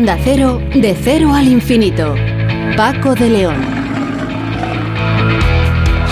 [0.00, 2.14] De cero al infinito.
[2.74, 3.80] Paco de León.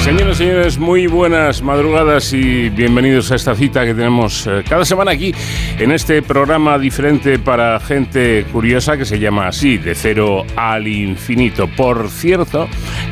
[0.04, 4.84] Señoras y señores, muy buenas madrugadas y bienvenidos a esta cita que tenemos eh, cada
[4.84, 5.34] semana aquí
[5.78, 11.66] en este programa diferente para gente curiosa que se llama así, de cero al infinito.
[11.66, 12.68] Por cierto,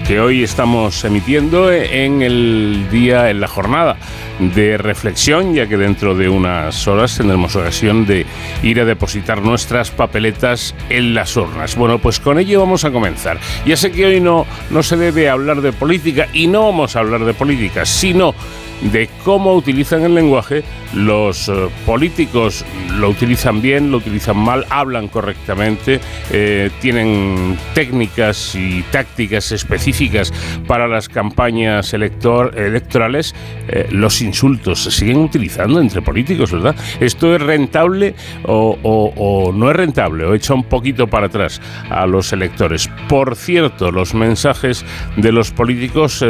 [0.07, 3.97] que hoy estamos emitiendo en el día, en la jornada
[4.39, 8.25] de reflexión, ya que dentro de unas horas tendremos ocasión de
[8.63, 11.75] ir a depositar nuestras papeletas en las urnas.
[11.75, 13.39] Bueno, pues con ello vamos a comenzar.
[13.65, 17.01] Ya sé que hoy no, no se debe hablar de política y no vamos a
[17.01, 18.35] hablar de política, sino
[18.81, 22.65] de cómo utilizan el lenguaje los eh, políticos
[22.99, 30.33] lo utilizan bien, lo utilizan mal, hablan correctamente, eh, tienen técnicas y tácticas específicas
[30.67, 33.35] para las campañas electorales.
[33.69, 36.75] Eh, los insultos se siguen utilizando entre políticos, ¿verdad?
[37.01, 40.25] ¿Esto es rentable o, o no es rentable?
[40.25, 42.89] O echa un poquito para atrás a los electores.
[43.09, 44.85] Por cierto, los mensajes
[45.17, 46.25] de los políticos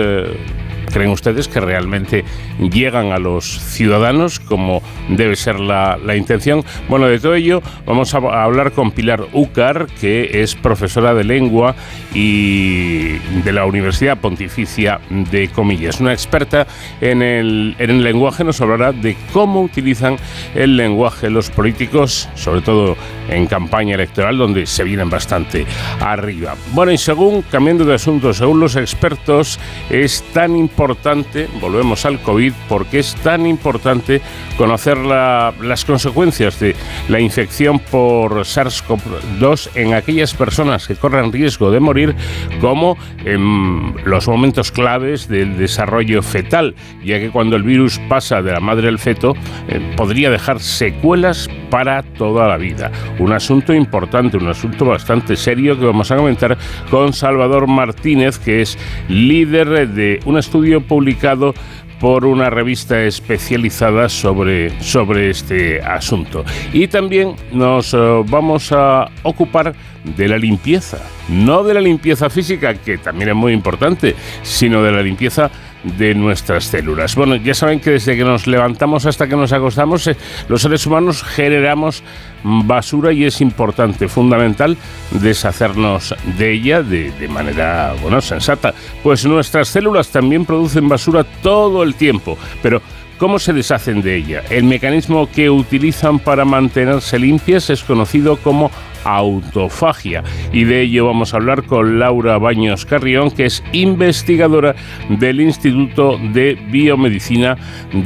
[0.92, 2.24] ¿Creen ustedes que realmente
[2.58, 6.64] llegan a los ciudadanos como debe ser la, intención?
[6.88, 11.74] Bueno, de todo ello vamos a, hablar con Pilar Ucar, que es profesora de lengua
[12.14, 16.00] y de la Universidad Pontificia de Comillas.
[16.00, 16.66] Una experta
[17.00, 20.16] en el, en el lenguaje nos hablará de cómo utilizan
[20.54, 22.96] el lenguaje los políticos, sobre todo
[23.28, 25.66] en campaña electoral, donde se vienen bastante
[26.00, 26.54] arriba.
[26.72, 29.58] Bueno, y según, cambiando de asunto, según los expertos,
[29.90, 34.20] es tan importante volvemos al COVID, porque es tan importante
[34.56, 36.74] conocer las consecuencias de
[37.08, 42.14] la infección por SARS-CoV-2 en aquellas personas que corren riesgo de morir,
[42.60, 48.52] como en los momentos claves del desarrollo fetal, ya que cuando el virus pasa de
[48.52, 49.34] la madre al feto,
[49.68, 52.90] eh, podría dejar secuelas para toda la vida.
[53.18, 56.56] Un asunto importante, un asunto bastante serio que vamos a comentar
[56.90, 61.54] con Salvador Martínez, que es líder de un estudio publicado
[62.00, 66.44] por una revista especializada sobre, sobre este asunto.
[66.72, 69.74] Y también nos eh, vamos a ocupar
[70.04, 70.98] de la limpieza,
[71.28, 75.50] no de la limpieza física, que también es muy importante, sino de la limpieza
[75.84, 77.14] de nuestras células.
[77.14, 80.16] Bueno, ya saben que desde que nos levantamos hasta que nos acostamos, eh,
[80.48, 82.02] los seres humanos generamos
[82.42, 84.76] basura y es importante, fundamental,
[85.10, 88.74] deshacernos de ella de, de manera, bueno, sensata.
[89.02, 92.82] Pues nuestras células también producen basura todo el tiempo, pero
[93.18, 94.42] ¿Cómo se deshacen de ella?
[94.50, 98.70] El mecanismo que utilizan para mantenerse limpias es conocido como
[99.06, 100.24] autofagia.
[100.52, 104.74] Y de ello vamos a hablar con Laura Baños Carrión, que es investigadora
[105.08, 107.56] del Instituto de Biomedicina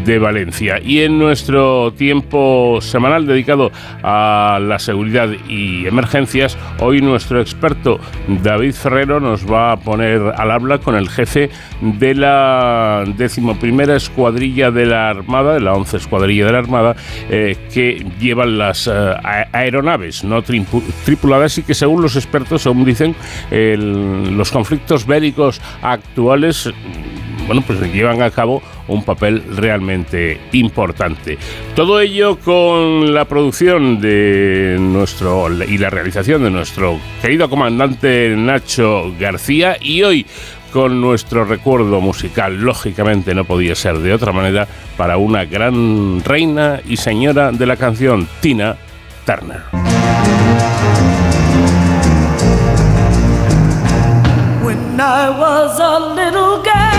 [0.04, 0.80] de Valencia.
[0.84, 3.72] Y en nuestro tiempo semanal dedicado
[4.02, 7.98] a la seguridad y emergencias, hoy nuestro experto
[8.42, 11.50] David Ferrero nos va a poner al habla con el jefe
[11.80, 16.96] de la decimoprimera escuadrilla de la Armada, de la 11 escuadrilla de la Armada,
[17.30, 19.14] eh, que llevan las eh,
[19.52, 20.42] aeronaves no
[21.04, 23.14] tripuladas y que según los expertos, según dicen,
[23.50, 26.70] los conflictos bélicos actuales
[27.50, 31.36] bueno, pues llevan a cabo un papel realmente importante.
[31.74, 39.12] Todo ello con la producción de nuestro y la realización de nuestro querido comandante Nacho
[39.18, 40.26] García y hoy
[40.72, 46.80] con nuestro recuerdo musical, lógicamente no podía ser de otra manera, para una gran reina
[46.86, 48.76] y señora de la canción, Tina
[49.26, 49.79] Turner.
[54.65, 56.89] When I was a little girl.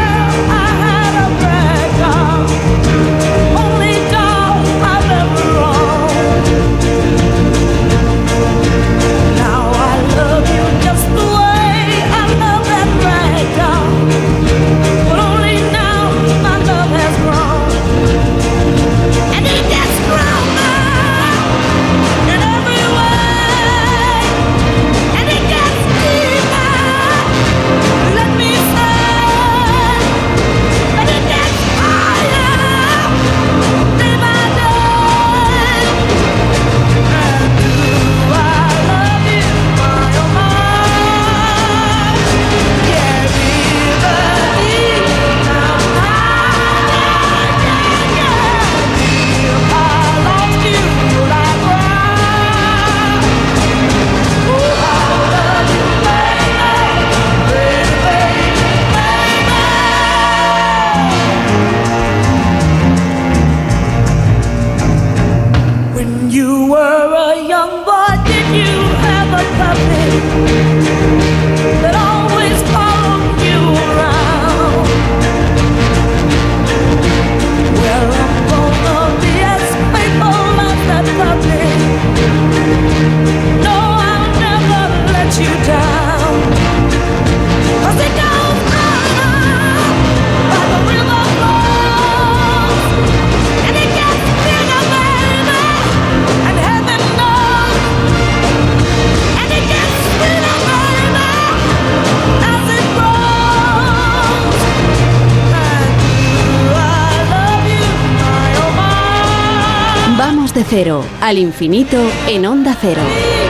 [110.64, 111.98] Cero al infinito
[112.28, 113.02] en Onda Cero.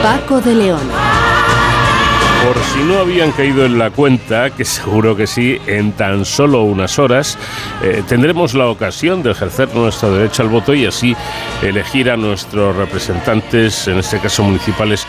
[0.02, 0.80] Paco de León.
[2.44, 6.62] Por si no habían caído en la cuenta, que seguro que sí, en tan solo
[6.62, 7.38] unas horas
[7.82, 11.14] eh, tendremos la ocasión de ejercer nuestro derecho al voto y así
[11.62, 15.06] elegir a nuestros representantes, en este caso municipales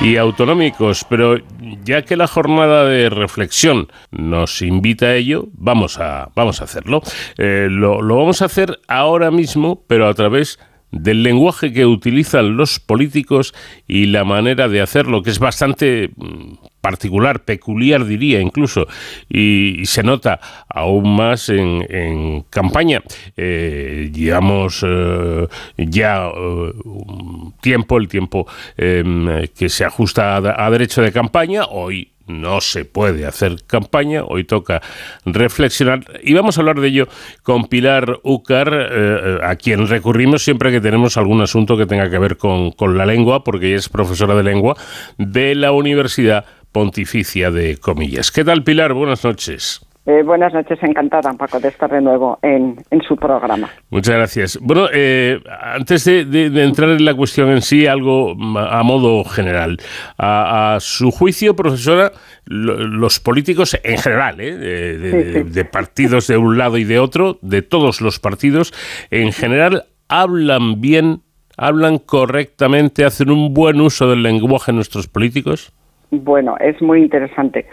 [0.00, 1.06] y autonómicos.
[1.08, 1.38] Pero
[1.84, 7.02] ya que la jornada de reflexión nos invita a ello, vamos a, vamos a hacerlo.
[7.38, 11.86] Eh, lo, lo vamos a hacer ahora mismo, pero a través de del lenguaje que
[11.86, 13.54] utilizan los políticos
[13.88, 18.86] y la manera de hacerlo, que es bastante mm, particular, peculiar diría incluso,
[19.28, 23.02] y, se nota aún más en, campaña.
[23.36, 25.48] Eh, llevamos eh,
[25.78, 28.46] ya eh, un tiempo, el tiempo
[28.76, 34.24] em, que se ajusta a, a derecho de campaña, hoy no se puede hacer campaña,
[34.24, 34.82] hoy toca
[35.24, 37.08] reflexionar y vamos a hablar de ello
[37.42, 42.18] con Pilar Ucar, eh, a quien recurrimos siempre que tenemos algún asunto que tenga que
[42.18, 44.76] ver con, con la lengua, porque ella es profesora de lengua
[45.18, 48.30] de la Universidad Pontificia de Comillas.
[48.30, 48.94] ¿Qué tal Pilar?
[48.94, 49.80] Buenas noches.
[50.04, 52.76] Eh, buenas noches, encantada, Paco, de estar de nuevo en,
[53.06, 53.68] su programa.
[53.88, 54.58] Muchas gracias.
[54.60, 59.76] Bueno, eh, antes de, entrar en la cuestión en sí, algo a modo general.
[60.18, 62.10] A, su juicio, profesora,
[62.46, 64.56] los políticos en general, ¿eh?
[64.56, 68.72] de, partidos de un lado y de otro, de todos los partidos,
[69.12, 71.20] en general, hablan bien,
[71.56, 75.72] hablan correctamente, hacen un buen uso del lenguaje nuestros políticos.
[76.10, 77.66] Bueno, es muy interesante.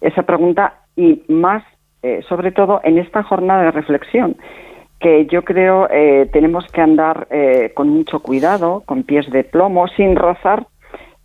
[0.00, 1.62] Esa pregunta y más,
[2.02, 4.36] eh, sobre todo, en esta jornada de reflexión
[5.00, 9.86] que yo creo eh, tenemos que andar eh, con mucho cuidado, con pies de plomo,
[9.88, 10.66] sin rozar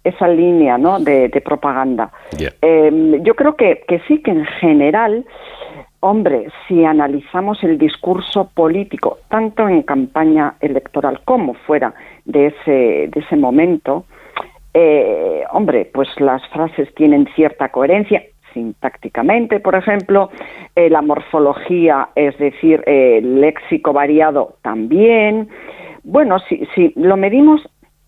[0.03, 0.99] esa línea ¿no?
[0.99, 2.11] de, propaganda.
[2.61, 5.25] Em, yo creo que, que sí que en general,
[6.01, 11.93] hombre, si analizamos el discurso político, tanto en campaña electoral como fuera
[12.25, 14.05] de ese, de ese momento,
[15.51, 18.23] hombre, pues las frases tienen cierta coherencia,
[18.59, 20.29] sintácticamente, por ejemplo,
[20.75, 25.47] eh, la morfología, es decir, el léxico variado también.
[26.03, 27.61] Bueno, si, si lo medimos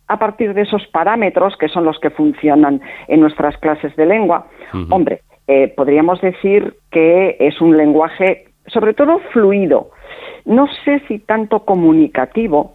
[0.08, 4.48] a partir de esos parámetros, que son los que funcionan en nuestras clases de lengua,
[4.90, 9.92] hombre, eh, podríamos decir que es un lenguaje sobre todo fluido.
[10.46, 12.74] No sé si tanto comunicativo,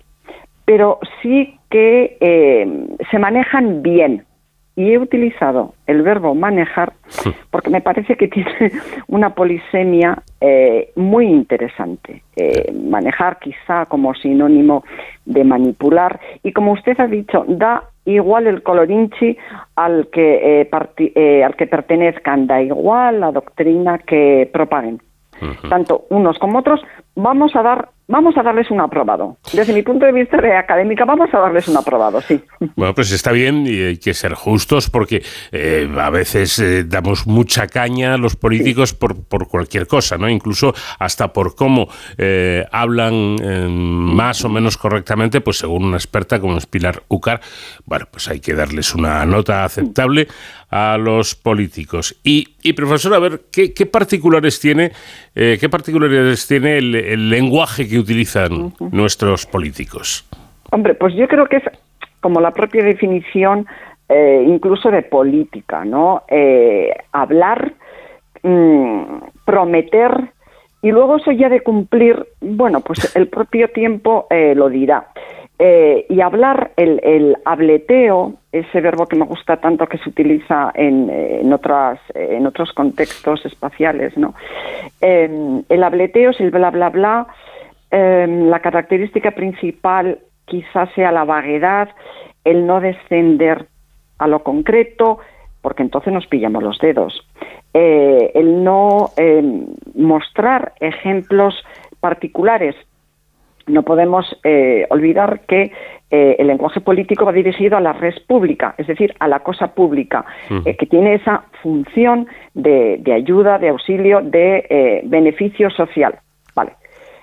[0.65, 4.25] pero sí que eh, se manejan bien
[4.77, 6.93] y he utilizado el verbo manejar
[7.51, 8.71] porque me parece que tiene
[9.09, 12.23] una polisemia eh, muy interesante.
[12.37, 14.85] Eh, manejar quizá como sinónimo
[15.25, 19.37] de manipular y como usted ha dicho, da igual el colorinchi
[19.75, 25.01] al que, eh, al que pertenezcan, da igual la doctrina que propaguen.
[25.69, 26.81] Tanto unos como otros,
[27.15, 29.37] vamos a dar Vamos a darles un aprobado.
[29.53, 32.41] Desde mi punto de vista de académica, vamos a darles un aprobado, sí.
[32.77, 37.27] Bueno, pues está bien y hay que ser justos porque eh, a veces eh, damos
[37.27, 40.29] mucha caña a los políticos por, por, cualquier cosa, ¿no?
[40.29, 43.37] Incluso hasta por cómo eh, hablan
[44.15, 47.41] más o menos correctamente, pues según una experta como es Pilar Ucar,
[47.87, 50.29] bueno, pues hay que darles una nota aceptable
[50.71, 52.19] a los políticos.
[52.25, 54.93] Y, y profesor, a ver, ¿qué, qué particulares tiene,
[55.35, 60.27] qué particularidades tiene el, el lenguaje que utilizan nuestros políticos?
[60.73, 61.65] Hombre, pues yo creo que es
[62.21, 63.67] como la propia definición
[64.09, 66.23] eh, incluso de política, ¿no?
[66.29, 67.73] Eh, hablar,
[68.43, 69.03] mm,
[69.45, 70.31] prometer
[70.81, 75.09] y luego eso ya de cumplir, bueno, pues el propio tiempo eh, lo dirá.
[75.59, 81.09] Y hablar, el, el, hableteo, ese verbo que me gusta tanto que se utiliza en,
[81.11, 84.35] en, otras, en otros contextos espaciales, ¿no?
[85.01, 87.27] el hableteo es el bla, bla, bla,
[87.91, 91.89] Em, la característica principal quizás sea la vaguedad,
[92.45, 93.67] el no descender
[94.19, 95.19] a lo concreto,
[95.63, 97.27] porque entonces nos pillamos los dedos.
[97.75, 101.55] Eh, el no em, mostrar ejemplos
[102.01, 102.75] particulares.
[103.67, 105.73] No podemos eh, olvidar que
[106.11, 109.75] eh, el lenguaje político va dirigido a la red pública, es decir, a la cosa
[109.75, 116.21] pública, que tiene esa función de, de ayuda, de auxilio, de beneficio social.
[116.55, 116.75] Vale.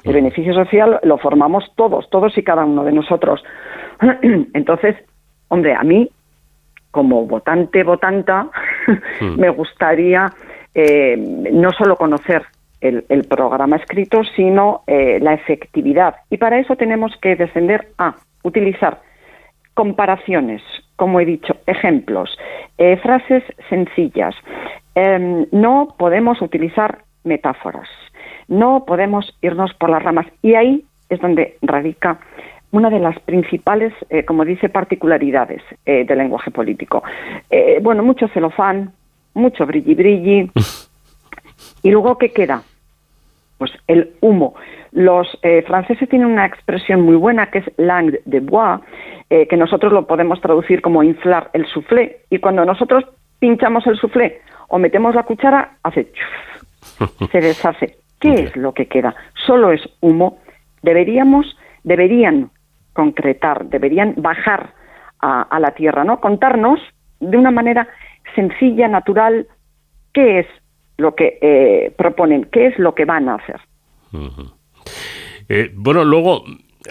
[0.04, 3.44] El beneficio social lo formamos todos, todos y cada uno de nosotros.
[4.54, 4.98] Entonces,
[5.48, 6.10] hombre, a mí,
[6.92, 8.50] como votante, votanta,
[9.38, 10.32] me gustaría
[10.76, 12.44] eh, no solo conocer
[12.84, 16.16] el, programa escrito, sino eh, la efectividad.
[16.30, 19.02] Y para eso tenemos que descender a utilizar
[19.74, 20.62] comparaciones,
[20.96, 22.38] como he dicho, ejemplos,
[22.78, 24.36] eh, frases sencillas.
[24.96, 27.88] Em, no podemos utilizar metáforas.
[28.48, 32.20] No podemos irnos por las ramas y ahí es donde radica
[32.72, 37.04] una de las principales, eh, como dice, particularidades eh, del lenguaje político.
[37.82, 38.92] bueno, mucho celofán,
[39.34, 40.52] mucho brilli brilli.
[41.84, 42.64] ¿Y luego qué queda?
[43.64, 44.56] Pues el humo.
[44.92, 48.82] Los franceses tienen una expresión muy buena que es langue de bois,
[49.30, 52.24] que nosotros lo podemos traducir como inflar el soufflé.
[52.30, 53.06] Y cuando nosotros
[53.40, 56.12] pinchamos el soufflé o metemos la cuchara, hace
[57.32, 57.96] se deshace.
[58.20, 59.16] ¿Qué es lo que queda?
[59.46, 60.40] Solo es humo.
[60.82, 62.52] Deberíamos, deberían
[62.92, 64.74] concretar, deberían bajar
[65.22, 66.20] a, la tierra, ¿no?
[66.20, 66.82] Contarnos
[67.22, 67.88] de una manera
[68.36, 69.48] sencilla, natural,
[70.14, 70.48] qué es
[70.98, 73.60] lo que eh, proponen, qué es lo que van a hacer.
[75.50, 76.44] Eh, bueno, luego,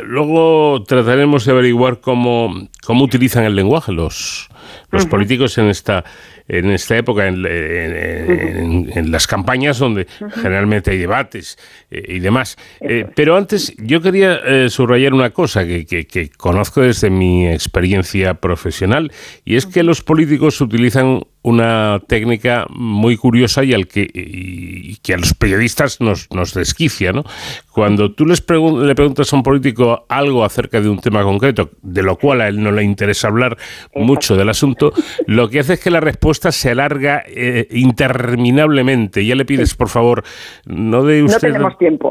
[0.03, 2.53] luego trataremos de averiguar cómo,
[2.85, 4.49] cómo utilizan el lenguaje los,
[4.93, 6.05] los políticos en esta
[6.49, 10.07] en esta época, en, las campañas donde
[10.43, 11.59] generalmente hay debates
[11.91, 12.57] eh, y demás.
[12.81, 18.35] Eh, pero antes yo quería eh, subrayar una cosa que, que, conozco desde mi experiencia
[18.35, 19.13] profesional
[19.45, 25.15] y es que los políticos utilizan una técnica muy curiosa y al que, y que
[25.15, 27.25] a los periodistas nos, nos desquicia, ¿no?
[27.73, 32.03] Cuando tú les le preguntas a un político algo acerca de un tema concreto, de
[32.03, 33.57] lo cual a él no le interesa hablar
[33.95, 34.82] mucho del asunto,
[35.27, 39.25] lo que hace es que la respuesta se alarga eh, interminablemente.
[39.25, 40.25] Ya le pides, por favor,
[40.65, 41.55] no de usted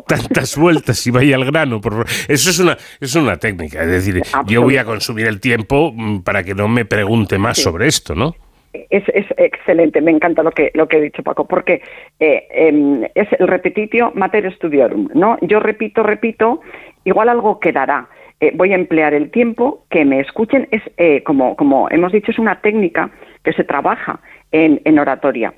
[0.08, 1.82] tantas vueltas y vaya al grano.
[1.82, 5.92] Por Eso es una, es una técnica, es decir, yo voy a consumir el tiempo
[5.94, 8.36] mm, para que no me pregunte más sobre esto, ¿no?
[8.74, 11.82] Es, es, excelente, me encanta lo que, lo que ha dicho Paco, porque
[12.20, 15.38] eh, em, es el repetitio mater studiorum, ¿no?
[15.42, 16.62] Yo repito, repito,
[17.04, 18.08] igual algo quedará.
[18.42, 22.32] Eh, voy a emplear el tiempo, que me escuchen, es eh, como, como hemos dicho,
[22.32, 23.12] es una técnica
[23.44, 24.20] que se trabaja
[24.52, 25.54] en, en oratoria.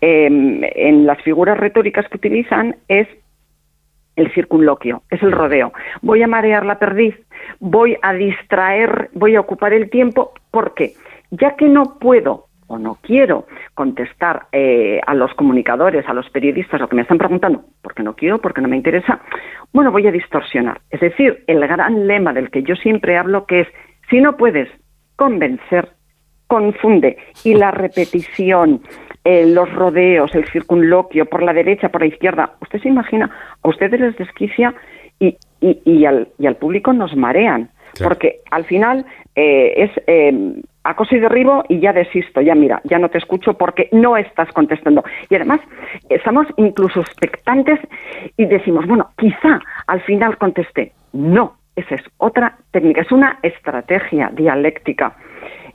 [0.00, 3.06] Em, en las figuras retóricas que utilizan es
[4.16, 5.72] el circunloquio, es el rodeo.
[6.02, 7.14] Voy a marear la perdiz,
[7.60, 10.92] voy a distraer, voy a ocupar el tiempo, ¿por qué?
[11.30, 16.80] Ya que no puedo o no quiero contestar eh, a los comunicadores, a los periodistas,
[16.80, 19.20] lo que me están preguntando, porque no quiero, porque no me interesa,
[19.72, 20.80] bueno, voy a distorsionar.
[20.90, 23.68] Es decir, el gran lema del que yo siempre hablo, que es,
[24.10, 24.68] si no puedes
[25.16, 25.90] convencer,
[26.46, 27.16] confunde.
[27.44, 28.82] Y la repetición,
[29.24, 33.30] eh, los rodeos, el circunloquio, por la derecha, por la izquierda, usted se imagina,
[33.62, 34.74] a ustedes les desquicia
[35.18, 37.70] y, y, y, al, y al público nos marean.
[38.02, 39.06] Porque al final
[39.36, 39.90] eh, es
[40.84, 44.52] acoso y derribo y ya desisto, ya mira, ya no te escucho porque no estás
[44.52, 45.02] contestando.
[45.30, 45.60] Y además
[46.08, 47.80] estamos incluso expectantes
[48.36, 50.92] y decimos, bueno, quizá al final contesté.
[51.12, 55.16] No, esa es otra técnica, es una estrategia dialéctica.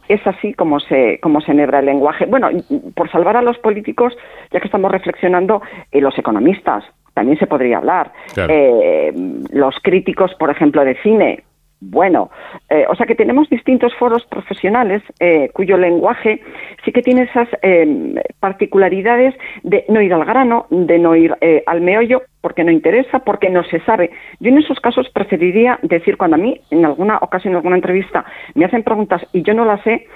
[0.07, 2.25] Es así como se, como se enhebra el lenguaje.
[2.25, 2.49] Bueno,
[2.95, 4.17] por salvar a los políticos,
[4.51, 5.61] ya que estamos reflexionando,
[5.91, 8.11] y los economistas, también se podría hablar.
[8.35, 9.13] Eh,
[9.51, 11.43] los críticos, por ejemplo, de cine,
[11.81, 12.29] bueno.
[12.69, 16.41] Eh, o sea que tenemos distintos foros profesionales eh, cuyo lenguaje
[16.83, 19.33] sí que tiene esas em, particularidades
[19.63, 23.49] de no ir al grano, de no ir eh, al meollo, porque no interesa, porque
[23.49, 24.11] no se sabe.
[24.39, 28.25] Yo en esos casos preferiría decir, cuando a mí en alguna ocasión, en alguna entrevista,
[28.55, 30.07] me hacen preguntas y yo no las sé,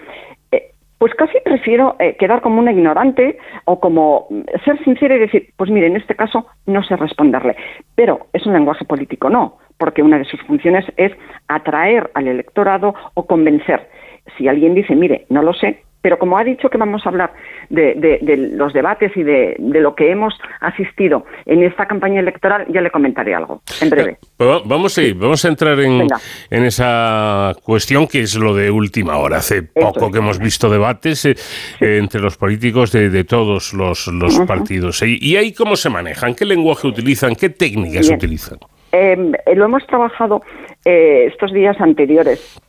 [0.97, 5.69] pues casi prefiero quedar como una ignorante o como mm, ser sincera y decir, pues
[5.69, 7.57] mire, en este caso no sé responderle.
[7.95, 11.11] Pero es un lenguaje político, no porque una de sus funciones es
[11.49, 13.89] atraer al electorado o convencer.
[14.37, 17.33] Si alguien dice, mire, no lo sé, pero como ha dicho que vamos a hablar
[17.69, 22.91] de, los debates y de, lo que hemos asistido en esta campaña electoral, ya le
[22.91, 24.11] comentaré algo en breve.
[24.11, 26.07] Eh, pues vamos a ir, vamos a entrar en,
[26.49, 29.39] esa cuestión que es lo de última hora.
[29.39, 31.35] Hace poco que hemos visto debates eh,
[31.79, 34.09] entre los políticos de, todos los,
[34.47, 35.03] partidos.
[35.03, 36.35] ¿Y, ahí cómo se manejan?
[36.35, 37.35] ¿Qué lenguaje utilizan?
[37.35, 38.59] ¿Qué técnicas utilizan?
[38.93, 40.43] Em, eh, lo hemos trabajado
[40.85, 42.61] eh, estos días anteriores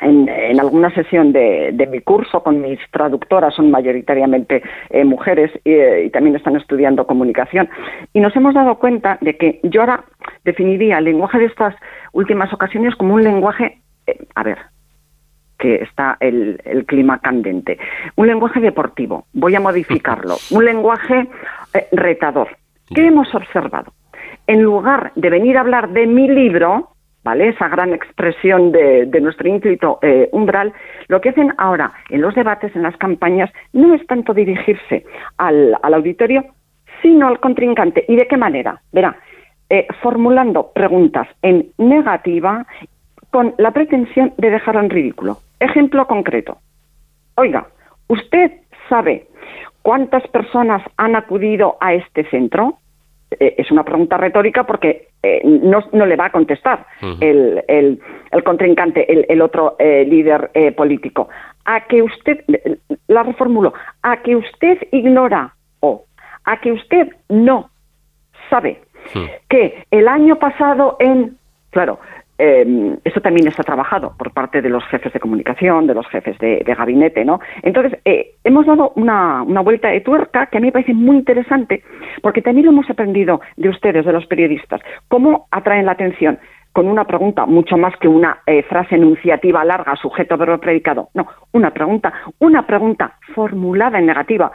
[0.00, 0.28] en,
[0.60, 6.54] alguna sesión de, mi curso con mis traductoras, son mayoritariamente eh, mujeres y, también están
[6.54, 7.68] estudiando comunicación.
[8.12, 10.04] Y nos hemos dado cuenta de que yo ahora
[10.44, 11.74] definiría el lenguaje de estas
[12.12, 13.80] últimas ocasiones como un lenguaje,
[14.36, 14.58] a ver,
[15.58, 17.78] que está el, clima candente,
[18.14, 21.26] un lenguaje deportivo, voy a modificarlo, un lenguaje
[21.90, 22.50] retador.
[22.94, 23.92] ¿Qué hemos observado?
[24.46, 26.90] en lugar de venir a hablar de mi libro,
[27.24, 27.48] ¿vale?
[27.48, 30.72] Esa gran expresión de, nuestro ínclito eh, umbral,
[31.08, 35.04] lo que hacen ahora en los debates, en las campañas, no es tanto dirigirse
[35.38, 36.44] al, auditorio,
[37.02, 38.04] sino al contrincante.
[38.08, 38.80] ¿Y de qué manera?
[38.92, 39.16] Verá,
[39.68, 42.66] eh, formulando preguntas en negativa
[43.30, 45.38] con la pretensión de dejar en ridículo.
[45.58, 46.58] Ejemplo concreto.
[47.34, 47.66] Oiga,
[48.06, 48.52] ¿usted
[48.88, 49.26] sabe
[49.86, 52.78] cuántas personas han acudido a este centro?
[53.30, 56.86] eh, es una pregunta retórica porque eh, no, no, le va a contestar
[57.20, 58.00] el, el,
[58.32, 61.28] el, contrincante, el, el otro eh, líder político.
[61.64, 62.44] A que usted,
[63.06, 66.04] la reformulo, a que usted ignora o
[66.44, 67.70] a que usted no
[68.50, 68.80] sabe
[69.48, 71.36] que el año pasado en,
[71.70, 72.00] claro,
[72.38, 76.38] eh, eso también está trabajado por parte de los jefes de comunicación, de los jefes
[76.38, 77.40] de, gabinete, ¿no?
[77.62, 81.16] Entonces, eh, hemos dado una, una, vuelta de tuerca que a mí me parece muy
[81.16, 81.82] interesante,
[82.22, 86.38] porque también lo hemos aprendido de ustedes, de los periodistas, cómo atraen la atención
[86.76, 91.08] con una pregunta, mucho más que una eh, frase enunciativa larga, sujeto, verbo, predicado.
[91.14, 94.52] No, una pregunta, una pregunta formulada en negativa.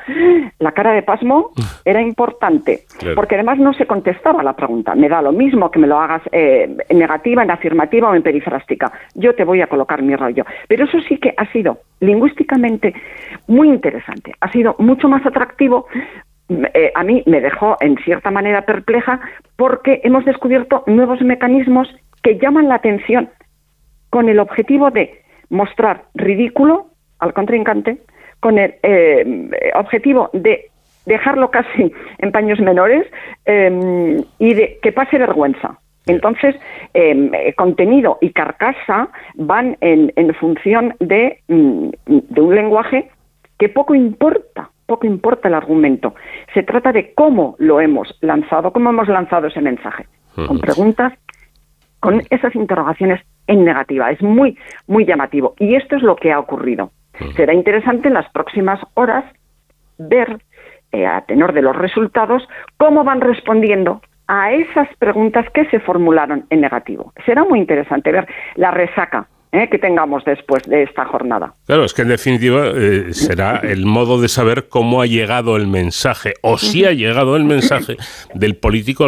[0.59, 1.49] La cara de pasmo
[1.83, 2.81] era importante,
[3.15, 4.93] porque además no se contestaba la pregunta.
[4.93, 8.21] Me da lo mismo que me lo hagas eh, en negativa, en afirmativa o en
[8.21, 8.91] perifrástica.
[9.15, 10.45] Yo te voy a colocar mi rollo.
[10.67, 12.93] Pero eso sí que ha sido lingüísticamente
[13.47, 14.35] muy interesante.
[14.41, 15.87] Ha sido mucho más atractivo
[16.73, 19.21] eh, a mí me dejó en cierta manera perpleja
[19.55, 21.87] porque hemos descubierto nuevos mecanismos
[22.23, 23.29] que llaman la atención
[24.09, 26.87] con el objetivo de mostrar ridículo
[27.19, 27.99] al contrincante,
[28.39, 30.71] con el eh, objetivo de
[31.05, 33.05] dejarlo casi en paños menores
[33.45, 35.79] em, y de que pase vergüenza.
[36.07, 36.55] Entonces,
[36.93, 43.09] em, contenido y carcasa van en, función de, mm, de, un lenguaje
[43.59, 46.15] que poco importa, poco importa el argumento.
[46.53, 50.05] Se trata de cómo lo hemos lanzado, cómo hemos lanzado ese mensaje,
[50.47, 51.13] con preguntas
[52.01, 54.11] con esas interrogaciones en negativa.
[54.11, 55.55] Es muy, muy llamativo.
[55.57, 56.91] Y esto es lo que ha ocurrido.
[57.35, 59.23] Será interesante en las próximas horas
[59.97, 60.41] ver,
[60.91, 66.45] eh, a tenor de los resultados, cómo van respondiendo a esas preguntas que se formularon
[66.49, 67.13] en negativo.
[67.25, 69.67] Será muy interesante ver la resaca ¿eh?
[69.69, 71.53] que tengamos después de esta jornada.
[71.65, 75.67] Claro, es que en definitiva eh, será el modo de saber cómo ha llegado el
[75.67, 77.97] mensaje o si ha llegado el mensaje
[78.33, 79.07] del político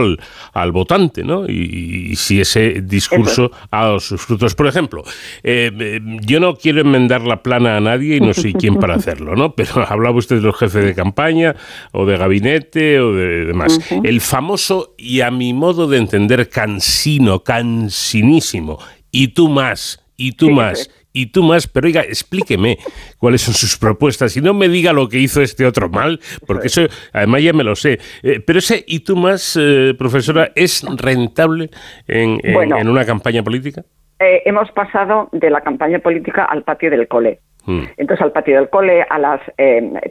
[0.53, 1.45] al, votante, ¿no?
[1.47, 4.56] Y, si ese discurso ha dado sus frutos.
[4.56, 5.03] Por ejemplo,
[5.43, 9.36] eh, yo no quiero enmendar la plana a nadie y no soy quien para hacerlo,
[9.36, 9.56] ¿no?
[9.56, 11.56] Pero hablaba usted de los jefes de campaña
[11.91, 13.79] o de gabinete o de demás.
[14.03, 18.79] El famoso y a mi modo de entender cansino, cansinísimo,
[19.12, 22.78] y tú más y tú más, y tú más, pero oiga, explíqueme
[23.19, 26.67] cuáles son sus propuestas y no me diga lo que hizo este otro mal, porque
[26.67, 26.82] eso
[27.13, 27.99] además ya me lo sé.
[28.23, 31.69] Eh, pero ese y tú más, eh, profesora, ¿es rentable
[32.08, 32.39] en,
[32.88, 33.84] una campaña política?
[34.19, 37.39] Eh, hemos pasado de la campaña política al patio del cole.
[37.65, 37.84] Hmm.
[37.95, 39.39] Entonces, al patio del cole, a las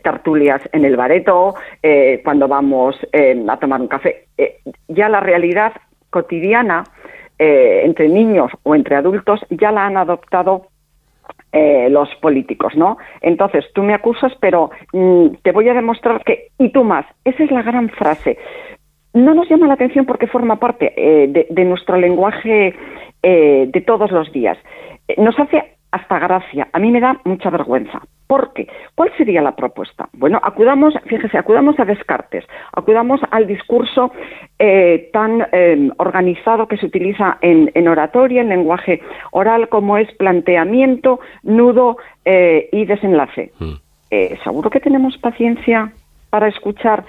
[0.03, 1.55] tertulias en el bareto,
[2.25, 4.29] cuando vamos a tomar un café.
[4.89, 5.73] ya la realidad
[6.09, 6.85] cotidiana
[7.45, 10.69] eh, entre niños o entre adultos ya la han adoptado
[11.51, 12.99] eh, los políticos, ¿no?
[13.21, 17.43] Entonces, tú me acusas, pero mm, te voy a demostrar que, y tú más, esa
[17.43, 18.39] es la gran frase.
[19.13, 22.77] No nos llama la atención porque forma parte eh, de, nuestro lenguaje
[23.25, 24.57] de todos los días.
[25.17, 26.69] Nos hace hasta gracia.
[26.73, 28.01] A mí me da mucha vergüenza.
[28.27, 28.67] ¿Por qué?
[28.95, 30.09] ¿Cuál sería la propuesta?
[30.15, 34.11] Bueno, acudamos, fíjese, acudamos a Descartes, acudamos al discurso
[34.59, 39.03] eh, tan eh, organizado que se utiliza en, oratoria, en lenguaje
[39.33, 43.53] oral, como es planteamiento, nudo eh, y desenlace.
[43.59, 43.73] Mm.
[44.45, 45.91] ¿Seguro que tenemos paciencia
[46.29, 47.03] para escuchar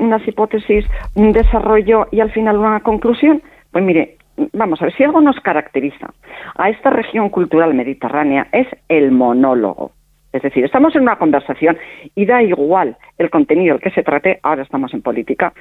[0.00, 3.42] unas hipótesis, un desarrollo y al final una conclusión?
[3.70, 4.16] Pues mire,
[4.52, 6.12] vamos a ver, si algo nos caracteriza
[6.56, 9.92] a esta región cultural mediterránea es el monólogo.
[10.32, 11.76] Es decir, estamos en una conversación
[12.14, 15.52] y da igual el contenido el que se trate, ahora estamos en política.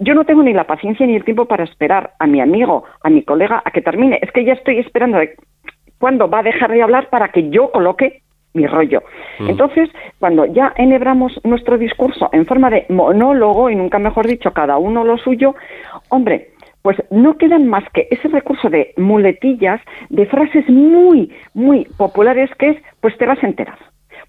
[0.00, 3.08] Yo no tengo ni la paciencia ni el tiempo para esperar a mi amigo, a
[3.08, 4.18] mi colega, a que termine.
[4.20, 5.36] Es que ya estoy esperando de
[5.98, 9.02] cuándo va a dejar de hablar para que yo coloque mi rollo.
[9.38, 9.50] Mm.
[9.50, 14.78] Entonces, cuando ya enhebramos nuestro discurso en forma de monólogo, y nunca mejor dicho, cada
[14.78, 15.54] uno lo suyo,
[16.08, 16.50] hombre,
[16.86, 22.68] pues no quedan más que ese recurso de muletillas, de frases muy, muy populares que
[22.68, 23.76] es, pues te vas a enterar.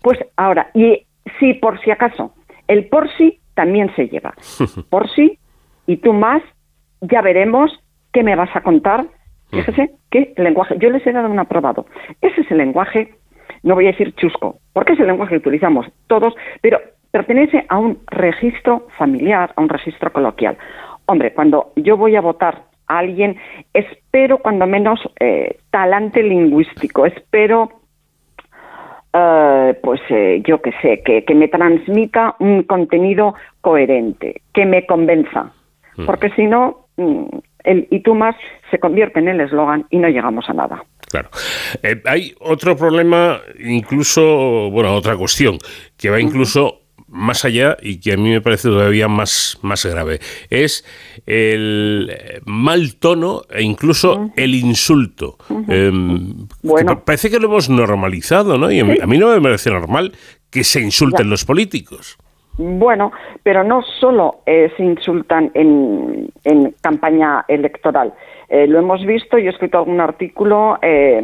[0.01, 1.05] Pues ahora, y
[1.39, 2.33] si por si acaso,
[2.67, 4.33] el por sí también se lleva.
[4.89, 5.37] Por sí,
[5.85, 6.41] y tú más,
[7.01, 7.71] ya veremos
[8.11, 9.05] qué me vas a contar.
[9.51, 10.77] Fíjese qué lenguaje.
[10.79, 11.85] Yo les he dado un aprobado.
[12.21, 13.13] Ese es el lenguaje,
[13.61, 16.79] no voy a decir chusco, porque es el lenguaje que utilizamos todos, pero
[17.11, 20.57] pertenece a un registro familiar, a un registro coloquial.
[21.07, 23.37] Hombre, cuando yo voy a votar a alguien,
[23.73, 27.71] espero cuando menos eh, talante lingüístico, espero,
[29.13, 34.85] eh, pues eh, yo qué sé, que, que, me transmita un contenido coherente, que me
[34.85, 35.53] convenza,
[35.95, 36.05] mm.
[36.05, 37.25] porque si no, mm,
[37.63, 38.35] el y tú más
[38.69, 40.83] se convierte en el eslogan y no llegamos a nada.
[41.09, 41.29] Claro.
[42.03, 45.57] hay otro problema, incluso, bueno, otra cuestión,
[45.97, 50.19] que va incluso más allá y que a mí me parece todavía más, más grave.
[50.49, 50.85] Es
[51.25, 52.11] el
[52.45, 55.37] mal tono e incluso el insulto.
[55.67, 57.03] Em, bueno.
[57.03, 58.71] Parece que lo hemos normalizado, ¿no?
[58.71, 60.13] Y a mí no me parece normal
[60.49, 62.17] que se insulten los políticos.
[62.57, 63.11] Bueno,
[63.43, 68.13] pero no solo eh, se insultan en, en campaña electoral.
[68.49, 71.17] Eh, lo hemos visto, yo he escrito algún artículo eh,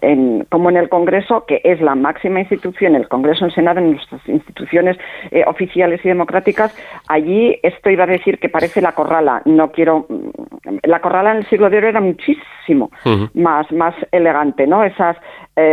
[0.00, 3.92] en, como en el Congreso, que es la máxima institución, el Congreso, el Senado, en
[3.92, 4.96] nuestras instituciones
[5.30, 6.76] eh, oficiales y democráticas.
[7.08, 9.42] Allí esto iba a decir que parece la corrala.
[9.44, 10.06] No quiero.
[10.08, 12.90] Mm, la corrala en el siglo de oro era muchísimo
[13.34, 14.82] más, más elegante, ¿no?
[14.82, 15.16] Esas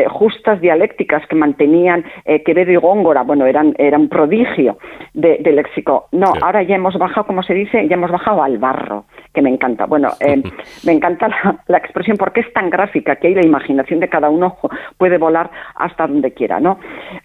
[0.09, 2.05] justas dialécticas que mantenían
[2.45, 4.77] Quevedo y Góngora, bueno, eran, eran un prodigio
[5.13, 6.07] de, léxico.
[6.11, 9.49] No, ahora ya hemos bajado, como se dice, ya hemos bajado al barro, que me
[9.49, 9.85] encanta.
[9.85, 10.09] Bueno,
[10.85, 11.27] me encanta
[11.67, 14.57] la, expresión porque es tan gráfica que ahí la imaginación de cada uno
[14.97, 16.79] puede volar hasta donde quiera, ¿no?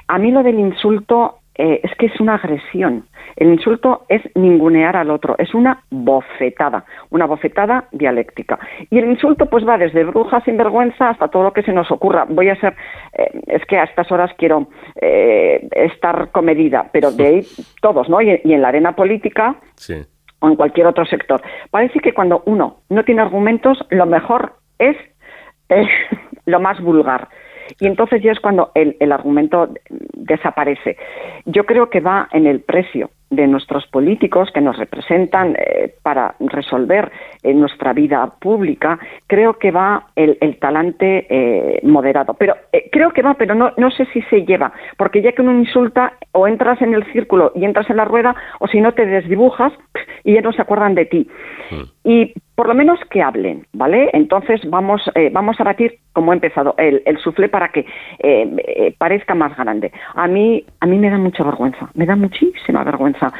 [0.09, 3.05] A mí lo del insulto eh, es que es una agresión.
[3.39, 8.59] El insulto es ningunear al otro, es una bofetada, una bofetada dialéctica.
[8.91, 11.89] Y el insulto pues va desde bruja sin vergüenza hasta todo lo que se nos
[11.93, 12.27] ocurra.
[12.29, 12.75] Voy a ser,
[13.13, 14.67] eh, es que a estas horas quiero
[15.01, 17.47] eh, estar comedida, pero de ahí
[17.81, 18.21] todos, ¿no?
[18.21, 20.05] Y, y en la arena política sí
[20.41, 21.43] o en cualquier otro sector.
[21.71, 24.97] Parece que cuando uno no tiene argumentos, lo mejor es
[26.47, 27.29] lo más vulgar.
[27.81, 29.69] Y entonces ya es cuando el, el, argumento
[30.15, 30.97] desaparece.
[31.45, 36.35] Yo creo que va en el precio de nuestros políticos que nos representan eh, para
[36.41, 37.13] resolver
[37.43, 42.35] eh, nuestra vida pública, creo que va el, talante eh, moderado.
[42.35, 42.57] Pero
[42.91, 46.15] creo que va, pero no, no sé si se lleva, porque ya que uno insulta,
[46.33, 49.73] o entras en el círculo y entras en la rueda, o si no te desdibujas
[50.25, 51.29] y ya no se acuerdan de ti.
[51.71, 51.83] Hmm.
[52.11, 54.09] Y por lo menos que hablen, ¿vale?
[54.15, 57.85] Entonces vamos, vamos a batir, como he empezado, el, el suflé para que
[58.97, 59.93] parezca más grande.
[60.15, 63.31] A mí, a mí me da mucha vergüenza, me da muchísima vergüenza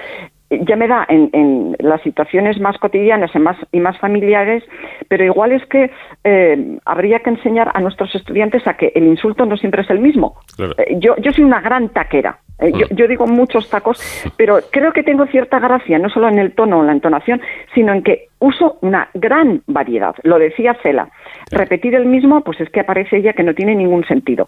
[0.51, 4.65] ya me da en, las situaciones más cotidianas y más, y más familiares,
[5.09, 5.91] pero igual es que
[6.25, 9.99] eh, habría que enseñar a nuestros estudiantes a que el insulto no siempre es el
[9.99, 10.37] mismo.
[10.59, 14.01] Eh, yo, yo soy una gran taquera, eh, yo, yo, digo muchos tacos,
[14.37, 17.41] pero creo que tengo cierta gracia, no solo en el tono o la entonación,
[17.75, 20.15] sino en que uso una gran variedad.
[20.23, 21.09] Lo decía Cela.
[21.51, 24.47] Repetir el mismo, pues es que aparece ella que no tiene ningún sentido.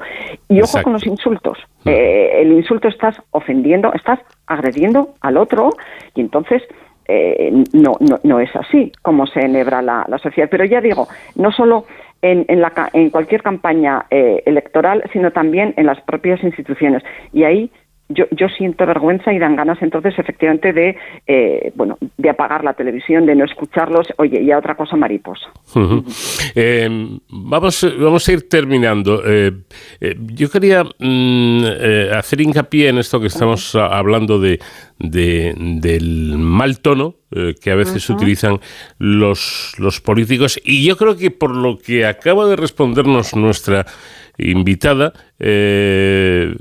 [0.49, 1.59] Y ojo con los insultos.
[1.85, 1.89] Mm.
[1.89, 5.71] Eh, el insulto estás ofendiendo, estás agrediendo al otro
[6.15, 6.63] y entonces
[7.09, 10.49] eh, no, no, no, es así como se enhebra la, sociedad.
[10.51, 11.87] Pero ya digo, no solo
[12.23, 17.03] en, en, la, en cualquier campaña electoral, sino también en las propias instituciones.
[17.33, 17.71] Y ahí
[18.11, 20.97] yo, yo siento vergüenza y dan ganas entonces efectivamente de
[21.27, 24.09] eh, bueno de apagar la televisión de no escucharlos.
[24.19, 25.47] Oye y a otra cosa mariposa.
[26.55, 26.89] Eh,
[27.31, 29.23] vamos vamos a ir terminando.
[29.27, 29.53] Eh,
[30.35, 31.65] yo quería mm,
[32.17, 34.59] hacer hincapié en esto que estamos hablando de,
[34.99, 37.15] del mal tono
[37.63, 38.59] que a veces utilizan
[38.99, 40.61] los, los políticos.
[40.65, 43.87] Y yo creo que por lo que acaba de respondernos nuestra
[44.41, 46.55] invitada eh,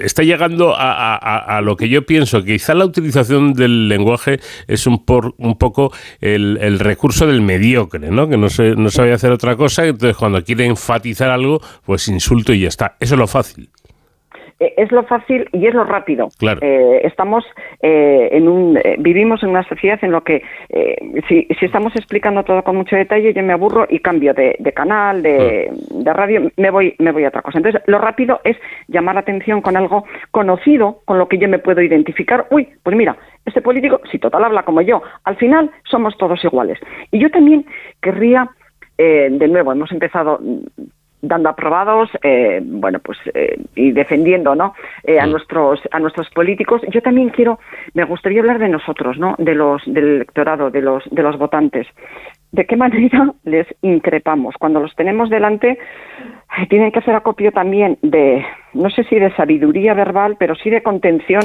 [0.00, 5.04] está llegando a, lo que yo pienso, que quizá la utilización del lenguaje es un,
[5.04, 8.28] por, un poco el, recurso del mediocre, ¿no?
[8.28, 12.52] que no, se, no sabe hacer otra cosa, entonces cuando quiere enfatizar algo, pues insulto
[12.52, 12.96] y ya está.
[13.00, 13.70] Eso es lo fácil.
[14.60, 16.28] Eh, es lo fácil y es lo rápido.
[16.60, 17.44] Eh, estamos
[17.80, 20.42] eh, en un, vivimos en una sociedad en lo que
[21.28, 25.70] si, estamos explicando todo con mucho detalle, yo me aburro y cambio de, canal, de,
[25.90, 27.58] de, radio, me voy, me voy a otra cosa.
[27.58, 28.56] Entonces, lo rápido es
[28.88, 32.46] llamar la atención con algo conocido, con lo que yo me puedo identificar.
[32.50, 36.78] Uy, pues mira, este político, si total habla como yo, al final somos todos iguales.
[37.10, 37.64] Y yo también
[38.02, 38.50] querría
[38.98, 40.38] de nuevo, hemos empezado
[41.22, 44.74] dando aprobados, eh, bueno, pues eh, y defendiendo, ¿no?
[45.04, 45.30] Eh, a mm.
[45.30, 46.82] nuestros a nuestros políticos.
[46.90, 47.58] Yo también quiero,
[47.94, 49.34] me gustaría hablar de nosotros, ¿no?
[49.38, 51.86] De los del electorado, de los de los votantes.
[52.52, 55.78] ¿De qué manera les increpamos cuando los tenemos delante?
[56.68, 60.82] Tienen que hacer acopio también de, no sé si de sabiduría verbal, pero sí de
[60.82, 61.42] contención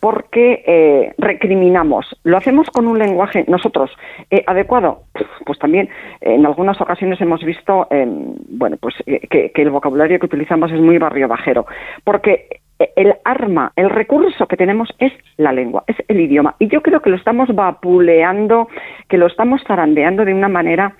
[0.00, 2.06] porque eh, recriminamos.
[2.24, 3.90] Lo hacemos con un lenguaje nosotros
[4.30, 5.02] eh, adecuado.
[5.44, 5.90] Pues también
[6.22, 10.80] en algunas ocasiones hemos visto, em, bueno, pues eh, que, el vocabulario que utilizamos es
[10.80, 11.66] muy barrio bajero,
[12.02, 12.48] porque
[12.96, 16.56] el arma, el recurso que tenemos es la lengua, es el idioma.
[16.58, 18.68] Y yo creo que lo estamos vapuleando,
[19.06, 20.94] que lo estamos zarandeando de una manera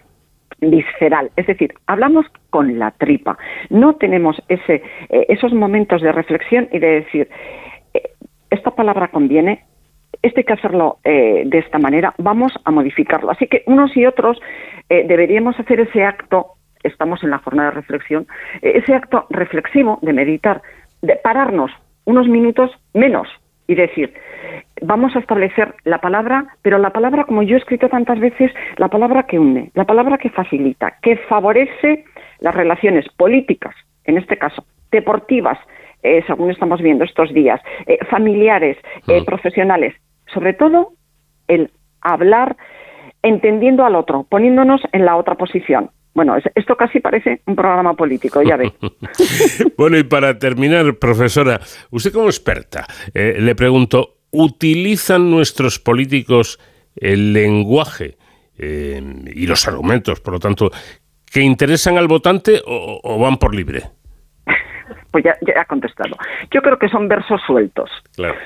[0.60, 3.38] visceral, es decir, hablamos con la tripa.
[3.70, 7.30] No tenemos ese, esos momentos de reflexión y de decir,
[8.50, 9.64] esta palabra conviene,
[10.22, 13.30] esto hay que hacerlo eh, de esta manera, vamos a modificarlo.
[13.30, 14.40] Así que unos y otros
[14.88, 18.26] eh, deberíamos hacer ese acto, estamos en la jornada de reflexión,
[18.60, 20.62] eh, ese acto reflexivo de meditar,
[21.02, 21.70] de pararnos
[22.04, 23.28] unos minutos menos
[23.66, 24.12] y decir,
[24.82, 28.88] vamos a establecer la palabra, pero la palabra, como yo he escrito tantas veces, la
[28.88, 32.04] palabra que une, la palabra que facilita, que favorece
[32.40, 35.58] las relaciones políticas, en este caso, deportivas,
[36.02, 39.24] eh, según estamos viendo estos días, eh, familiares, eh, mm.
[39.24, 39.94] profesionales,
[40.32, 40.92] sobre todo
[41.48, 42.56] el hablar
[43.22, 45.90] entendiendo al otro, poniéndonos en la otra posición.
[46.14, 48.72] Bueno, esto casi parece un programa político, ya ve.
[49.76, 51.60] bueno, y para terminar, profesora,
[51.90, 56.58] usted como experta, le pregunto, ¿utilizan nuestros políticos
[56.96, 58.16] el lenguaje
[58.58, 60.70] y los argumentos, por lo tanto,
[61.30, 63.82] que interesan al votante o van por libre?
[65.10, 66.16] Pues ya, ha contestado.
[66.50, 67.90] Yo creo que son versos sueltos,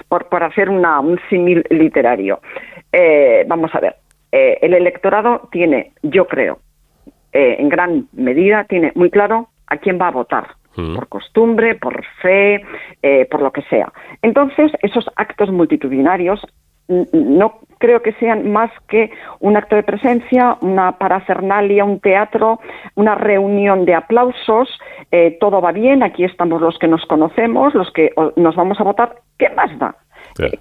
[0.09, 2.41] por, por hacer una, un símil literario.
[2.93, 3.97] Eh, vamos a ver,
[4.33, 6.59] eh, el electorado tiene, yo creo,
[7.33, 10.47] eh, en gran medida, tiene muy claro a quién va a votar.
[10.77, 10.97] Mm.
[10.97, 12.61] por costumbre, por fe,
[13.31, 13.93] por lo que sea.
[14.23, 16.45] Entonces, esos actos multitudinarios
[16.89, 22.61] no creo que sean más que un acto de presencia, una parafernalia, un teatro,
[22.95, 24.69] una reunión de aplausos,
[25.13, 28.85] eh, todo va bien, aquí estamos los que nos conocemos, los que nos vamos a
[28.85, 29.97] votar, ¿qué más da?
[30.39, 30.59] Eh,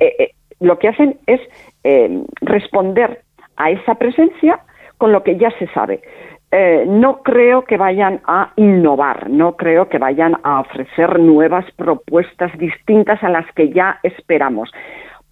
[0.00, 1.40] eh, lo que hacen es
[2.40, 3.22] responder
[3.56, 4.60] a esa presencia
[4.98, 6.00] con lo que ya se sabe.
[6.86, 13.22] no creo que vayan a innovar, no creo que vayan a ofrecer nuevas propuestas distintas
[13.22, 14.70] a las que ya esperamos.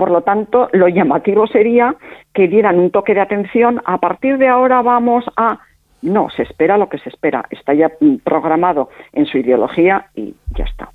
[0.02, 1.94] Por lo tanto, lo llamativo sería
[2.34, 3.80] que dieran un toque de atención.
[3.84, 5.60] A partir de ahora vamos a...
[6.02, 7.44] No, se espera lo que se espera.
[7.50, 7.88] Está ya
[8.24, 10.88] programado en su ideología y ya está.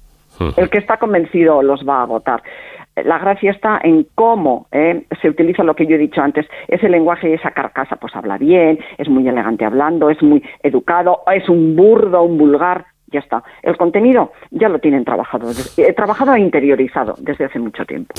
[0.58, 2.44] El que está convencido los va a votar.
[2.98, 6.90] La gracia está en cómo eh, se utiliza lo que yo he dicho antes, ese
[6.90, 11.48] lenguaje y esa carcasa, pues habla bien, es muy elegante hablando, es muy educado, es
[11.48, 13.44] un burdo, un vulgar, ya está.
[13.64, 18.14] El contenido ya lo tienen trabajado, he trabajado e interiorizado desde hace mucho tiempo.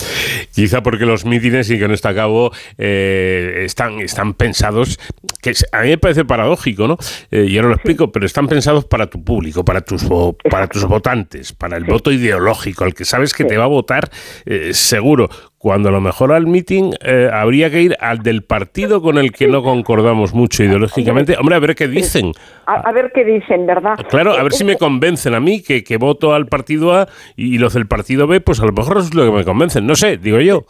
[0.54, 4.98] Quizá porque los mítines, y que no está a cabo, eh, están, están pensados,
[5.42, 6.96] que a mí me parece paradójico, ¿no?
[7.30, 10.06] Eh, y ahora lo explico, pero están pensados para tu público, para tus,
[10.50, 14.08] para tus votantes, para el voto ideológico, al que sabes que te va a votar
[14.46, 19.02] eh, seguro cuando a lo mejor al meeting eh, habría que ir al del partido
[19.02, 21.36] con el que no concordamos mucho ideológicamente.
[21.38, 22.32] Hombre, a ver qué dicen.
[22.66, 23.98] A, ver qué dicen, ¿verdad?
[24.08, 27.58] Claro, a ver si me convencen a mí que, que voto al partido A y
[27.58, 29.86] los del partido B, pues a lo mejor es lo que me convencen.
[29.86, 30.64] No sé, digo yo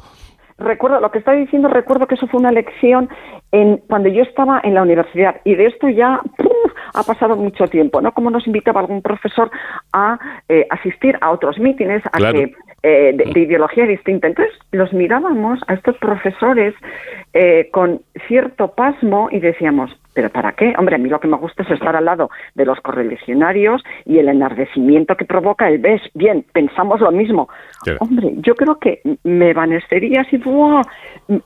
[0.59, 3.09] recuerdo lo que está diciendo, recuerdo que eso fue una lección
[3.53, 6.21] en, cuando yo estaba en la universidad y de esto ya
[6.95, 8.13] ha pasado mucho tiempo, ¿no?
[8.13, 9.51] Como nos invitaba algún profesor
[9.93, 14.29] a eh, asistir a otros mítines, a que eh, de, ideología distinta.
[14.29, 16.75] Entonces los mirábamos a estos profesores
[17.33, 20.75] eh, con cierto pasmo y decíamos, ¿pero para qué?
[20.79, 24.19] Hombre, a mí lo que me gusta es estar al lado de los correligionarios y
[24.19, 26.03] el enardecimiento que provoca el ves.
[26.15, 27.49] Bien, pensamos lo mismo.
[27.99, 30.41] Hombre, yo creo que me vanecería si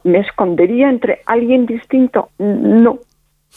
[0.04, 2.28] me escondería entre alguien distinto.
[2.38, 2.98] No.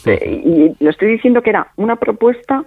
[0.06, 2.64] Eh, y le estoy diciendo que era una propuesta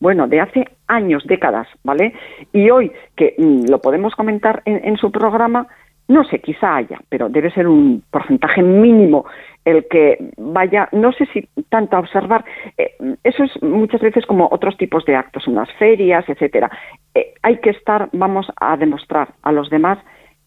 [0.00, 2.14] bueno, de hace años, décadas, ¿vale?
[2.52, 5.66] Y hoy, que mm, lo podemos comentar en, su programa,
[6.08, 9.26] no sé, quizá haya, pero debe ser un porcentaje mínimo
[9.64, 12.44] el que vaya, no sé si tanto a observar,
[12.78, 16.70] eh, eso es muchas veces como otros tipos de actos, unas ferias, etcétera.
[17.14, 19.98] Eh, hay que estar, vamos a demostrar a los demás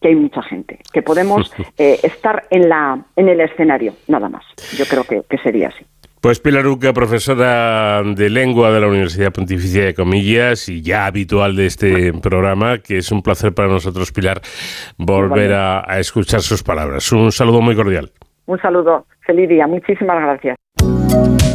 [0.02, 4.44] que hay mucha gente, que podemos eh, estar en la en el escenario, nada más.
[4.76, 5.86] Yo creo que, que sería así.
[6.24, 11.58] Pues Pilar Uca, profesora de lengua de la Universidad Pontificia de Comillas y ya habitual
[11.58, 14.40] de este programa, que es un placer para nosotros, Pilar,
[14.98, 17.12] volver a, a escuchar sus palabras.
[17.12, 18.10] Un saludo muy cordial.
[18.46, 21.53] Un saludo, feliz día, muchísimas gracias.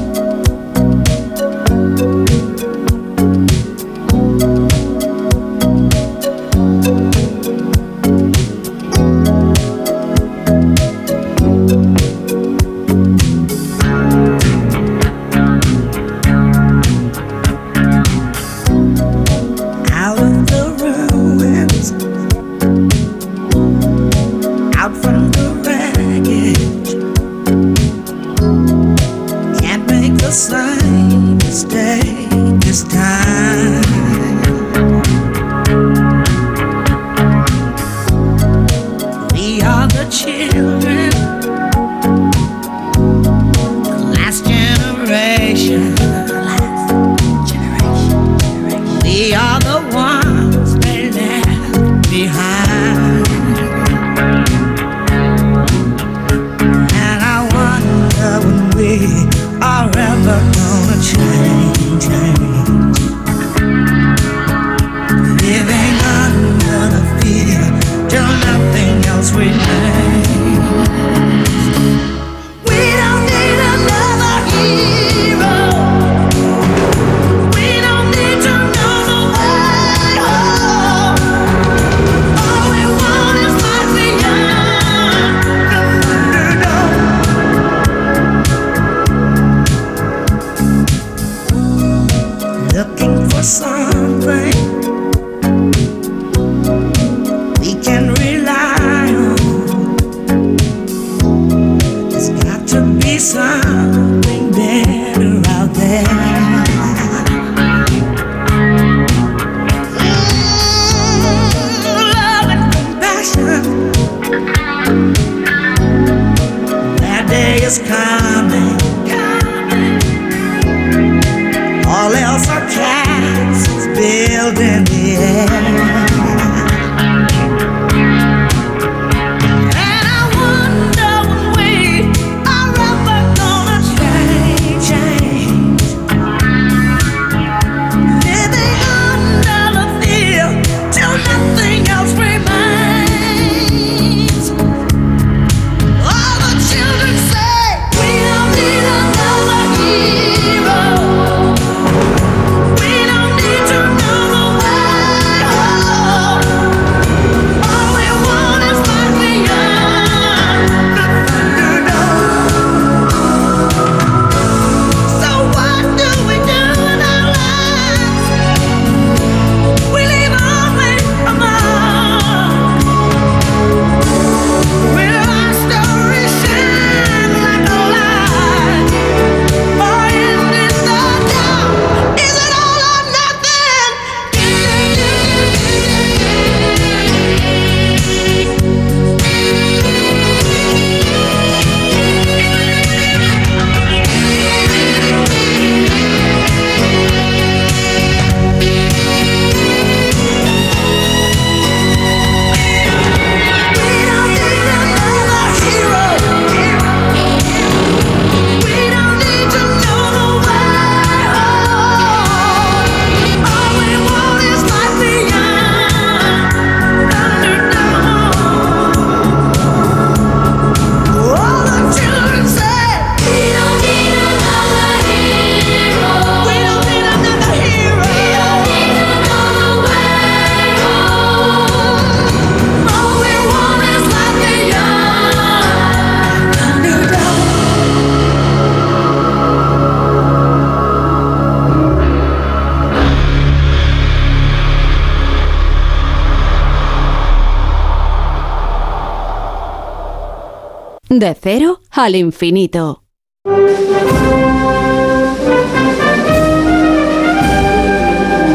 [251.19, 253.03] De cero al infinito.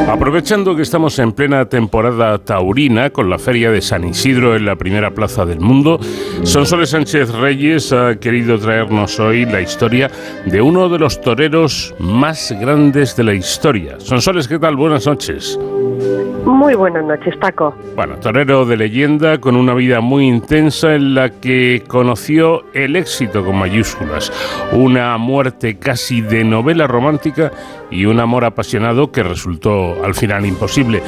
[0.08, 4.78] Aprovechando que estamos en plena temporada taurina con la feria de San Isidro en la
[4.78, 6.00] primera plaza del mundo,
[6.44, 10.10] Sonsoles Sánchez Reyes ha querido traernos hoy la historia
[10.46, 14.00] de uno de los toreros más grandes de la historia.
[14.00, 14.78] Sonsoles, ¿qué tal?
[14.78, 15.60] Buenas noches.
[16.64, 17.76] Muy buenas noches, Paco.
[17.94, 23.44] Bueno, torero de leyenda con una vida muy intensa en la que conoció el éxito
[23.44, 24.32] con mayúsculas,
[24.72, 27.52] una muerte casi de novela romántica
[27.94, 31.02] y un amor apasionado que resultó al final imposible.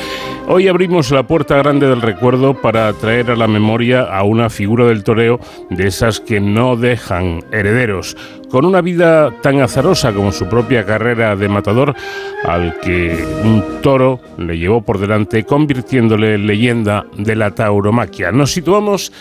[0.47, 4.85] Hoy abrimos la puerta grande del recuerdo para traer a la memoria a una figura
[4.85, 5.39] del toreo
[5.71, 8.15] de esas que no dejan herederos,
[8.49, 11.95] con una vida tan azarosa como su propia carrera de matador,
[12.43, 18.31] al que un toro le llevó por delante, convirtiéndole en leyenda de la tauromaquia.
[18.31, 19.11] Nos situamos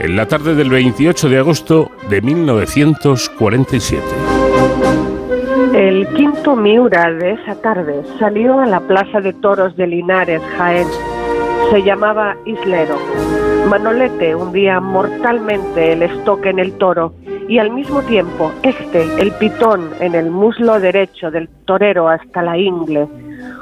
[0.00, 4.35] en la tarde del 28 de agosto de 1947.
[5.96, 10.86] El quinto Miura de esa tarde salió a la Plaza de Toros de Linares, Jaén.
[11.70, 12.96] Se llamaba Islero.
[13.70, 17.14] Manolete hundía mortalmente el estoque en el toro
[17.48, 22.58] y al mismo tiempo este, el pitón en el muslo derecho del torero hasta la
[22.58, 23.08] ingle,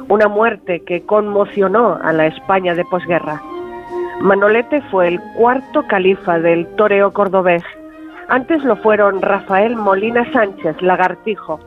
[0.08, 3.40] una muerte que conmocionó a la España de posguerra.
[4.20, 7.62] Manolete fue el cuarto califa del toreo cordobés.
[8.26, 11.60] Antes lo fueron Rafael Molina Sánchez, lagartijo,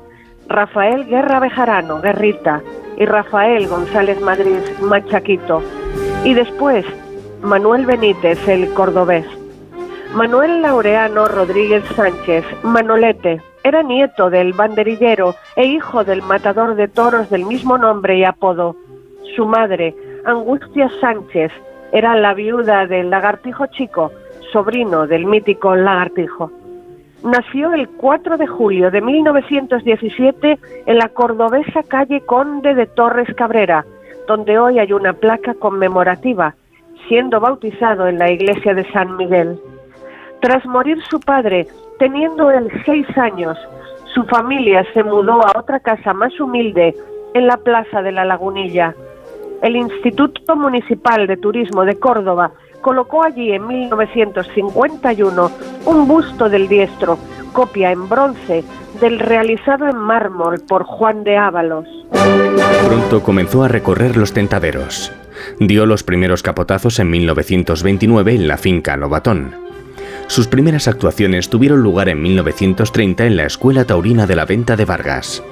[0.49, 2.61] Rafael Guerra Bejarano, Guerrita,
[2.97, 5.61] y Rafael González Madrid, Machaquito,
[6.23, 6.85] y después
[7.41, 9.25] Manuel Benítez, el cordobés.
[10.13, 17.29] Manuel Laureano Rodríguez Sánchez, Manolete, era nieto del banderillero e hijo del matador de toros
[17.29, 18.77] del mismo nombre y apodo.
[19.35, 19.93] Su madre,
[20.25, 21.51] Angustia Sánchez,
[21.91, 24.11] era la viuda del lagartijo chico,
[24.53, 26.51] sobrino del mítico lagartijo
[27.23, 33.85] nació el 4 de julio de 1917 en la cordobesa calle Conde de Torres Cabrera,
[34.27, 36.55] donde hoy hay una placa conmemorativa,
[37.07, 39.59] siendo bautizado en la iglesia de San Miguel.
[40.41, 41.67] Tras morir su padre,
[41.99, 43.57] teniendo él seis años,
[44.13, 46.95] su familia se mudó a otra casa más humilde
[47.33, 48.93] en la Plaza de la Lagunilla.
[49.61, 52.51] El Instituto Municipal de Turismo de Córdoba
[52.81, 55.51] colocó allí en 1951
[55.85, 57.17] un busto del diestro,
[57.53, 58.63] copia en bronce
[58.99, 61.87] del realizado en mármol por Juan de Ábalos.
[62.87, 65.11] Pronto comenzó a recorrer los tentaderos.
[65.59, 69.55] Dio los primeros capotazos en 1929 en la finca Lobatón.
[70.27, 74.85] Sus primeras actuaciones tuvieron lugar en 1930 en la Escuela Taurina de la Venta de
[74.85, 75.43] Vargas.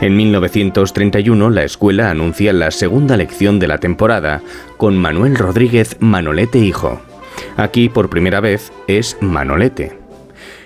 [0.00, 4.42] En 1931 la escuela anuncia la segunda lección de la temporada
[4.76, 7.00] con Manuel Rodríguez Manolete Hijo.
[7.56, 9.98] Aquí por primera vez es Manolete.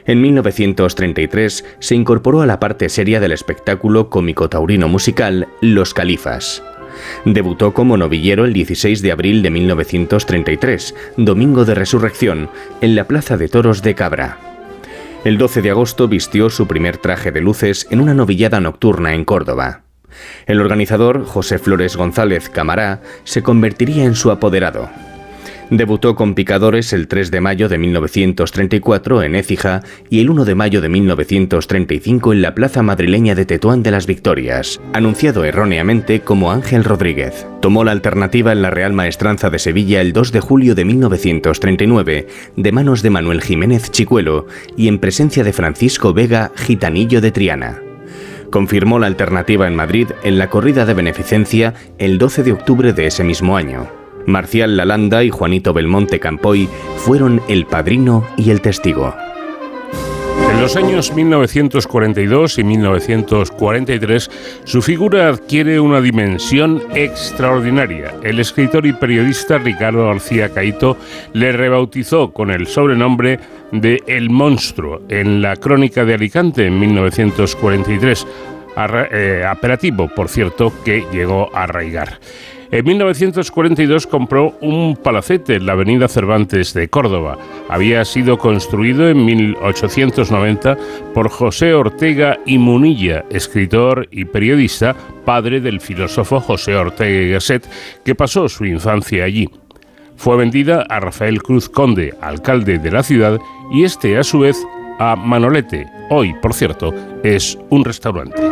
[0.06, 6.62] En 1933 se incorporó a la parte seria del espectáculo cómico taurino musical Los Califas.
[7.24, 12.48] Debutó como novillero el 16 de abril de 1933, domingo de resurrección,
[12.80, 14.57] en la Plaza de Toros de Cabra.
[15.28, 19.26] El 12 de agosto vistió su primer traje de luces en una novillada nocturna en
[19.26, 19.82] Córdoba.
[20.46, 24.88] El organizador, José Flores González Camará, se convertiría en su apoderado.
[25.70, 30.54] Debutó con Picadores el 3 de mayo de 1934 en Écija y el 1 de
[30.54, 36.52] mayo de 1935 en la plaza madrileña de Tetuán de las Victorias, anunciado erróneamente como
[36.52, 37.46] Ángel Rodríguez.
[37.60, 42.26] Tomó la alternativa en la Real Maestranza de Sevilla el 2 de julio de 1939,
[42.56, 47.82] de manos de Manuel Jiménez Chicuelo y en presencia de Francisco Vega Gitanillo de Triana
[48.50, 53.06] confirmó la alternativa en Madrid en la corrida de beneficencia el 12 de octubre de
[53.06, 53.97] ese mismo año.
[54.28, 56.68] Marcial Lalanda y Juanito Belmonte Campoy
[56.98, 59.14] fueron el padrino y el testigo.
[60.50, 64.30] En los años 1942 y 1943,
[64.64, 68.14] su figura adquiere una dimensión extraordinaria.
[68.22, 70.96] El escritor y periodista Ricardo García Caito
[71.32, 73.38] le rebautizó con el sobrenombre
[73.72, 78.26] de El Monstruo en la Crónica de Alicante en 1943,
[79.12, 82.18] eh, apelativo, por cierto, que llegó a arraigar.
[82.70, 87.38] En 1942 compró un palacete en la avenida Cervantes de Córdoba.
[87.70, 90.76] Había sido construido en 1890
[91.14, 94.94] por José Ortega y Munilla, escritor y periodista,
[95.24, 97.66] padre del filósofo José Ortega y Gasset,
[98.04, 99.48] que pasó su infancia allí.
[100.16, 103.38] Fue vendida a Rafael Cruz Conde, alcalde de la ciudad,
[103.72, 104.62] y este a su vez
[104.98, 105.86] a Manolete.
[106.10, 106.92] Hoy, por cierto,
[107.22, 108.42] es un restaurante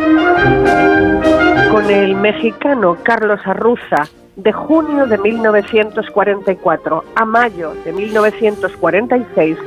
[1.71, 9.57] con el mexicano Carlos Arruza de junio de 1944 a mayo de 1946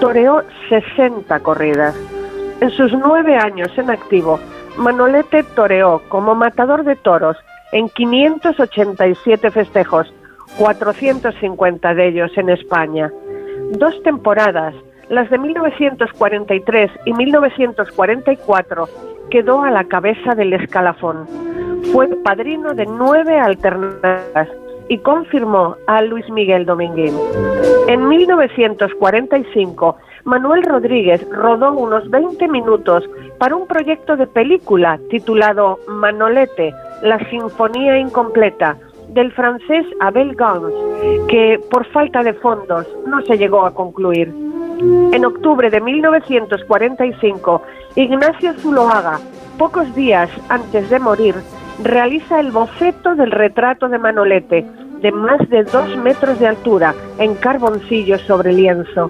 [0.00, 1.94] toreó 60 corridas.
[2.60, 4.38] En sus nueve años en activo,
[4.76, 7.36] Manolete toreó como matador de toros
[7.72, 10.12] en 587 festejos,
[10.58, 13.10] 450 de ellos en España.
[13.72, 14.74] Dos temporadas,
[15.08, 18.88] las de 1943 y 1944,
[19.34, 21.26] quedó a la cabeza del escalafón.
[21.92, 24.48] Fue padrino de nueve alternativas
[24.88, 27.16] y confirmó a Luis Miguel Dominguín.
[27.88, 36.72] En 1945, Manuel Rodríguez rodó unos 20 minutos para un proyecto de película titulado Manolete,
[37.02, 38.76] la Sinfonía Incompleta,
[39.08, 40.72] del francés Abel Gans,
[41.26, 44.32] que por falta de fondos no se llegó a concluir.
[45.12, 47.62] En octubre de 1945,
[47.96, 49.20] Ignacio Zuloaga,
[49.56, 51.36] pocos días antes de morir,
[51.80, 54.66] realiza el boceto del retrato de Manolete,
[55.00, 59.08] de más de dos metros de altura, en carboncillo sobre lienzo.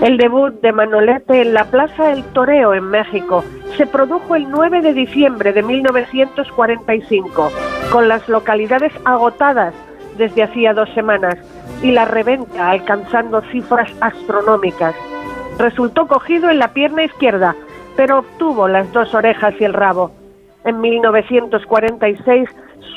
[0.00, 3.44] El debut de Manolete en la Plaza del Toreo en México
[3.76, 7.50] se produjo el 9 de diciembre de 1945,
[7.92, 9.74] con las localidades agotadas
[10.16, 11.36] desde hacía dos semanas
[11.82, 14.94] y la reventa alcanzando cifras astronómicas.
[15.58, 17.54] Resultó cogido en la pierna izquierda,
[17.98, 20.12] pero obtuvo las dos orejas y el rabo.
[20.64, 22.48] En 1946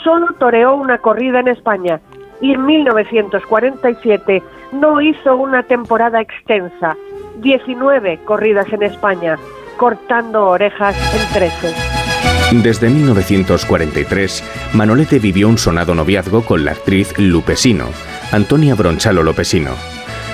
[0.03, 1.99] solo toreó una corrida en España
[2.39, 4.43] y en 1947
[4.73, 6.95] no hizo una temporada extensa,
[7.39, 9.39] 19 corridas en España,
[9.77, 12.61] cortando orejas en 13.
[12.61, 17.85] Desde 1943, Manolete vivió un sonado noviazgo con la actriz Lupesino,
[18.31, 19.71] Antonia Bronchalo Lopesino.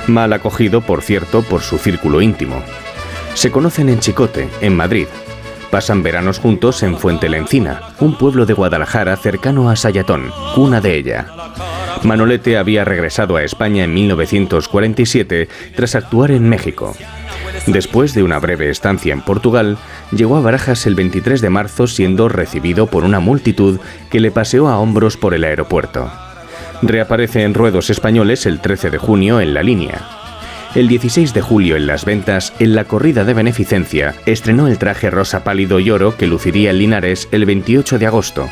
[0.07, 2.61] Mal acogido, por cierto, por su círculo íntimo.
[3.37, 5.05] Se conocen en Chicote, en Madrid.
[5.69, 10.95] Pasan veranos juntos en Fuente Lencina, un pueblo de Guadalajara cercano a Sayatón, cuna de
[10.95, 11.27] ella.
[12.01, 16.95] Manolete había regresado a España en 1947 tras actuar en México.
[17.67, 19.77] Después de una breve estancia en Portugal,
[20.11, 23.79] llegó a Barajas el 23 de marzo siendo recibido por una multitud
[24.09, 26.09] que le paseó a hombros por el aeropuerto
[26.81, 30.16] reaparece en ruedos españoles el 13 de junio en la línea.
[30.77, 35.09] El 16 de julio en las ventas, en la corrida de beneficencia, estrenó el traje
[35.09, 38.47] rosa pálido y oro que luciría en Linares el 28 de agosto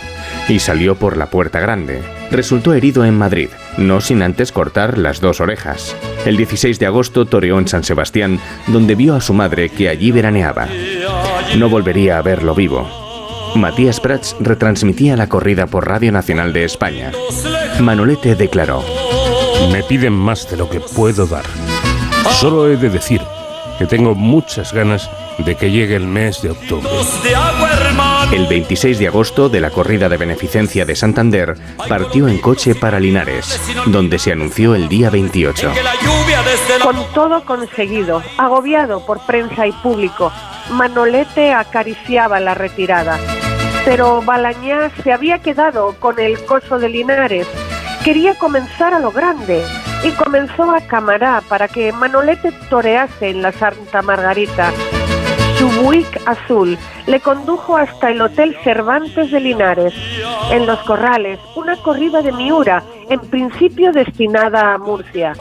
[0.50, 2.02] y salió por la puerta grande.
[2.32, 5.96] Resultó herido en Madrid, no sin antes cortar las dos orejas.
[6.26, 10.12] El 16 de agosto toreó en San Sebastián, donde vio a su madre que allí
[10.12, 10.68] veraneaba.
[11.60, 12.90] No volvería a verlo vivo.
[13.54, 17.12] Matías Prats retransmitía la corrida por Radio Nacional de España.
[17.80, 18.84] Manolete declaró:
[19.72, 21.46] Me piden más de lo que puedo dar.
[22.32, 23.22] Solo he de decir
[23.78, 26.90] que tengo muchas ganas de que llegue el mes de octubre.
[28.32, 31.56] El 26 de agosto de la corrida de beneficencia de Santander
[31.88, 35.74] partió en coche para Linares, donde se anunció el día 28.
[36.82, 40.32] Con todo conseguido, agobiado por prensa y público,
[40.72, 43.20] Manolete acariciaba la retirada.
[43.84, 47.48] Pero Balañá se había quedado con el coso de Linares.
[48.04, 49.64] Quería comenzar a lo grande
[50.06, 54.72] y comenzó a Camará para que Manolete torease en la Santa Margarita.
[55.58, 56.78] Su Buick azul
[57.08, 59.96] le condujo hasta el Hotel Cervantes de Linares.
[60.52, 65.34] En los corrales, una corrida de Miura, en principio destinada a Murcia.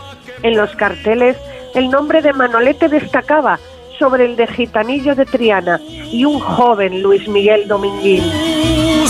[0.42, 1.36] En los carteles,
[1.74, 3.58] el nombre de Manolete destacaba
[4.04, 8.22] sobre el de Gitanillo de Triana y un joven Luis Miguel Dominguín.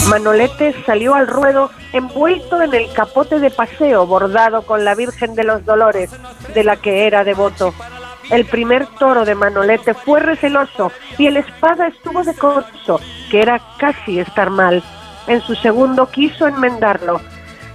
[0.09, 5.43] Manolete salió al ruedo envuelto en el capote de paseo bordado con la Virgen de
[5.43, 6.13] los Dolores,
[6.55, 7.75] de la que era devoto.
[8.31, 13.01] El primer toro de Manolete fue receloso y el espada estuvo de corso,
[13.33, 14.81] que era casi estar mal.
[15.27, 17.21] En su segundo quiso enmendarlo.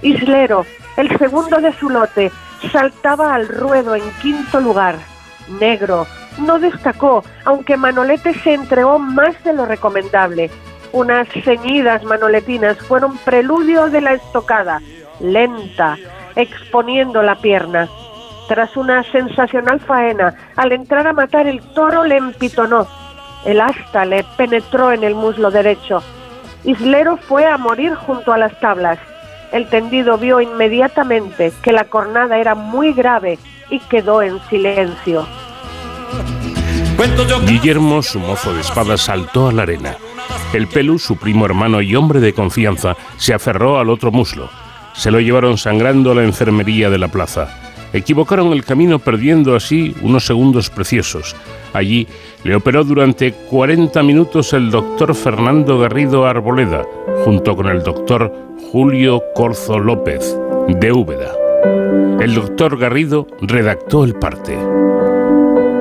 [0.00, 0.64] Islero,
[0.96, 2.32] el segundo de su lote,
[2.72, 5.09] saltaba al ruedo en quinto lugar.
[5.58, 6.06] Negro,
[6.38, 10.50] no destacó, aunque Manolete se entregó más de lo recomendable.
[10.92, 14.80] Unas ceñidas manoletinas fueron preludio de la estocada,
[15.20, 15.96] lenta,
[16.34, 17.88] exponiendo la pierna.
[18.48, 22.88] Tras una sensacional faena, al entrar a matar el toro le empitonó.
[23.44, 26.02] El asta le penetró en el muslo derecho.
[26.64, 28.98] Islero fue a morir junto a las tablas.
[29.52, 33.38] El tendido vio inmediatamente que la cornada era muy grave
[33.70, 35.26] y quedó en silencio.
[37.46, 39.96] Guillermo, su mozo de espada, saltó a la arena.
[40.52, 44.50] El Pelu, su primo hermano y hombre de confianza, se aferró al otro muslo.
[44.92, 47.70] Se lo llevaron sangrando a la enfermería de la plaza.
[47.92, 51.34] Equivocaron el camino perdiendo así unos segundos preciosos.
[51.72, 52.06] Allí
[52.44, 56.84] le operó durante 40 minutos el doctor Fernando Garrido Arboleda,
[57.24, 58.32] junto con el doctor
[58.70, 60.36] Julio Corzo López,
[60.68, 61.39] de Úbeda.
[62.20, 64.56] El doctor Garrido redactó el parte.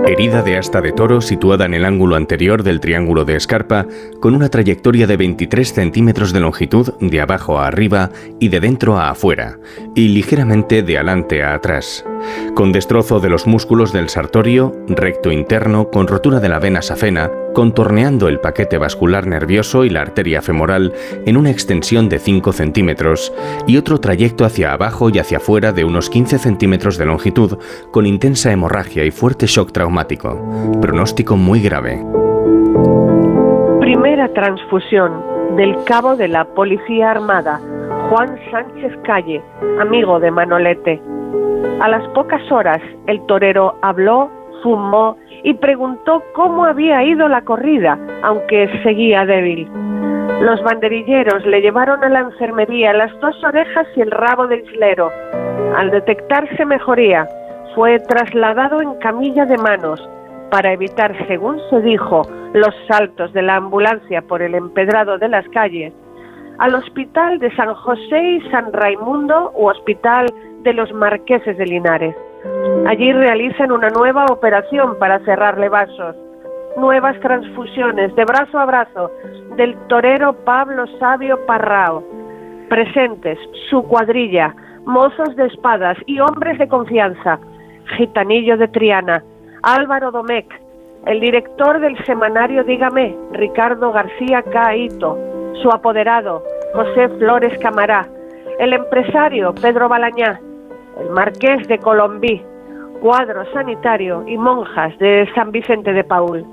[0.09, 3.85] Herida de asta de toro situada en el ángulo anterior del triángulo de escarpa,
[4.19, 8.97] con una trayectoria de 23 centímetros de longitud de abajo a arriba y de dentro
[8.97, 9.59] a afuera,
[9.93, 12.03] y ligeramente de adelante a atrás
[12.55, 17.31] con destrozo de los músculos del sartorio, recto interno, con rotura de la vena safena,
[17.53, 20.93] contorneando el paquete vascular nervioso y la arteria femoral
[21.25, 23.33] en una extensión de 5 centímetros
[23.67, 27.57] y otro trayecto hacia abajo y hacia afuera de unos 15 centímetros de longitud,
[27.91, 29.98] con intensa hemorragia y fuerte shock traumático.
[30.81, 32.03] Pronóstico muy grave.
[33.79, 35.11] Primera transfusión
[35.55, 37.59] del cabo de la Policía Armada,
[38.09, 39.41] Juan Sánchez Calle,
[39.79, 41.01] amigo de Manolete.
[41.81, 44.29] A las pocas horas el torero habló,
[44.63, 49.69] fumó y preguntó cómo había ido la corrida, aunque seguía débil.
[50.41, 55.11] Los banderilleros le llevaron a la enfermería las dos orejas y el rabo del islero.
[55.75, 57.27] Al detectarse mejoría,
[57.75, 60.01] fue trasladado en camilla de manos
[60.51, 65.47] para evitar, según se dijo, los saltos de la ambulancia por el empedrado de las
[65.49, 65.93] calles,
[66.57, 70.27] al hospital de San José y San Raimundo u hospital
[70.63, 72.15] de los marqueses de Linares.
[72.87, 76.15] Allí realizan una nueva operación para cerrarle vasos,
[76.77, 79.11] nuevas transfusiones de brazo a brazo
[79.55, 82.03] del torero Pablo Sabio Parrao.
[82.69, 83.37] Presentes
[83.69, 84.55] su cuadrilla,
[84.85, 87.39] mozos de espadas y hombres de confianza,
[87.97, 89.23] Gitanillo de Triana,
[89.63, 90.51] Álvaro Domecq,
[91.05, 95.17] el director del semanario Dígame, Ricardo García Caíto,
[95.61, 98.07] su apoderado, José Flores Camará,
[98.59, 100.39] el empresario Pedro Balañá,
[100.99, 102.41] el marqués de Colombí,
[103.01, 106.45] cuadro sanitario y monjas de San Vicente de Paul.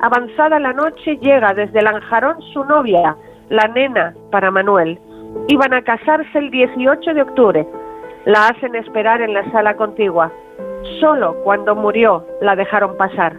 [0.00, 3.16] Avanzada la noche llega desde Lanjarón su novia,
[3.48, 4.98] la nena, para Manuel.
[5.48, 7.66] Iban a casarse el 18 de octubre.
[8.26, 10.32] La hacen esperar en la sala contigua.
[11.00, 13.34] Solo cuando murió la dejaron pasar.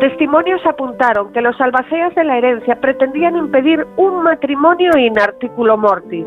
[0.00, 6.26] Testimonios apuntaron que los albaceas de la herencia pretendían impedir un matrimonio in articulo mortis.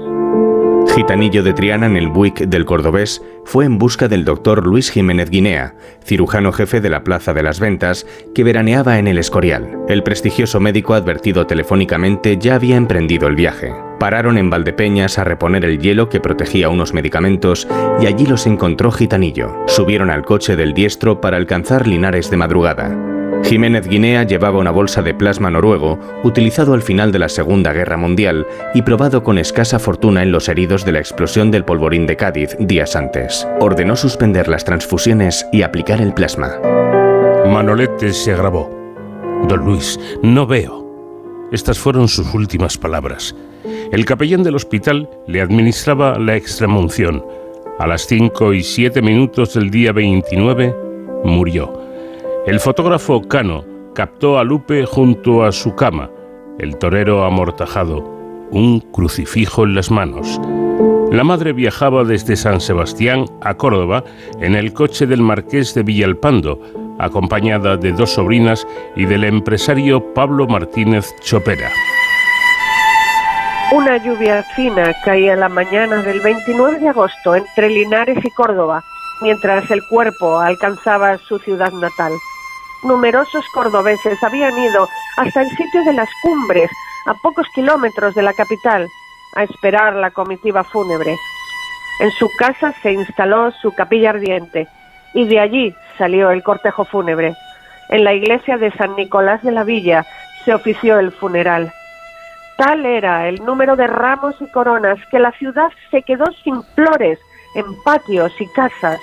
[0.95, 5.29] Gitanillo de Triana en el Buick del Cordobés fue en busca del doctor Luis Jiménez
[5.29, 9.85] Guinea, cirujano jefe de la Plaza de las Ventas, que veraneaba en el Escorial.
[9.87, 13.71] El prestigioso médico advertido telefónicamente ya había emprendido el viaje.
[13.99, 17.67] Pararon en Valdepeñas a reponer el hielo que protegía unos medicamentos
[18.01, 19.53] y allí los encontró Gitanillo.
[19.67, 22.97] Subieron al coche del diestro para alcanzar Linares de madrugada.
[23.43, 27.97] Jiménez Guinea llevaba una bolsa de plasma noruego utilizado al final de la Segunda Guerra
[27.97, 32.15] Mundial y probado con escasa fortuna en los heridos de la explosión del polvorín de
[32.15, 33.47] Cádiz días antes.
[33.59, 36.59] Ordenó suspender las transfusiones y aplicar el plasma.
[37.47, 38.69] Manolete se agravó.
[39.47, 41.49] Don Luis, no veo.
[41.51, 43.35] Estas fueron sus últimas palabras.
[43.91, 47.23] El capellán del hospital le administraba la extremunción.
[47.79, 50.75] A las 5 y 7 minutos del día 29
[51.23, 51.73] murió.
[52.45, 53.63] El fotógrafo Cano
[53.93, 56.09] captó a Lupe junto a su cama,
[56.59, 58.03] el torero amortajado,
[58.51, 60.39] un crucifijo en las manos.
[61.11, 64.03] La madre viajaba desde San Sebastián a Córdoba
[64.39, 66.61] en el coche del marqués de Villalpando,
[66.99, 71.71] acompañada de dos sobrinas y del empresario Pablo Martínez Chopera.
[73.71, 78.83] Una lluvia fina caía la mañana del 29 de agosto entre Linares y Córdoba,
[79.21, 82.13] mientras el cuerpo alcanzaba su ciudad natal
[82.83, 86.69] numerosos cordobeses habían ido hasta el sitio de las cumbres,
[87.05, 88.87] a pocos kilómetros de la capital,
[89.35, 91.15] a esperar la comitiva fúnebre.
[91.99, 94.67] En su casa se instaló su capilla ardiente
[95.13, 97.35] y de allí salió el cortejo fúnebre.
[97.89, 100.05] En la iglesia de San Nicolás de la Villa
[100.45, 101.73] se ofició el funeral.
[102.59, 107.17] Tal era el número de ramos y coronas que la ciudad se quedó sin flores
[107.55, 108.99] en patios y casas.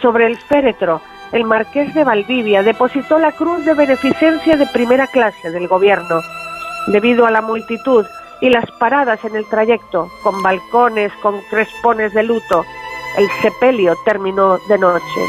[0.00, 1.00] Sobre el féretro
[1.32, 6.20] el marqués de Valdivia depositó la cruz de beneficencia de primera clase del gobierno.
[6.86, 8.06] Debido a la multitud
[8.40, 12.64] y las paradas en el trayecto, con balcones, con crespones de luto,
[13.18, 15.20] el sepelio terminó de noche.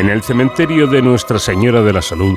[0.00, 2.36] En el cementerio de Nuestra Señora de la Salud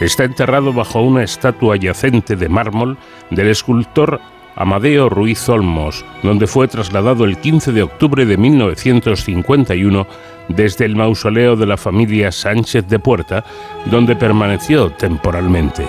[0.00, 2.96] está enterrado bajo una estatua yacente de mármol
[3.30, 4.20] del escultor
[4.56, 10.06] Amadeo Ruiz Olmos, donde fue trasladado el 15 de octubre de 1951
[10.48, 13.44] desde el mausoleo de la familia Sánchez de Puerta,
[13.86, 15.86] donde permaneció temporalmente.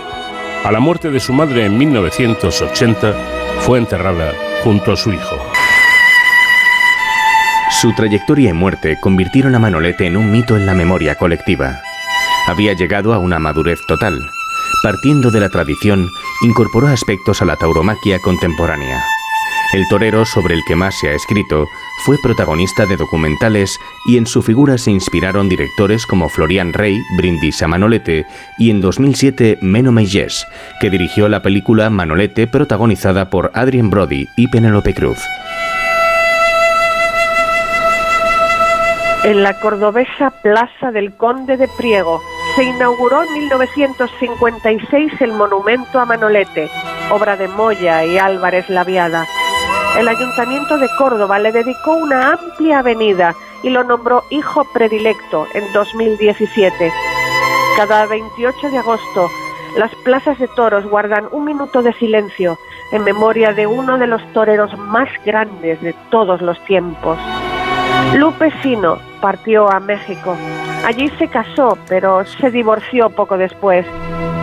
[0.64, 3.16] A la muerte de su madre en 1980,
[3.62, 4.34] fue enterrada
[4.64, 5.38] junto a su hijo.
[7.72, 11.82] Su trayectoria y muerte convirtieron a Manolete en un mito en la memoria colectiva.
[12.50, 14.20] Había llegado a una madurez total
[14.82, 16.10] partiendo de la tradición,
[16.42, 19.04] incorporó aspectos a la tauromaquia contemporánea.
[19.74, 21.68] El torero sobre el que más se ha escrito
[22.04, 23.78] fue protagonista de documentales
[24.08, 28.26] y en su figura se inspiraron directores como Florian Rey, Brindis a Manolete
[28.58, 30.48] y en 2007 Meno Meyes,
[30.82, 35.20] que dirigió la película Manolete protagonizada por Adrien Brody y Penelope Cruz.
[39.24, 42.22] En la cordobesa Plaza del Conde de Priego,
[42.56, 46.70] se inauguró en 1956 el monumento a Manolete,
[47.12, 49.26] obra de Moya y Álvarez Laviada.
[49.98, 55.72] El Ayuntamiento de Córdoba le dedicó una amplia avenida y lo nombró hijo predilecto en
[55.74, 56.92] 2017.
[57.78, 59.30] Cada 28 de agosto,
[59.78, 62.58] las plazas de toros guardan un minuto de silencio
[62.92, 67.18] en memoria de uno de los toreros más grandes de todos los tiempos.
[68.16, 70.36] Lupe Sino partió a México.
[70.86, 73.86] Allí se casó, pero se divorció poco después.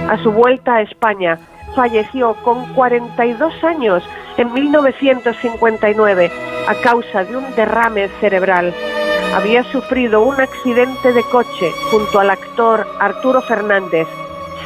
[0.08, 1.38] A su vuelta a España,
[1.74, 4.02] falleció con 42 años
[4.36, 6.30] en 1959
[6.68, 8.74] a causa de un derrame cerebral.
[9.34, 14.06] Había sufrido un accidente de coche junto al actor Arturo Fernández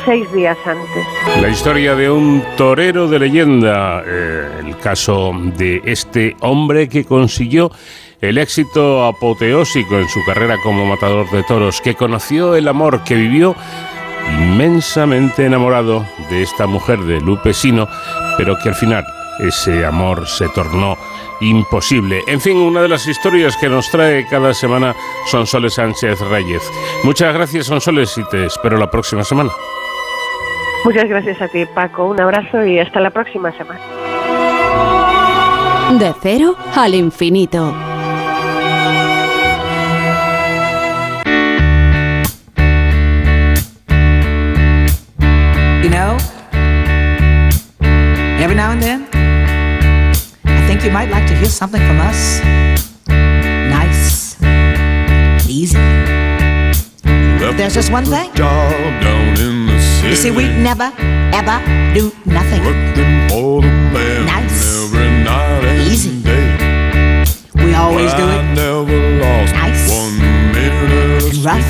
[0.05, 1.07] seis días antes.
[1.41, 7.71] La historia de un torero de leyenda, eh, el caso de este hombre que consiguió
[8.21, 13.14] el éxito apoteósico en su carrera como matador de toros, que conoció el amor, que
[13.14, 13.57] vivió
[14.39, 17.89] inmensamente enamorado de esta mujer de Lupe Sino,
[18.37, 19.05] pero que al final
[19.41, 20.97] ese amor se tornó
[21.41, 22.23] imposible.
[22.27, 24.95] En fin, una de las historias que nos trae cada semana
[25.27, 26.62] Sonsoles Sánchez Reyes.
[27.03, 29.51] Muchas gracias, Sonsoles, y te espero la próxima semana.
[30.85, 32.07] Muchas gracias a ti, Paco.
[32.07, 33.81] Un abrazo y hasta la próxima semana.
[35.99, 37.89] De cero al infinito.
[50.81, 52.41] Think you might like to hear something from us?
[53.07, 54.41] Nice.
[55.47, 55.76] Easy.
[57.05, 58.31] There's just one thing.
[60.09, 60.91] You see, we never,
[61.37, 61.61] ever
[61.93, 62.64] do nothing.
[64.24, 64.89] nice.
[65.87, 66.16] Easy.
[67.57, 68.43] We always do it.
[69.53, 69.85] nice.
[70.57, 71.61] and rough.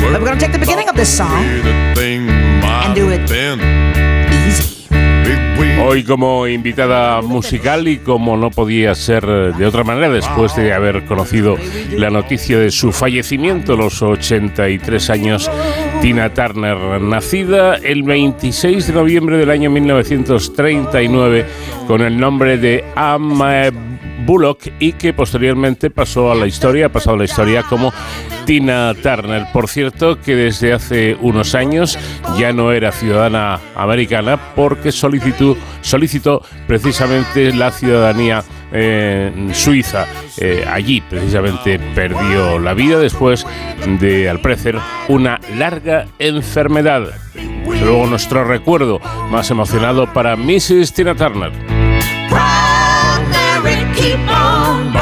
[0.00, 1.44] but we're going to take the beginning of this song
[1.94, 3.28] and do it.
[3.28, 4.11] Then.
[5.84, 11.04] Hoy como invitada musical y como no podía ser de otra manera después de haber
[11.06, 11.56] conocido
[11.96, 15.50] la noticia de su fallecimiento a los 83 años,
[16.00, 21.46] Tina Turner, nacida el 26 de noviembre del año 1939
[21.88, 23.66] con el nombre de Amma
[24.24, 27.92] Bullock y que posteriormente pasó a la historia, ha pasado a la historia como
[28.44, 29.46] Tina Turner.
[29.52, 31.98] Por cierto, que desde hace unos años
[32.38, 38.42] ya no era ciudadana americana porque solicitó, solicitó precisamente la ciudadanía
[38.72, 40.06] eh, suiza.
[40.38, 43.46] Eh, allí precisamente perdió la vida después
[44.00, 47.08] de, al parecer, una larga enfermedad.
[47.64, 49.00] Luego nuestro recuerdo
[49.30, 50.92] más emocionado para Mrs.
[50.92, 51.81] Tina Turner.
[54.02, 55.01] Keep on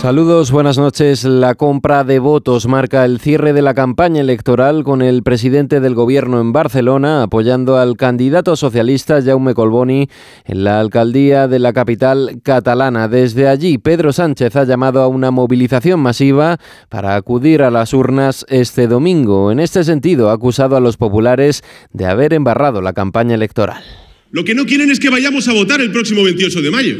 [0.00, 1.24] Saludos, buenas noches.
[1.24, 5.96] La compra de votos marca el cierre de la campaña electoral con el presidente del
[5.96, 10.08] gobierno en Barcelona apoyando al candidato socialista Jaume Colboni
[10.44, 13.08] en la alcaldía de la capital catalana.
[13.08, 18.46] Desde allí, Pedro Sánchez ha llamado a una movilización masiva para acudir a las urnas
[18.48, 19.50] este domingo.
[19.50, 23.82] En este sentido, ha acusado a los populares de haber embarrado la campaña electoral.
[24.30, 26.96] Lo que no quieren es que vayamos a votar el próximo 28 de mayo.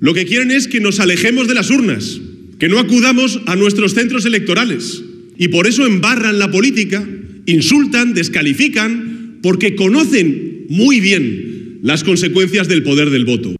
[0.00, 2.20] Lo que quieren es que nos alejemos de las urnas,
[2.62, 5.02] que no acudamos a nuestros centros electorales.
[5.36, 7.04] Y por eso embarran la política,
[7.44, 13.56] insultan, descalifican, porque conocen muy bien las consecuencias del poder del voto.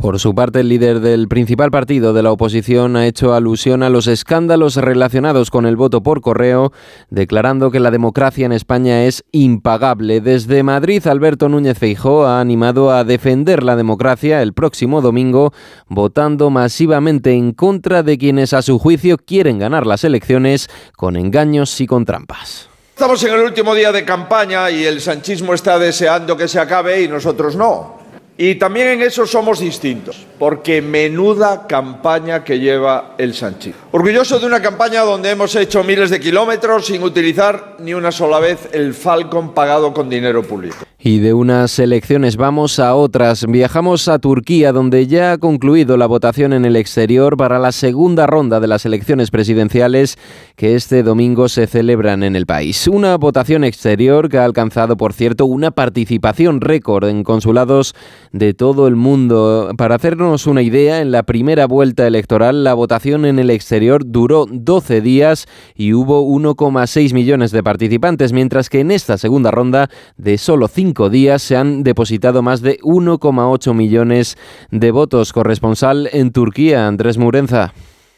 [0.00, 3.90] Por su parte, el líder del principal partido de la oposición ha hecho alusión a
[3.90, 6.72] los escándalos relacionados con el voto por correo,
[7.10, 10.22] declarando que la democracia en España es impagable.
[10.22, 15.52] Desde Madrid, Alberto Núñez Feijó ha animado a defender la democracia el próximo domingo,
[15.88, 21.78] votando masivamente en contra de quienes a su juicio quieren ganar las elecciones con engaños
[21.78, 22.70] y con trampas.
[22.94, 27.02] Estamos en el último día de campaña y el sanchismo está deseando que se acabe
[27.02, 27.99] y nosotros no.
[28.42, 33.82] Y también en eso somos distintos, porque menuda campaña que lleva el sanchismo.
[33.90, 38.40] Orgulloso de una campaña donde hemos hecho miles de kilómetros sin utilizar ni una sola
[38.40, 40.86] vez el Falcon pagado con dinero público.
[41.02, 43.46] Y de unas elecciones vamos a otras.
[43.46, 48.26] Viajamos a Turquía, donde ya ha concluido la votación en el exterior para la segunda
[48.26, 50.18] ronda de las elecciones presidenciales
[50.56, 52.86] que este domingo se celebran en el país.
[52.86, 57.94] Una votación exterior que ha alcanzado, por cierto, una participación récord en consulados
[58.32, 59.72] de todo el mundo.
[59.76, 64.46] Para hacernos una idea, en la primera vuelta electoral la votación en el exterior duró
[64.50, 70.38] 12 días y hubo 1,6 millones de participantes, mientras que en esta segunda ronda de
[70.38, 74.36] solo 5 días se han depositado más de 1,8 millones
[74.70, 75.32] de votos.
[75.32, 77.72] Corresponsal en Turquía, Andrés Murenza.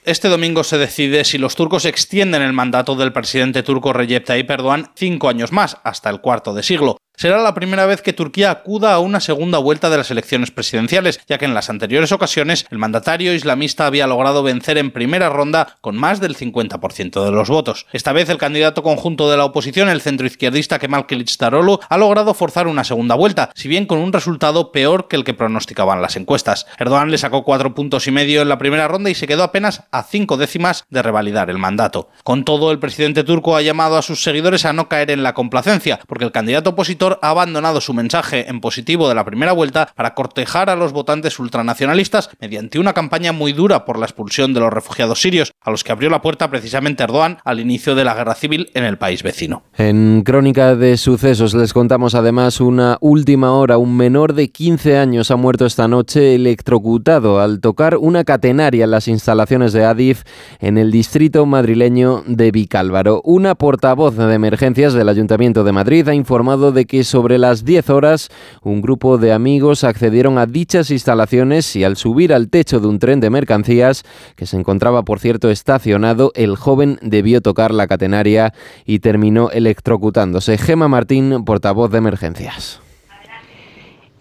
[0.04, 4.50] Este domingo se decide si los turcos extienden el mandato del presidente turco Recep Tayyip
[4.96, 6.96] cinco años más, hasta el cuarto de siglo.
[7.16, 11.20] Será la primera vez que Turquía acuda a una segunda vuelta de las elecciones presidenciales,
[11.28, 15.76] ya que en las anteriores ocasiones el mandatario islamista había logrado vencer en primera ronda
[15.82, 17.86] con más del 50% de los votos.
[17.92, 22.66] Esta vez el candidato conjunto de la oposición, el centroizquierdista Kemal Kılıçdaroğlu, ha logrado forzar
[22.66, 26.66] una segunda vuelta, si bien con un resultado peor que el que pronosticaban las encuestas.
[26.78, 29.84] Erdogan le sacó cuatro puntos y medio en la primera ronda y se quedó apenas
[29.92, 32.08] a cinco décimas de revalidar el mandato.
[32.24, 35.34] Con todo, el presidente turco ha llamado a sus seguidores a no caer en la
[35.34, 39.88] complacencia, porque el candidato opositor ha abandonado su mensaje en positivo de la primera vuelta
[39.96, 44.60] para cortejar a los votantes ultranacionalistas mediante una campaña muy dura por la expulsión de
[44.60, 48.14] los refugiados sirios, a los que abrió la puerta precisamente Erdogan al inicio de la
[48.14, 49.64] guerra civil en el país vecino.
[49.76, 53.78] En Crónica de Sucesos les contamos además una última hora.
[53.78, 58.90] Un menor de 15 años ha muerto esta noche electrocutado al tocar una catenaria en
[58.90, 60.22] las instalaciones de Adif
[60.60, 63.20] en el distrito madrileño de Vicálvaro.
[63.24, 67.64] Una portavoz de emergencias del Ayuntamiento de Madrid ha informado de que que sobre las
[67.64, 68.28] 10 horas
[68.62, 72.98] un grupo de amigos accedieron a dichas instalaciones y al subir al techo de un
[72.98, 74.04] tren de mercancías,
[74.36, 78.52] que se encontraba por cierto estacionado, el joven debió tocar la catenaria
[78.84, 80.58] y terminó electrocutándose.
[80.58, 82.81] Gema Martín, portavoz de emergencias.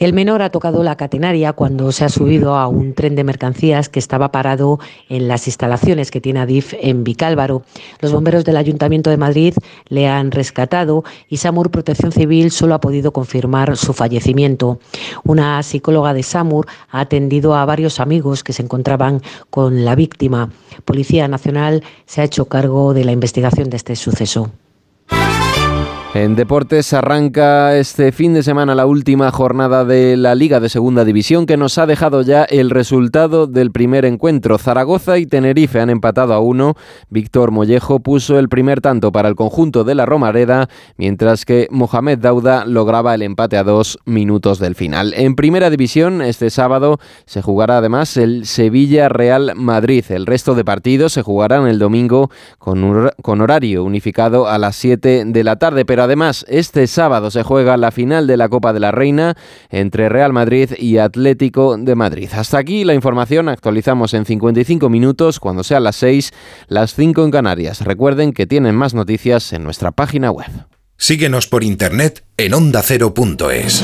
[0.01, 3.87] El menor ha tocado la catenaria cuando se ha subido a un tren de mercancías
[3.87, 4.79] que estaba parado
[5.09, 7.61] en las instalaciones que tiene Adif en Vicálvaro.
[7.99, 9.53] Los bomberos del Ayuntamiento de Madrid
[9.89, 14.79] le han rescatado y SAMUR Protección Civil solo ha podido confirmar su fallecimiento.
[15.23, 19.21] Una psicóloga de SAMUR ha atendido a varios amigos que se encontraban
[19.51, 20.49] con la víctima.
[20.83, 24.49] Policía Nacional se ha hecho cargo de la investigación de este suceso.
[26.13, 31.05] En deportes arranca este fin de semana la última jornada de la Liga de Segunda
[31.05, 34.57] División que nos ha dejado ya el resultado del primer encuentro.
[34.57, 36.75] Zaragoza y Tenerife han empatado a uno.
[37.09, 42.19] Víctor Mollejo puso el primer tanto para el conjunto de la Romareda, mientras que Mohamed
[42.19, 45.13] Dauda lograba el empate a dos minutos del final.
[45.15, 50.03] En primera división, este sábado se jugará además el Sevilla Real Madrid.
[50.09, 55.43] El resto de partidos se jugarán el domingo con, horario unificado a las 7 de
[55.45, 55.85] la tarde.
[55.85, 59.35] Pero además este sábado se juega la final de la Copa de la Reina
[59.69, 62.29] entre Real Madrid y Atlético de Madrid.
[62.33, 66.31] Hasta aquí la información, actualizamos en 55 minutos cuando sean las 6,
[66.67, 67.81] las 5 en Canarias.
[67.81, 70.49] Recuerden que tienen más noticias en nuestra página web.
[70.97, 73.83] Síguenos por internet en ondacero.es.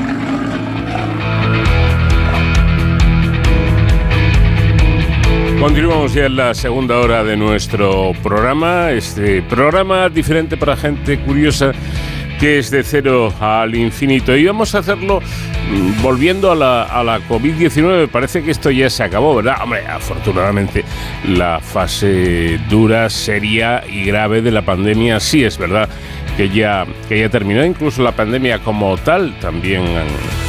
[5.61, 11.71] Continuamos ya en la segunda hora de nuestro programa, este programa diferente para gente curiosa
[12.39, 14.35] que es de cero al infinito.
[14.35, 18.07] Y vamos a hacerlo mm, volviendo a la, a la COVID-19.
[18.07, 19.57] Parece que esto ya se acabó, ¿verdad?
[19.61, 20.83] Hombre, afortunadamente
[21.27, 25.87] la fase dura, seria y grave de la pandemia sí es verdad
[26.37, 27.63] que ya, que ya terminó.
[27.63, 29.83] Incluso la pandemia como tal también,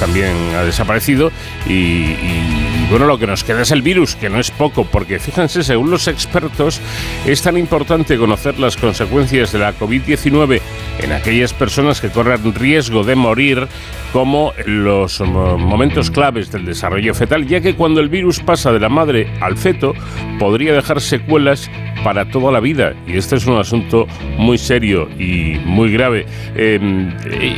[0.01, 1.31] también ha desaparecido.
[1.67, 5.19] Y, y, bueno, lo que nos queda es el virus, que no es poco, porque
[5.19, 6.81] fíjense, según los expertos,
[7.27, 10.61] es tan importante conocer las consecuencias de la COVID-19
[11.01, 13.67] en aquellas personas que corren riesgo de morir
[14.13, 18.91] como los momentos claves del desarrollo fetal, ya que cuando el virus pasa de la
[18.91, 19.95] madre al feto
[20.39, 21.71] podría dejar secuelas
[22.05, 22.95] para toda la vida.
[23.07, 24.07] Y este es un asunto
[24.37, 26.27] muy serio y muy grave.
[26.57, 26.79] Eh,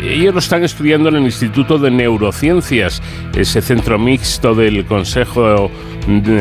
[0.05, 3.03] ellos lo están estudiando en el Instituto de Neurociencias,
[3.35, 5.14] ese centro mixto del Consejo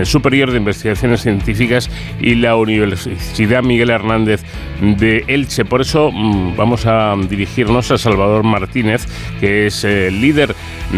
[0.04, 4.44] Superior de Investigaciones Científicas y la Universidad Miguel Hernández
[4.82, 5.66] de Elche.
[5.66, 9.06] Por eso mm, vamos a dirigirnos a Salvador Martínez,
[9.40, 10.56] que es el eh, líder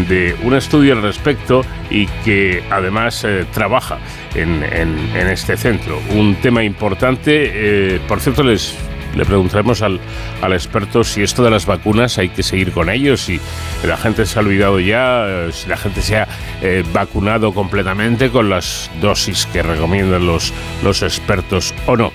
[0.08, 3.98] de un estudio al respecto y que además eh, trabaja
[4.34, 4.62] en,
[5.14, 5.98] este centro.
[6.14, 8.76] Un tema importante, por cierto, les
[9.16, 9.98] le preguntaremos al,
[10.42, 13.40] al, experto si esto de las vacunas hay que seguir con ellos, si
[13.84, 16.28] la gente se ha olvidado ya, si la gente se ha
[16.62, 20.52] eh, vacunado completamente con las dosis que recomiendan los,
[20.84, 22.12] los expertos o no.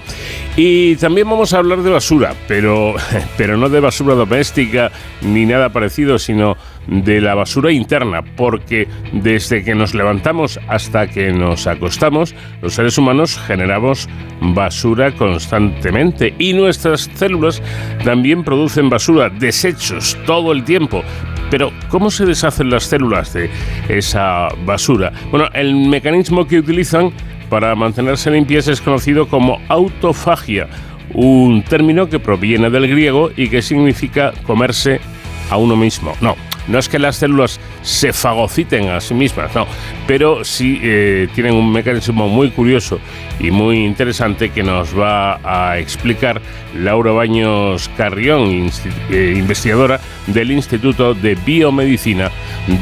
[0.55, 2.95] Y también vamos a hablar de basura, pero,
[3.37, 4.91] pero no de basura doméstica
[5.21, 6.57] ni nada parecido, sino
[6.87, 12.97] de la basura interna, porque desde que nos levantamos hasta que nos acostamos, los seres
[12.97, 14.09] humanos generamos
[14.41, 17.61] basura constantemente y nuestras células
[18.03, 21.03] también producen basura, desechos todo el tiempo.
[21.49, 23.49] Pero, ¿cómo se deshacen las células de
[23.89, 25.11] esa basura?
[25.31, 27.11] Bueno, el mecanismo que utilizan
[27.49, 30.69] para mantenerse limpias es conocido como autofagia,
[31.13, 35.01] un término que proviene del griego y que significa comerse
[35.49, 36.13] a uno mismo.
[36.21, 39.67] No, no es que las células se fagociten a sí mismas, no,
[40.07, 42.99] pero sí eh, tienen un mecanismo muy curioso
[43.39, 46.41] y muy interesante que nos va a explicar
[46.75, 48.69] Laura Baños Carrión,
[49.09, 52.29] eh, investigadora del Instituto de Biomedicina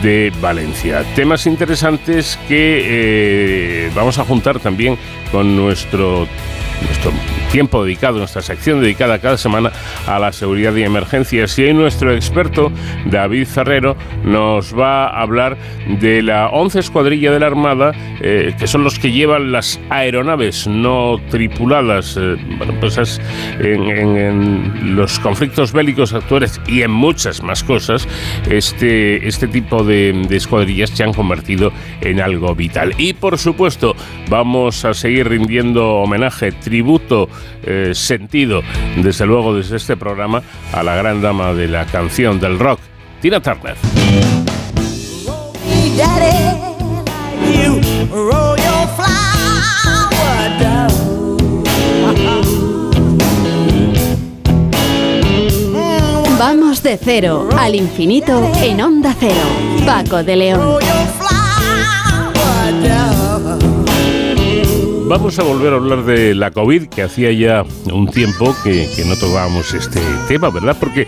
[0.03, 1.03] de Valencia.
[1.15, 4.97] Temas interesantes que eh, vamos a juntar también
[5.31, 6.27] con nuestro
[6.81, 7.11] nuestro
[7.51, 9.71] tiempo dedicado, nuestra sección dedicada cada semana
[10.05, 11.57] a la seguridad y emergencias.
[11.57, 12.71] Y hoy nuestro experto,
[13.05, 15.57] David Ferrero, nos va a hablar
[15.99, 20.67] de la 11 Escuadrilla de la Armada, eh, que son los que llevan las aeronaves
[20.67, 22.17] no tripuladas.
[22.17, 23.19] Eh, bueno, pues
[23.59, 28.07] en, los conflictos bélicos actuales y en muchas más cosas,
[28.49, 31.71] este, este tipo de, de escuadrillas se han convertido
[32.01, 32.93] en algo vital.
[32.97, 33.95] Y por supuesto,
[34.29, 37.27] vamos a seguir rindiendo homenaje tributo
[37.63, 38.61] eh, sentido,
[38.95, 42.79] desde luego desde este programa, a la gran dama de la canción del rock,
[43.21, 43.75] Tina Turner.
[56.37, 59.41] Vamos de cero al infinito en onda cero.
[59.85, 60.79] Paco de León.
[65.09, 69.15] Vamos a volver a hablar de la COVID, que hacía ya un tiempo que, no
[69.15, 70.77] tocábamos este tema, ¿verdad?
[70.79, 71.07] Porque,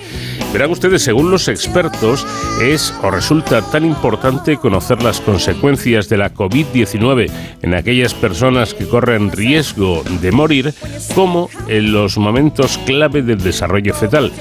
[0.51, 2.25] verán ustedes, según los expertos,
[2.59, 7.29] es o resulta tan importante conocer las consecuencias de la COVID-19
[7.61, 10.73] en aquellas personas que corren riesgo de morir,
[11.13, 14.31] como en los momentos clave del desarrollo fetal,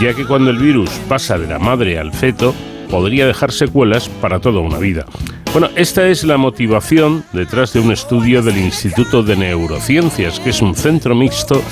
[0.00, 2.54] ya que cuando el virus pasa de la madre al feto,
[2.88, 5.06] podría dejar secuelas para toda una vida.
[5.52, 10.60] Bueno, esta es la motivación detrás de un estudio del Instituto de Neurociencias, que es
[10.60, 11.62] un centro mixto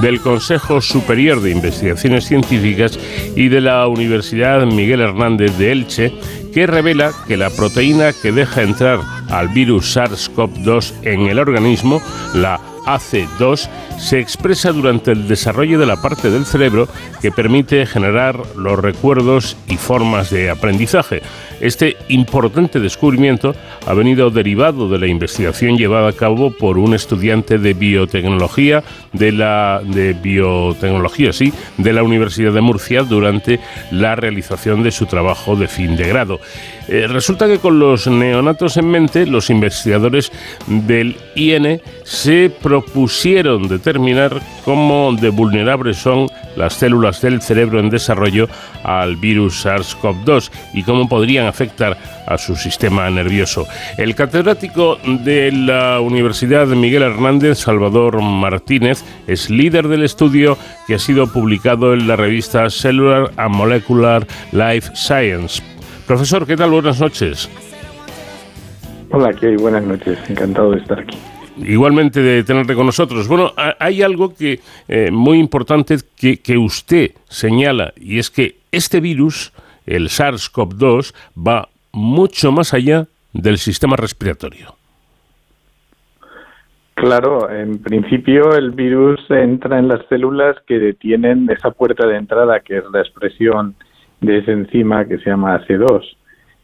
[0.00, 2.98] del Consejo Superior de Investigaciones Científicas
[3.34, 6.12] y de la Universidad Miguel Hernández de Elche,
[6.52, 12.02] que revela que la proteína que deja entrar al virus SARS-CoV-2 en el organismo,
[12.34, 13.68] la AC2
[13.98, 16.88] se expresa durante el desarrollo de la parte del cerebro
[17.20, 21.22] que permite generar los recuerdos y formas de aprendizaje.
[21.60, 23.54] Este importante descubrimiento
[23.86, 29.30] ha venido derivado de la investigación llevada a cabo por un estudiante de biotecnología de
[29.30, 33.60] la de biotecnología, sí, de la Universidad de Murcia durante
[33.90, 36.40] la realización de su trabajo de fin de grado.
[36.88, 40.32] Eh, resulta que con los neonatos en mente, los investigadores
[40.66, 48.48] del IN se propusieron determinar cómo de vulnerables son las células del cerebro en desarrollo
[48.84, 53.66] al virus SARS-CoV-2 y cómo podrían afectar a su sistema nervioso.
[53.96, 60.98] El catedrático de la Universidad Miguel Hernández, Salvador Martínez, es líder del estudio que ha
[60.98, 65.71] sido publicado en la revista Cellular and Molecular Life Science.
[66.12, 66.70] Profesor, ¿qué tal?
[66.72, 67.48] Buenas noches.
[69.12, 69.56] Hola, ¿qué hay?
[69.56, 70.18] Buenas noches.
[70.28, 71.16] Encantado de estar aquí.
[71.56, 73.26] Igualmente de tenerte con nosotros.
[73.26, 79.00] Bueno, hay algo que eh, muy importante que, que usted señala y es que este
[79.00, 79.54] virus,
[79.86, 84.74] el SARS-CoV-2, va mucho más allá del sistema respiratorio.
[86.92, 92.60] Claro, en principio el virus entra en las células que detienen esa puerta de entrada
[92.60, 93.76] que es la expresión
[94.22, 96.02] de esa enzima que se llama AC2.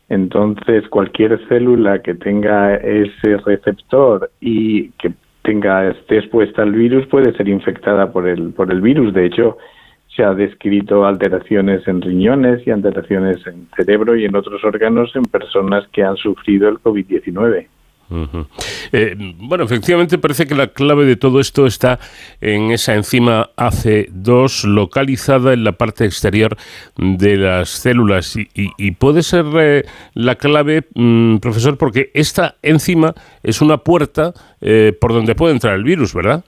[0.08, 7.32] Entonces, cualquier célula que tenga ese receptor y que tenga esté expuesta al virus puede
[7.34, 9.12] ser infectada por el por el virus.
[9.12, 9.58] De hecho,
[10.14, 15.24] se ha descrito alteraciones en riñones y alteraciones en cerebro y en otros órganos en
[15.24, 17.66] personas que han sufrido el COVID-19.
[18.92, 21.98] Eh, bueno, efectivamente parece que la clave de todo esto está
[22.40, 26.56] en esa enzima AC2 localizada en la parte exterior
[26.96, 29.84] de las células y, puede ser eh,
[30.14, 35.74] la clave, mm, profesor, porque esta enzima es una puerta eh, por donde puede entrar
[35.74, 36.44] el virus, ¿verdad?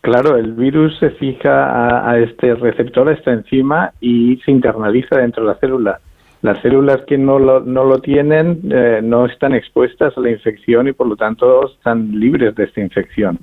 [0.00, 5.42] Claro, el virus se fija a, este receptor, a esta enzima, y se internaliza dentro
[5.42, 6.00] de la célula.
[6.40, 10.86] Las células que no lo, no lo tienen eh, no están expuestas a la infección
[10.86, 13.38] y por lo tanto están libres de esta infección.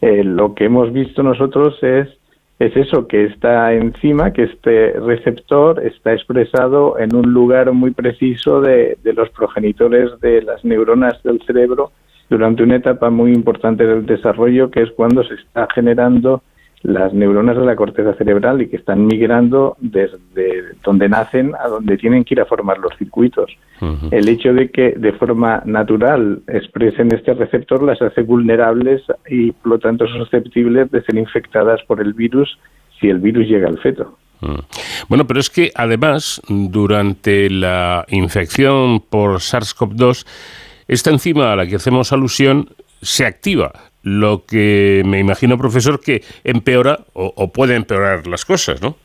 [0.00, 2.08] Eh, lo que hemos visto nosotros es,
[2.58, 8.60] es eso, que esta enzima, que este receptor está expresado en un lugar muy preciso
[8.60, 11.92] de, de los progenitores de las neuronas del cerebro
[12.28, 16.42] durante una etapa muy importante del desarrollo, que es cuando se está generando
[16.84, 21.96] las neuronas de la corteza cerebral y que están migrando desde donde nacen a donde
[21.96, 23.50] tienen que ir a formar los circuitos.
[24.10, 29.72] El hecho de que de forma natural expresen este receptor las hace vulnerables y por
[29.72, 32.58] lo tanto susceptibles de ser infectadas por el virus
[33.00, 34.18] si el virus llega al feto.
[35.08, 40.26] Bueno, pero es que además, durante la infección por SARS-CoV-2,
[40.86, 42.68] esta enzima a la que hacemos alusión
[43.00, 43.72] se activa,
[44.04, 48.96] lo que me imagino, profesor, que empeora o, puede empeorar las cosas, ¿no?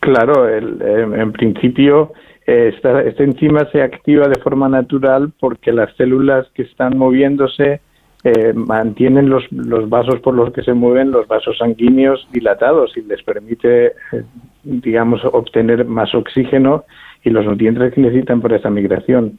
[0.00, 2.12] Claro, en principio
[2.48, 7.82] esta, enzima se activa de forma natural porque las células que están moviéndose
[8.24, 13.02] eh, mantienen los, los, vasos por los que se mueven, los vasos sanguíneos dilatados y
[13.02, 13.92] les permite, eh,
[14.64, 16.84] digamos, obtener más oxígeno
[17.22, 19.38] y los nutrientes que necesitan por esa migración.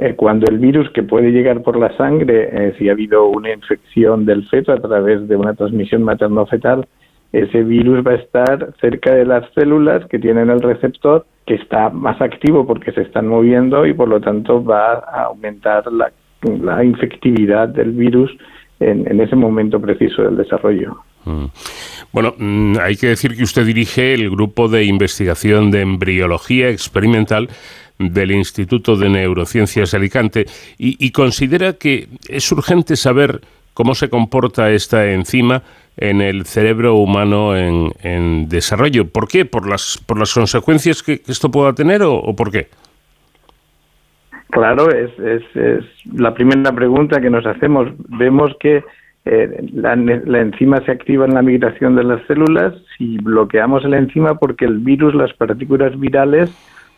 [0.00, 3.52] Eh, cuando el virus que puede llegar por la sangre, eh, si ha habido una
[3.52, 6.86] infección del feto a través de una transmisión materno-fetal,
[7.32, 11.90] ese virus va a estar cerca de las células que tienen el receptor, que está
[11.90, 16.10] más activo porque se están moviendo y por lo tanto va a aumentar la,
[16.82, 18.34] infectividad del virus
[18.80, 20.96] en, ese momento preciso del desarrollo.
[21.26, 21.44] Mm.
[22.12, 27.50] Bueno, mm, hay que decir que usted dirige el grupo de investigación de embriología experimental
[28.00, 30.46] del Instituto de Neurociencias Alicante
[30.78, 33.40] y, considera que es urgente saber
[33.74, 35.62] cómo se comporta esta enzima
[35.96, 39.06] en el cerebro humano en, desarrollo.
[39.06, 39.44] ¿Por qué?
[39.44, 42.68] ¿Por las, por las consecuencias que, esto pueda tener o, por qué?
[44.48, 45.10] Claro, es,
[45.54, 47.88] es, la primera pregunta que nos hacemos.
[48.08, 48.82] Vemos que
[49.26, 53.98] eh, la, la, enzima se activa en la migración de las células si bloqueamos la
[53.98, 56.50] enzima porque el virus, las partículas virales,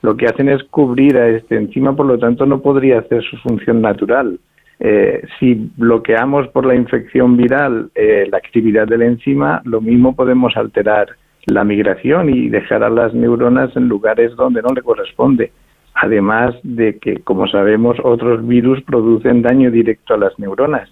[0.03, 3.37] lo que hacen es cubrir a este enzima, por lo tanto no podría hacer su
[3.39, 4.39] función natural.
[4.81, 10.17] Eh, si bloqueamos por la infección viral eh, la actividad de la enzima, lo mismo
[10.17, 11.07] podemos alterar
[11.47, 15.53] la migración y dejar a las neuronas en lugares donde no le corresponde.
[15.95, 20.89] Además de que, como sabemos, otros virus producen daño directo a las neuronas.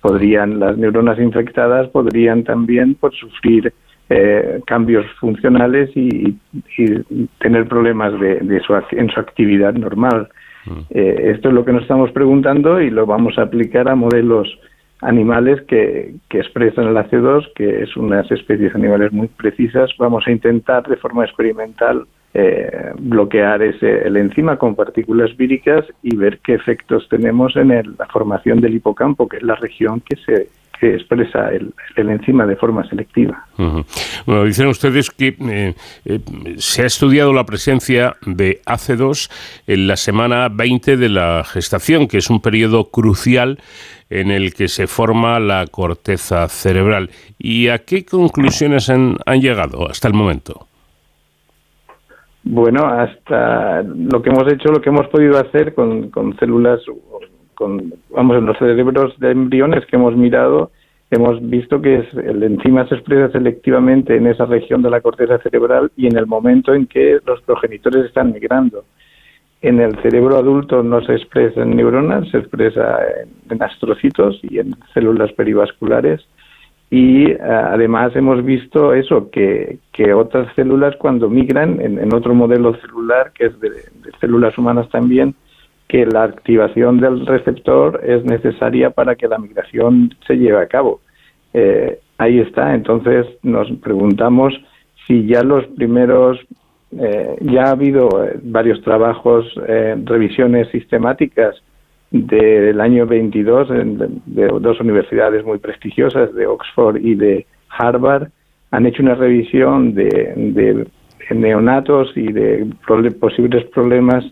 [0.00, 3.74] Podrían, las neuronas infectadas podrían también pues, sufrir
[4.10, 6.36] eh, cambios funcionales y,
[7.38, 10.28] tener problemas de, su, en su actividad normal.
[10.66, 10.80] Mm.
[10.90, 14.48] Eh, esto es lo que nos estamos preguntando y lo vamos a aplicar a modelos
[15.00, 19.90] animales que, que expresan el AC2, que es unas especies animales muy precisas.
[19.98, 22.06] Vamos a intentar de forma experimental
[22.36, 28.06] eh, bloquear ese, el enzima con partículas víricas y ver qué efectos tenemos en la
[28.12, 30.48] formación del hipocampo, que es la región que se
[30.84, 33.46] que expresa el, enzima de forma selectiva.
[33.56, 35.74] Bueno, dicen ustedes que eh,
[36.04, 36.20] eh,
[36.58, 39.30] se ha estudiado la presencia de AC2
[39.66, 43.58] en la semana 20 de la gestación, que es un periodo crucial
[44.10, 47.08] en el que se forma la corteza cerebral.
[47.38, 50.66] ¿Y a qué conclusiones han, llegado hasta el momento?
[52.42, 56.80] Bueno, hasta lo que hemos hecho, lo que hemos podido hacer con, con células
[57.54, 60.70] con, vamos, en los cerebros de embriones que hemos mirado,
[61.10, 65.38] hemos visto que es, el enzima se expresa selectivamente en esa región de la corteza
[65.38, 68.84] cerebral y en el momento en que los progenitores están migrando.
[69.62, 72.98] En el cerebro adulto no se expresa en neuronas, se expresa
[73.48, 76.20] en, astrocitos y en células perivasculares.
[76.90, 82.76] Y eh, además hemos visto eso, que, que, otras células cuando migran en, otro modelo
[82.76, 83.70] celular, que es de
[84.20, 85.34] células humanas también,
[85.88, 91.00] que la activación del receptor es necesaria para que la migración se lleve a cabo.
[91.52, 94.54] Eh, ahí está, entonces nos preguntamos
[95.06, 96.38] si ya los primeros,
[96.98, 99.46] eh, ya ha habido eh, varios trabajos,
[100.04, 101.54] revisiones sistemáticas
[102.10, 108.28] del año 22 de, dos universidades muy prestigiosas, de Oxford y de Harvard,
[108.70, 110.86] han hecho una revisión de, de
[111.34, 112.66] neonatos y de
[113.20, 114.24] posibles problemas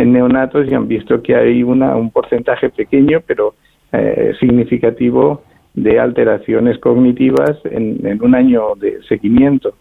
[0.00, 3.54] en neonatos y han visto que hay una, un porcentaje pequeño pero
[3.92, 5.42] eh, significativo
[5.74, 9.74] de alteraciones cognitivas en, en un año de seguimiento.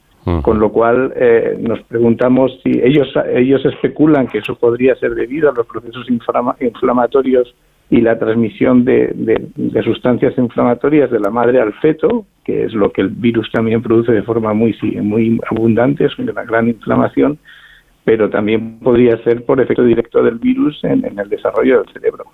[0.44, 5.50] Con lo cual eh, nos preguntamos si ellos, ellos especulan que eso podría ser debido
[5.50, 6.06] a los procesos
[6.60, 7.56] inflamatorios
[7.90, 12.92] y la transmisión de, de, sustancias inflamatorias de la madre al feto, que es lo
[12.92, 17.40] que el virus también produce de forma muy, muy abundante, es una gran inflamación,
[18.10, 22.26] pero también podría ser por efecto directo del virus en el desarrollo del cerebro.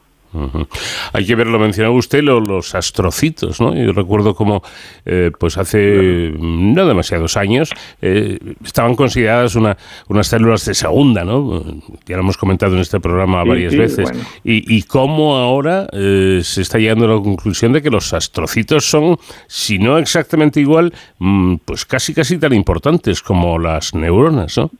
[1.11, 3.76] Hay que ver, lo mencionaba usted, los astrocitos, ¿no?
[3.76, 4.64] Yo recuerdo como,
[5.06, 9.76] eh, pues hace no demasiados años, eh, estaban consideradas una,
[10.07, 11.61] unas células de segunda, ¿no?
[12.06, 14.10] Ya lo hemos comentado en este programa varias veces.
[14.45, 18.89] Y, y, cómo ahora eh, se está llegando a la conclusión de que los astrocitos
[18.89, 24.72] son, si no exactamente igual, mm, pues casi casi tan importantes como las neuronas, ¿no?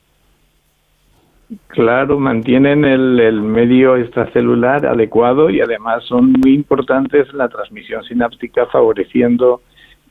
[1.68, 9.60] Claro, mantienen el, medio extracelular adecuado y además son muy importantes la transmisión sináptica favoreciendo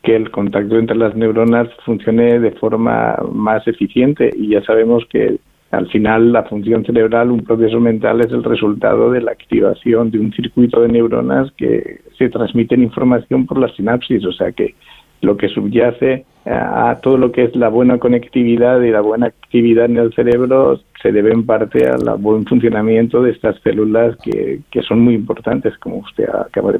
[0.01, 4.29] que el contacto entre las neuronas funcione de forma más eficiente.
[4.33, 5.37] Y ya sabemos que
[5.71, 10.19] al final la función cerebral, un proceso mental es el resultado de la activación de
[10.19, 14.75] un circuito de neuronas que se transmiten información por la sinapsis, o sea que
[15.21, 19.85] lo que subyace a todo lo que es la buena conectividad y la buena actividad
[19.85, 24.81] en el cerebro se debe en parte al buen funcionamiento de estas células que, que
[24.83, 26.79] son muy importantes, como usted acaba de,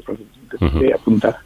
[0.80, 1.38] de apuntar.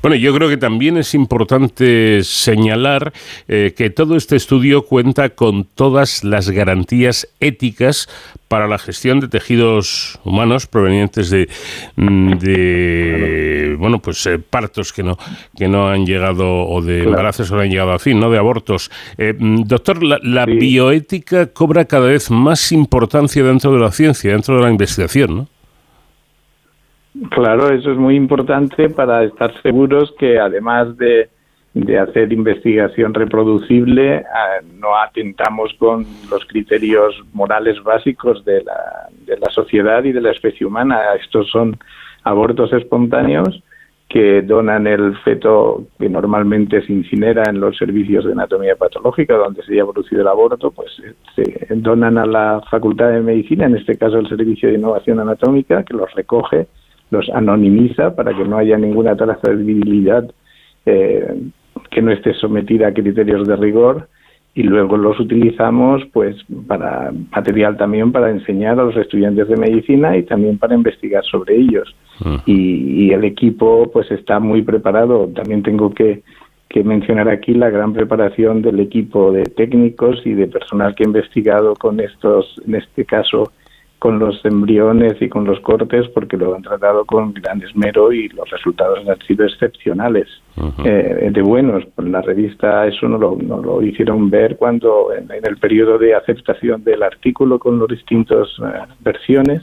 [0.00, 3.12] Bueno, yo creo que también es importante señalar
[3.48, 8.08] eh, que todo este estudio cuenta con todas las garantías éticas
[8.46, 11.48] para la gestión de tejidos humanos provenientes de,
[11.96, 15.18] mm, bueno pues eh, partos que no
[15.56, 18.38] que no han llegado o de embarazos que no han llegado a fin, no de
[18.38, 18.90] abortos.
[19.18, 24.56] Eh, mm, doctor, la, bioética cobra cada vez más importancia dentro de la ciencia, dentro
[24.56, 25.57] de la investigación, ¿no?
[27.30, 31.28] Claro, eso es muy importante para estar seguros que además de,
[31.98, 39.48] hacer investigación reproducible, ah, no atentamos con los criterios morales básicos de la, de la
[39.50, 41.00] sociedad y de la especie humana.
[41.20, 41.78] Estos son
[42.24, 43.62] abortos espontáneos
[44.08, 49.62] que donan el feto que normalmente se incinera en los servicios de anatomía patológica donde
[49.62, 50.90] se haya producido el aborto, pues
[51.36, 55.84] se donan a la Facultad de Medicina, en este caso el Servicio de Innovación Anatómica,
[55.84, 56.68] que los recoge
[57.10, 60.30] los anonimiza para que no haya ninguna trazabilidad
[60.86, 61.34] eh,
[61.90, 64.08] que no esté sometida a criterios de rigor
[64.54, 66.36] y luego los utilizamos pues
[66.66, 71.56] para material también para enseñar a los estudiantes de medicina y también para investigar sobre
[71.56, 71.94] ellos.
[72.46, 75.28] Y, y, el equipo pues está muy preparado.
[75.28, 76.22] También tengo que,
[76.68, 81.06] que mencionar aquí la gran preparación del equipo de técnicos y de personal que ha
[81.06, 83.52] investigado con estos en este caso
[83.98, 88.28] con los embriones y con los cortes porque lo han tratado con gran esmero y
[88.28, 90.28] los resultados han sido excepcionales,
[90.84, 91.84] eh, de buenos.
[91.96, 96.14] En la revista eso no lo, no lo hicieron ver cuando en, el periodo de
[96.14, 99.62] aceptación del artículo con las distintas eh, versiones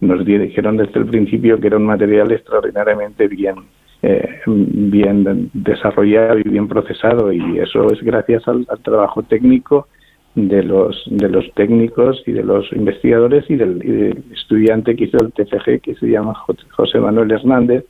[0.00, 3.54] nos dijeron desde el principio que era un material extraordinariamente bien
[4.02, 9.86] eh, bien desarrollado y bien procesado y eso es gracias al trabajo técnico
[10.34, 15.32] de los de los técnicos y de los investigadores y del, estudiante que hizo el
[15.32, 16.34] TFG que se llama
[16.70, 17.84] José Manuel Hernández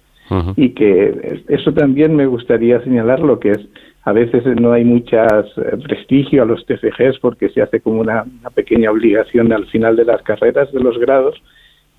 [0.56, 3.60] y que eso también me gustaría señalar lo que es
[4.05, 8.24] a veces no hay muchas eh, prestigio a los TFGs porque se hace como una,
[8.40, 11.40] una pequeña obligación al final de las carreras de los grados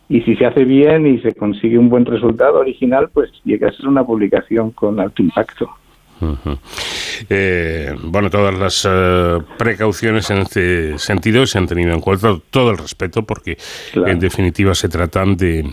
[0.09, 3.71] y si se hace bien y se consigue un buen resultado original pues llega a
[3.71, 5.69] ser una publicación con alto impacto.
[7.29, 12.71] Eh, bueno, todas las eh, precauciones en este sentido se han tenido en cuenta, todo
[12.71, 13.57] el respeto, porque
[13.93, 15.63] en definitiva se tratan de,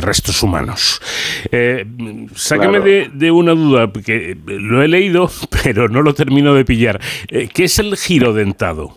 [0.00, 1.00] restos humanos.
[1.50, 1.84] Eh,
[2.34, 5.28] sáqueme de, una duda, porque lo he leído,
[5.62, 7.00] pero no lo termino de pillar.
[7.28, 8.92] Eh, ¿Qué es el giro dentado?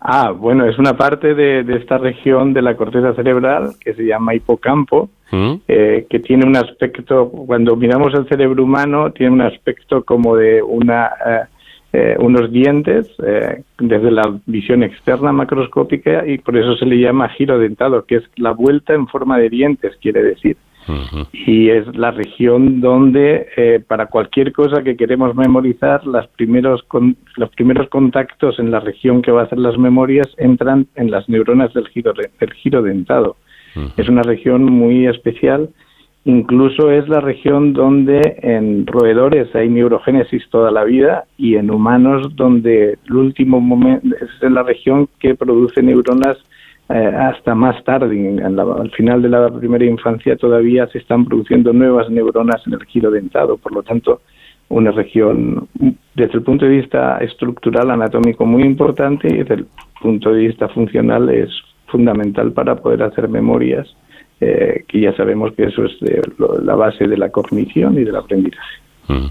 [0.00, 4.34] Ah, bueno, es una parte de, esta región de la corteza cerebral que se llama
[4.34, 5.54] hipocampo, ¿Mm?
[5.66, 10.62] eh, que tiene un aspecto, cuando miramos el cerebro humano, tiene un aspecto como de
[10.62, 11.40] una, eh,
[11.92, 13.08] eh, unos dientes
[13.78, 18.24] desde la visión externa macroscópica y por eso se le llama giro dentado, que es
[18.36, 20.56] la vuelta en forma de dientes, quiere decir.
[21.32, 26.86] Y es la región donde eh, para cualquier cosa que queremos memorizar los primeros
[27.36, 31.28] los primeros contactos en la región que va a hacer las memorias entran en las
[31.28, 33.36] neuronas del giro del giro dentado
[33.96, 35.70] es una región muy especial
[36.26, 42.34] incluso es la región donde en roedores hay neurogénesis toda la vida y en humanos
[42.34, 46.36] donde el último momento es la región que produce neuronas
[46.88, 52.08] eh, hasta más tarde, al final de la primera infancia, todavía se están produciendo nuevas
[52.10, 53.56] neuronas en el giro dentado.
[53.56, 54.20] Por lo tanto,
[54.68, 55.68] una región,
[56.14, 59.66] desde el punto de vista estructural, anatómico, muy importante y desde el
[60.00, 61.50] punto de vista funcional es
[61.86, 63.88] fundamental para poder hacer memorias,
[64.40, 65.96] eh, que ya sabemos que eso es
[66.38, 68.85] la base de la cognición y del aprendizaje.
[69.08, 69.26] Mm.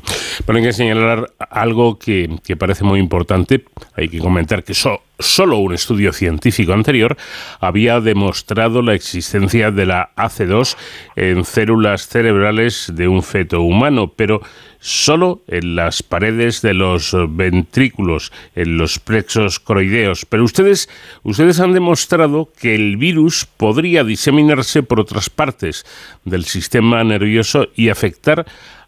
[0.45, 3.65] Pero hay que señalar algo que, parece muy importante.
[3.95, 7.17] Hay que comentar que solo un estudio científico anterior
[7.59, 10.75] había demostrado la existencia de la AC2
[11.15, 14.41] en células cerebrales de un feto humano, pero
[14.79, 20.25] solo en las paredes de los ventrículos, en los plexos croideos.
[20.25, 20.89] Pero ustedes,
[21.23, 25.85] ustedes han demostrado que el virus podría diseminarse por otras partes
[26.23, 28.45] del sistema nervioso y afectar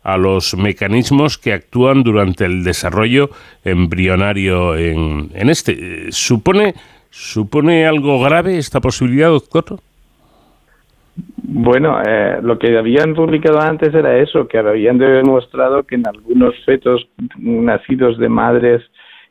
[0.07, 3.29] a los mecanismos que actúan durante el desarrollo
[3.65, 6.11] embrionario en, este.
[6.11, 6.75] ¿Supone,
[7.09, 9.79] ¿Supone algo grave esta posibilidad, doctor?
[11.43, 16.55] Bueno, eh, lo que habían publicado antes era eso, que habían demostrado que en algunos
[16.63, 18.83] fetos nacidos de madres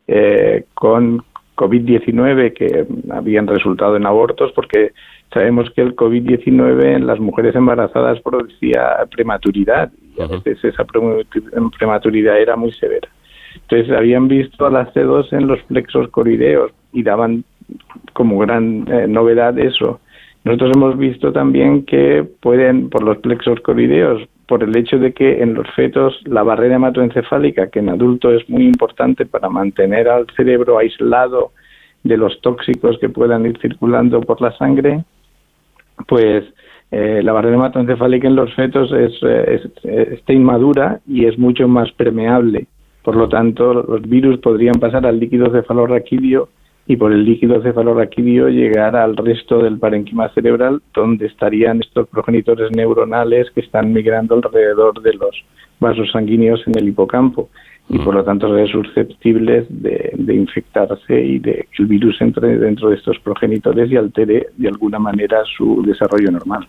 [0.07, 1.25] eh, con
[1.57, 4.93] COVID-19 que habían resultado en abortos, porque
[5.33, 12.41] sabemos que el COVID-19 en las mujeres embarazadas producía prematuridad y a veces esa prematuridad
[12.41, 13.09] era muy severa.
[13.55, 17.45] Entonces habían visto a las C2 en los plexos corideos y daban
[18.13, 20.01] como gran eh, novedad eso.
[20.45, 25.43] Nosotros hemos visto también que pueden, por los plexos corideos, por el hecho de que
[25.43, 30.27] en los fetos la barrera hematoencefálica, que en adulto es muy importante para mantener al
[30.37, 31.51] cerebro aislado
[32.05, 35.05] de los tóxicos que puedan ir circulando por la sangre,
[36.09, 36.45] pues
[36.91, 39.61] eh, la barrera hematoencefálica en los fetos es, eh,
[40.13, 42.67] está inmadura y es mucho más permeable.
[43.03, 46.49] Por lo tanto, los virus podrían pasar al líquido cefalorraquídeo
[46.89, 52.71] y por el líquido cefalorraquídeo llegar al resto del parenquima cerebral, donde estarían estos progenitores
[52.71, 55.45] neuronales que están migrando alrededor de los
[55.81, 57.49] vasos sanguíneos en el hipocampo
[57.89, 62.59] y por lo tanto ser susceptibles de, de, infectarse y de que el virus entre
[62.59, 66.67] dentro de estos progenitores y altere de alguna manera su desarrollo normal.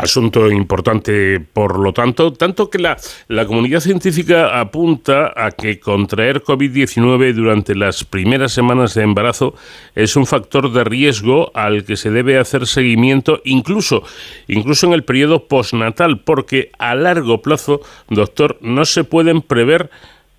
[0.00, 2.96] Asunto importante, por lo tanto, tanto que la,
[3.28, 9.54] la comunidad científica apunta a que contraer COVID-19 durante las primeras semanas de embarazo
[9.94, 14.02] es un factor de riesgo al que se debe hacer seguimiento incluso,
[14.48, 19.90] incluso en el periodo postnatal, porque a largo plazo, doctor, no se pueden prever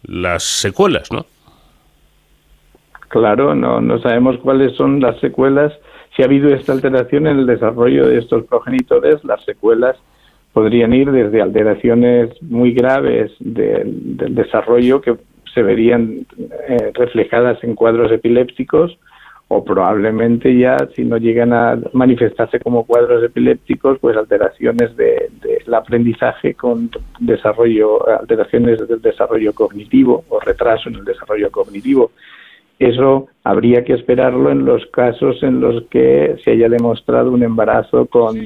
[0.03, 1.25] las secuelas, ¿no?
[3.09, 5.73] Claro, no, no sabemos cuáles son las secuelas.
[6.15, 9.97] Si ha habido esta alteración en el desarrollo de estos progenitores, las secuelas
[10.53, 15.15] podrían ir desde alteraciones muy graves del desarrollo que
[15.53, 16.25] se verían
[16.67, 18.97] eh, reflejadas en cuadros epilépticos
[19.53, 25.75] o probablemente ya si no llegan a manifestarse como cuadros epilépticos, pues alteraciones del de,
[25.75, 32.11] aprendizaje con desarrollo, alteraciones del desarrollo cognitivo o retraso en el desarrollo cognitivo.
[32.79, 38.05] Eso habría que esperarlo en los casos en los que se haya demostrado un embarazo
[38.05, 38.37] con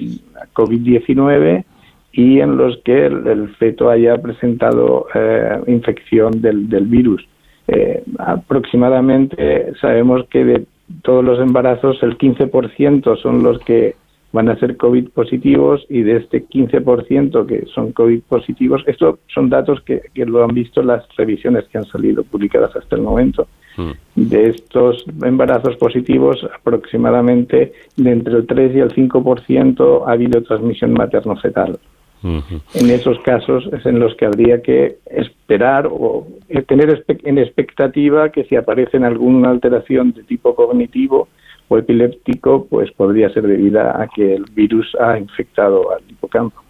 [0.55, 1.65] COVID-19
[2.13, 7.23] y en los que el, feto haya presentado eh, infección del, del virus.
[7.67, 10.65] Eh, aproximadamente sabemos que de
[11.01, 13.95] todos los embarazos, el 15% son los que
[14.35, 19.49] van a ser COVID positivos y de este 15% que son COVID positivos, estos son
[19.49, 23.47] datos que, lo han visto las revisiones que han salido publicadas hasta el momento.
[23.77, 23.91] Hmm.
[24.15, 30.93] De estos embarazos positivos, aproximadamente de entre el 3 y el 5% ha habido transmisión
[30.93, 31.79] materno-fetal.
[32.23, 36.27] En esos casos es en los que habría que esperar o
[36.67, 41.27] tener en expectativa que si aparece alguna alteración de tipo cognitivo
[41.67, 46.61] o epiléptico, pues podría ser debida a que el virus ha infectado al hipocampo.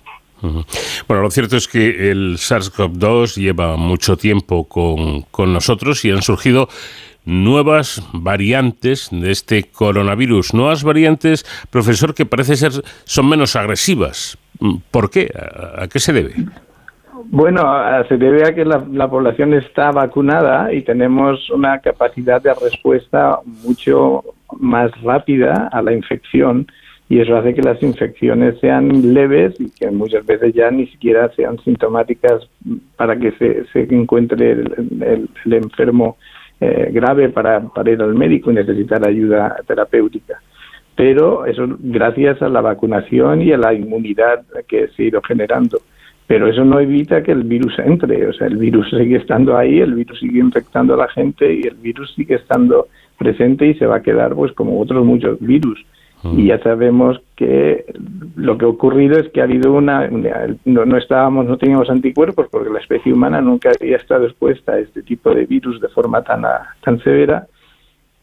[1.08, 6.22] Bueno, lo cierto es que el SARS-CoV-2 lleva mucho tiempo con, con nosotros y han
[6.22, 6.68] surgido
[7.24, 10.54] nuevas variantes de este coronavirus.
[10.54, 12.72] Nuevas variantes, profesor, que parece ser
[13.06, 14.38] son menos agresivas.
[14.92, 15.30] ¿Por qué?
[15.34, 16.34] ¿A, qué se debe?
[17.26, 17.64] Bueno,
[18.08, 24.24] se debe a que la, población está vacunada y tenemos una capacidad de respuesta mucho
[24.60, 26.68] más rápida a la infección
[27.08, 31.30] y eso hace que las infecciones sean leves y que muchas veces ya ni siquiera
[31.36, 32.48] sean sintomáticas
[32.96, 33.32] para que
[33.74, 36.18] se, encuentre el, el enfermo
[36.62, 40.42] eh, grave para, para ir al médico y necesitar ayuda terapéutica.
[40.96, 45.80] Pero eso gracias a la vacunación y a la inmunidad que se ha ido generando.
[46.28, 49.80] Pero eso no evita que el virus entre, o sea, el virus sigue estando ahí,
[49.80, 53.86] el virus sigue infectando a la gente y el virus sigue estando presente y se
[53.86, 55.86] va a quedar pues como otros muchos virus.
[56.24, 57.86] y ya sabemos que
[58.36, 60.08] lo que ha ocurrido es que ha habido una,
[60.66, 64.80] no, no, estábamos no teníamos anticuerpos porque la especie humana nunca había estado expuesta a
[64.80, 66.42] este tipo de virus de forma tan
[66.84, 67.46] tan severa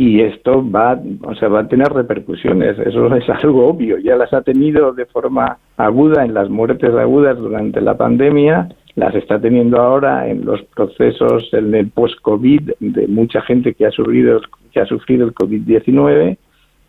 [0.03, 4.33] y esto va o sea va a tener repercusiones eso es algo obvio ya las
[4.33, 9.81] ha tenido de forma aguda en las muertes agudas durante la pandemia las está teniendo
[9.81, 14.41] ahora en los procesos en el post covid de mucha gente que ha sufrido
[14.73, 16.37] que ha sufrido el covid 19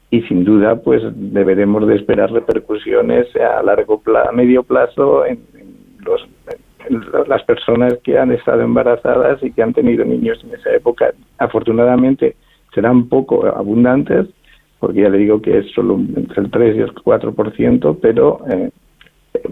[0.09, 5.39] y sin duda pues deberemos de esperar repercusiones a largo plazo, medio plazo en,
[6.05, 6.27] los,
[7.27, 11.13] las personas que han estado embarazadas y que han tenido niños en esa época.
[11.39, 12.35] Afortunadamente
[12.73, 14.27] serán poco abundantes,
[14.79, 18.69] porque ya le digo que es solo entre el 3 y el 4%, pero eh,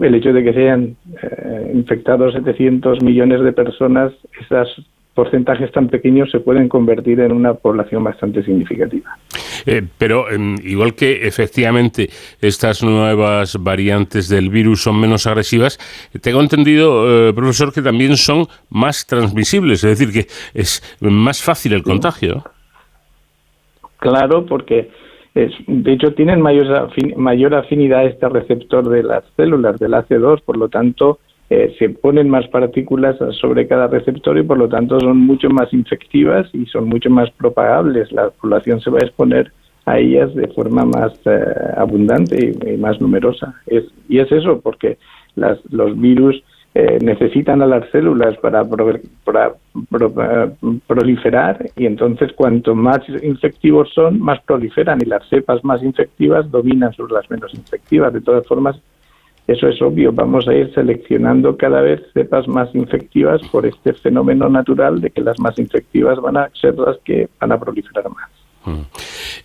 [0.00, 4.68] el hecho de que se hayan eh, infectado 700 millones de personas, esas
[5.14, 9.18] porcentajes tan pequeños se pueden convertir en una población bastante significativa.
[9.66, 12.08] Eh, pero em, igual que efectivamente
[12.40, 15.78] estas nuevas variantes del virus son menos agresivas,
[16.20, 21.74] tengo entendido, eh, profesor, que también son más transmisibles, es decir, que es más fácil
[21.74, 22.44] el contagio.
[24.02, 24.90] Claro, porque
[25.32, 30.56] de hecho tienen mayor, mayor afinidad a este receptor de las células, del AC2, por
[30.56, 35.18] lo tanto, eh, se ponen más partículas sobre cada receptor y por lo tanto son
[35.18, 38.10] mucho más infectivas y son mucho más propagables.
[38.10, 39.52] La población se va a exponer
[39.86, 41.44] a ellas de forma más eh,
[41.76, 43.54] abundante y, más numerosa.
[44.08, 44.98] y es eso, porque
[45.36, 46.42] las, los virus
[46.74, 49.52] eh, necesitan a las células para, para,
[50.86, 56.94] proliferar y entonces cuanto más infectivos son, más proliferan y las cepas más infectivas dominan
[56.94, 58.14] sobre las menos infectivas.
[58.14, 58.80] De todas formas,
[59.46, 64.48] eso es obvio, vamos a ir seleccionando cada vez cepas más infectivas por este fenómeno
[64.48, 68.41] natural de que las más infectivas van a ser las que van a proliferar más.
[68.64, 68.80] Mm.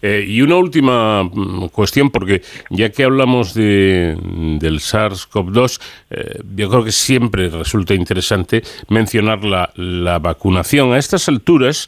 [0.01, 4.15] Eh, y una última mm, cuestión, porque ya que hablamos de,
[4.59, 5.81] del SARS-CoV-2,
[6.11, 10.93] eh, yo creo que siempre resulta interesante mencionar la, la vacunación.
[10.93, 11.87] A estas alturas,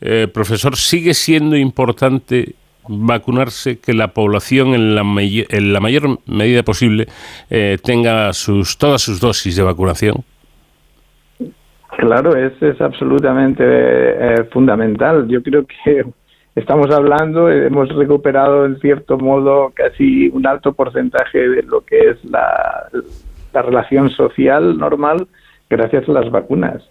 [0.00, 2.54] eh, profesor, sigue siendo importante
[2.88, 7.06] vacunarse, que la población en la, en la mayor medida posible
[7.84, 10.24] tenga sus, todas sus dosis de vacunación?
[11.98, 13.62] Claro, es, es absolutamente
[14.50, 15.28] fundamental.
[15.28, 16.04] Yo creo que
[16.54, 22.24] estamos hablando, hemos recuperado en cierto modo casi un alto porcentaje de lo que es
[22.24, 22.88] la,
[23.52, 25.26] la relación social normal
[25.68, 26.82] gracias a las vacunas.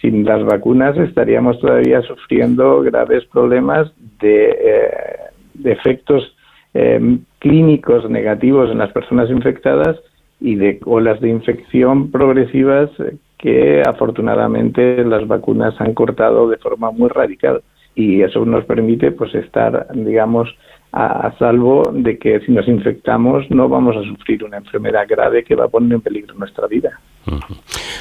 [0.00, 3.90] Sin las vacunas estaríamos todavía sufriendo graves problemas
[4.20, 5.16] de eh,
[5.64, 6.36] efectos
[6.74, 9.96] eh, clínicos negativos en las personas infectadas
[10.38, 12.90] y de olas de infección progresivas
[13.38, 17.62] que afortunadamente las vacunas han cortado de forma muy radical
[17.96, 20.54] y eso nos permite pues estar digamos
[20.92, 25.56] a, salvo de que si nos infectamos no vamos a sufrir una enfermedad grave que
[25.56, 27.00] va a poner en peligro nuestra vida.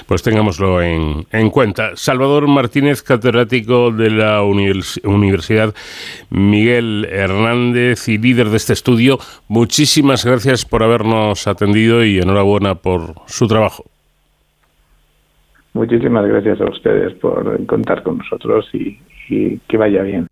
[0.07, 1.95] Pues tengámoslo en, en, cuenta.
[1.95, 5.73] Salvador Martínez, catedrático de la Universidad
[6.30, 9.17] Miguel Hernández y líder de este estudio,
[9.47, 13.85] muchísimas gracias por habernos atendido y enhorabuena por su trabajo.
[15.73, 18.99] Muchísimas gracias a ustedes por contar con nosotros y,
[19.30, 20.27] y que vaya bien.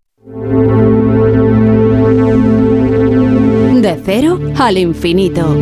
[3.82, 5.54] De cero al infinito.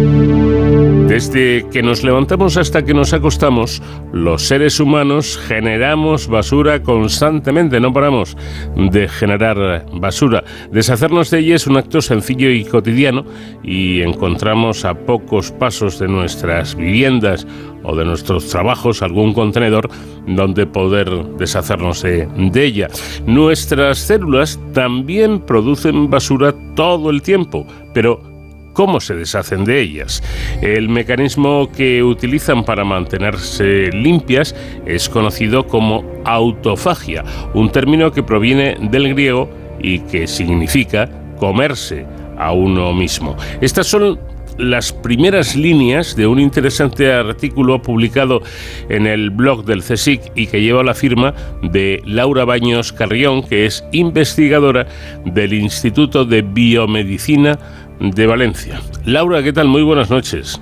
[1.09, 3.83] Desde que nos levantamos hasta que nos acostamos,
[4.15, 8.37] los seres humanos generamos basura constantemente, no paramos
[8.77, 10.43] de generar basura.
[10.71, 13.27] Deshacernos de ella es un acto sencillo y cotidiano
[13.63, 17.47] y encontramos a pocos pasos de nuestras viviendas
[17.85, 19.89] o de nuestros trabajos algún contenedor
[20.27, 22.89] donde poder deshacernos de, de ella.
[23.27, 28.33] Nuestras células también producen basura todo el tiempo, pero
[28.73, 30.23] cómo se deshacen de ellas.
[30.61, 34.55] El mecanismo que utilizan para mantenerse limpias
[34.87, 39.49] es conocido como autofagia, un término que proviene del griego
[39.81, 42.07] y que significa comerse
[42.39, 43.37] a uno mismo.
[43.61, 44.19] Estas son
[44.63, 48.43] las primeras líneas de un interesante artículo publicado
[48.89, 53.67] en el blog del CSIC y que lleva la firma de Laura Baños Carrión, que
[53.67, 54.87] es investigadora
[55.25, 57.59] del Instituto de Biomedicina
[58.01, 58.81] de Valencia.
[59.05, 59.69] Laura, ¿qué tal?
[59.69, 60.61] Muy buenas noches.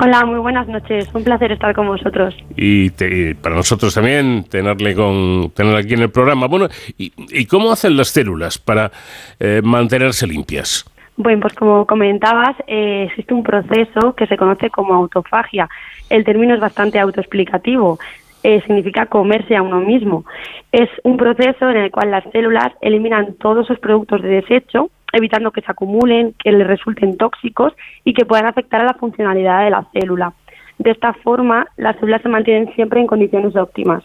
[0.00, 1.08] Hola, muy buenas noches.
[1.14, 2.34] Un placer estar con vosotros.
[2.56, 2.90] Y,
[3.34, 6.46] para nosotros también tenerle con tener aquí en el programa.
[6.46, 6.68] Bueno,
[6.98, 8.90] ¿y, cómo hacen las células para
[9.38, 10.84] eh, mantenerse limpias?
[11.16, 15.68] Bueno, pues como comentabas, eh, existe un proceso que se conoce como autofagia.
[16.10, 17.98] El término es bastante autoexplicativo.
[18.42, 20.24] Eh, significa comerse a uno mismo.
[20.70, 25.52] Es un proceso en el cual las células eliminan todos sus productos de desecho evitando
[25.52, 27.72] que se acumulen, que les resulten tóxicos
[28.04, 30.32] y que puedan afectar a la funcionalidad de la célula.
[30.78, 34.02] De esta forma, las células se mantienen siempre en condiciones óptimas.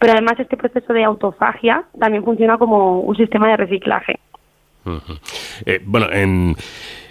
[0.00, 4.18] Pero además este proceso de autofagia también funciona como un sistema de reciclaje.
[5.66, 6.56] Eh, bueno, en,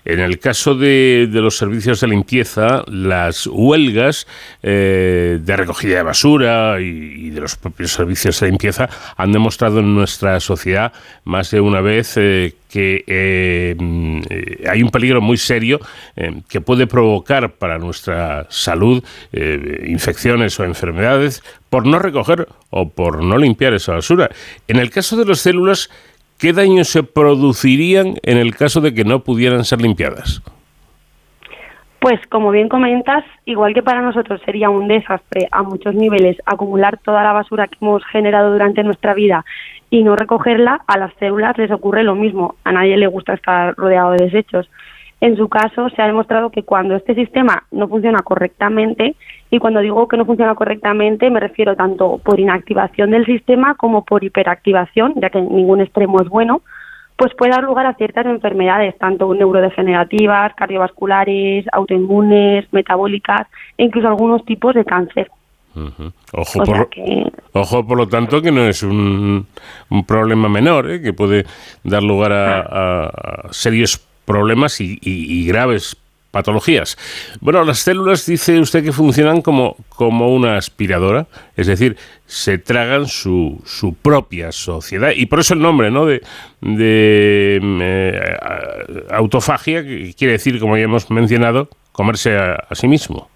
[0.04, 4.28] el caso de, los servicios de limpieza, las huelgas
[4.64, 9.94] eh, de recogida de basura y, de los propios servicios de limpieza han demostrado en
[9.94, 10.92] nuestra sociedad
[11.24, 13.76] más de una vez eh, que eh,
[14.68, 15.80] hay un peligro muy serio
[16.48, 19.04] que puede provocar para nuestra salud
[19.34, 24.30] infecciones o enfermedades por no recoger o por no limpiar esa basura.
[24.68, 25.90] En el caso de las células,
[26.42, 30.42] ¿qué daños se producirían en el caso de que no pudieran ser limpiadas?
[32.00, 36.98] Pues como bien comentas, igual que para nosotros sería un desastre a muchos niveles acumular
[36.98, 39.46] toda la basura que hemos generado durante nuestra vida
[39.92, 42.56] y no recogerla, a las células les ocurre lo mismo.
[42.64, 44.68] A nadie le gusta estar rodeado de desechos.
[45.20, 49.16] En su caso, se ha demostrado que cuando este sistema no funciona correctamente,
[49.52, 54.04] y cuando digo que no funciona correctamente me refiero tanto por inactivación del sistema como
[54.04, 56.62] por hiperactivación, ya que ningún extremo es bueno,
[57.18, 63.48] pues puede dar lugar a ciertas enfermedades, tanto neurodegenerativas, cardiovasculares, autoinmunes, metabólicas
[63.78, 65.30] e incluso algunos tipos de cáncer.
[66.34, 66.90] ojo, por,
[67.54, 69.46] ojo, por lo tanto, que no es un,
[70.08, 71.02] problema menor, ¿eh?
[71.02, 71.46] que puede
[71.84, 75.98] dar lugar a, a serios problemas y, graves
[76.32, 76.98] patologías.
[77.42, 83.08] Bueno, las células dice usted que funcionan como, como una aspiradora, es decir, se tragan
[83.08, 86.06] su, su propia sociedad y por eso el nombre ¿no?
[86.06, 86.22] de,
[86.62, 88.38] de eh,
[89.12, 93.30] autofagia, que quiere decir, como ya hemos mencionado, comerse a, a sí mismo.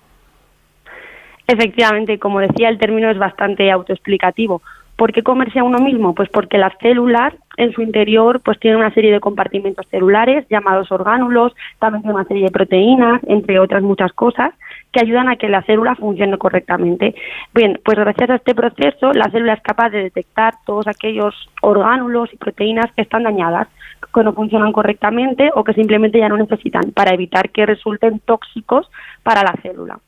[1.47, 4.61] Efectivamente, como decía, el término es bastante autoexplicativo.
[4.95, 6.15] ¿Por qué comerse a uno mismo?
[6.15, 10.91] Pues porque las células en su interior pues tienen una serie de compartimentos celulares llamados
[10.91, 14.53] orgánulos, también tiene una serie de proteínas, entre otras muchas cosas,
[14.91, 17.15] que ayudan a que la célula funcione correctamente.
[17.53, 22.33] Bien, pues gracias a este proceso la célula es capaz de detectar todos aquellos orgánulos
[22.33, 23.67] y proteínas que están dañadas,
[24.13, 28.89] que no funcionan correctamente o que simplemente ya no necesitan para evitar que resulten tóxicos
[29.23, 29.99] para la célula.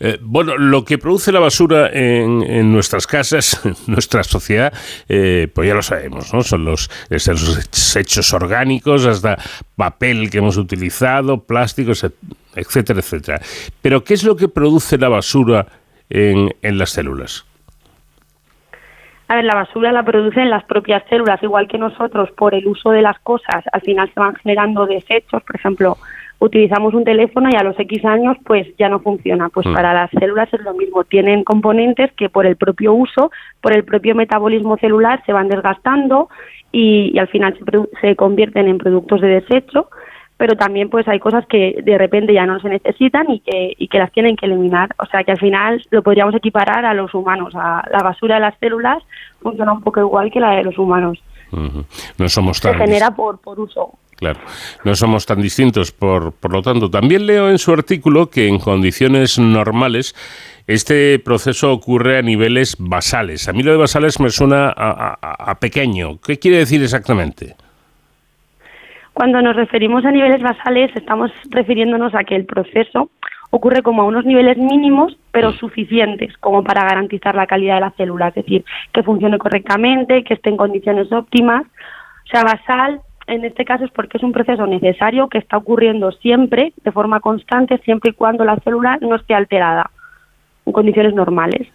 [0.00, 4.72] Eh, bueno, lo que produce la basura en, nuestras casas, en nuestra sociedad,
[5.08, 6.42] eh, pues ya lo sabemos, ¿no?
[6.42, 9.38] Son los, los desechos orgánicos hasta
[9.76, 12.06] papel que hemos utilizado, plásticos,
[12.54, 13.40] etcétera, etcétera.
[13.82, 15.66] Pero, ¿qué es lo que produce la basura
[16.08, 17.44] en, en las células?
[19.28, 22.90] A ver, la basura la producen las propias células, igual que nosotros, por el uso
[22.90, 25.96] de las cosas, al final se van generando desechos, por ejemplo,
[26.44, 29.48] utilizamos un teléfono y a los X años pues ya no funciona.
[29.48, 29.74] Pues mm.
[29.74, 33.30] para las células es lo mismo, tienen componentes que por el propio uso,
[33.60, 36.28] por el propio metabolismo celular se van desgastando
[36.70, 39.88] y, al final se, se, convierten en productos de desecho,
[40.36, 43.86] pero también pues hay cosas que de repente ya no se necesitan y que, y
[43.86, 44.90] que las tienen que eliminar.
[44.98, 48.40] O sea que al final lo podríamos equiparar a los humanos, a la basura de
[48.42, 49.02] las células
[49.40, 51.22] funciona un poco igual que la de los humanos.
[52.18, 52.72] No somos tan...
[52.72, 53.96] Se genera por, por uso.
[54.16, 54.40] Claro,
[54.84, 56.90] no somos tan distintos, por, por lo tanto.
[56.90, 60.14] También leo en su artículo que en condiciones normales
[60.66, 63.48] este proceso ocurre a niveles basales.
[63.48, 66.18] A mí lo de basales me suena a, a pequeño.
[66.20, 67.56] ¿Qué quiere decir exactamente?
[69.12, 73.10] Cuando nos referimos a niveles basales, estamos refiriéndonos a que el proceso
[73.50, 77.90] ocurre como a unos niveles mínimos, pero suficientes como para garantizar la calidad de la
[77.92, 81.62] célula, es decir, que funcione correctamente, que esté en condiciones óptimas.
[81.62, 86.12] O sea, basal en este caso es porque es un proceso necesario que está ocurriendo
[86.12, 89.90] siempre, de forma constante, siempre y cuando la célula no esté alterada,
[90.66, 91.68] en condiciones normales,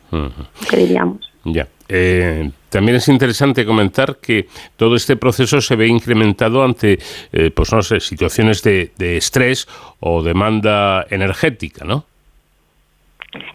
[0.72, 1.32] diríamos.
[1.44, 1.68] Ya.
[1.88, 7.00] Eh, también es interesante comentar que todo este proceso se ve incrementado ante,
[7.32, 9.68] eh, pues no sé, situaciones de, de estrés
[10.00, 12.06] o demanda energética, ¿no?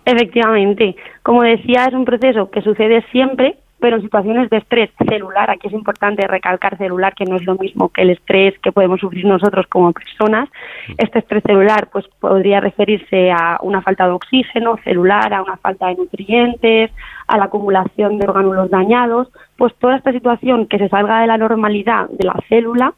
[0.05, 0.97] Efectivamente.
[1.23, 5.67] Como decía, es un proceso que sucede siempre pero en situaciones de estrés celular, aquí
[5.67, 9.27] es importante recalcar celular, que no es lo mismo que el estrés que podemos sufrir
[9.27, 10.49] nosotros como personas.
[10.97, 15.89] Este estrés celular pues podría referirse a una falta de oxígeno celular, a una falta
[15.89, 16.93] de nutrientes,
[17.27, 19.29] a la acumulación de orgánulos dañados,
[19.59, 22.95] pues toda esta situación que se salga de la normalidad de la célula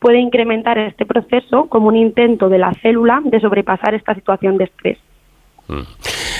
[0.00, 4.64] puede incrementar este proceso como un intento de la célula de sobrepasar esta situación de
[4.64, 4.98] estrés.
[5.68, 5.80] Mm.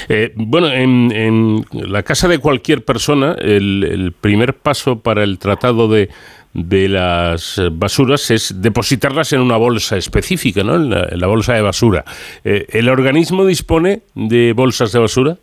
[0.09, 6.09] Eh, bueno, en, la casa de cualquier persona, el, primer paso para el tratado de,
[6.53, 10.77] las basuras es depositarlas en una bolsa específica, ¿no?
[10.77, 12.05] En la, bolsa de basura.
[12.45, 15.37] Eh, ¿El organismo dispone de bolsas de basura?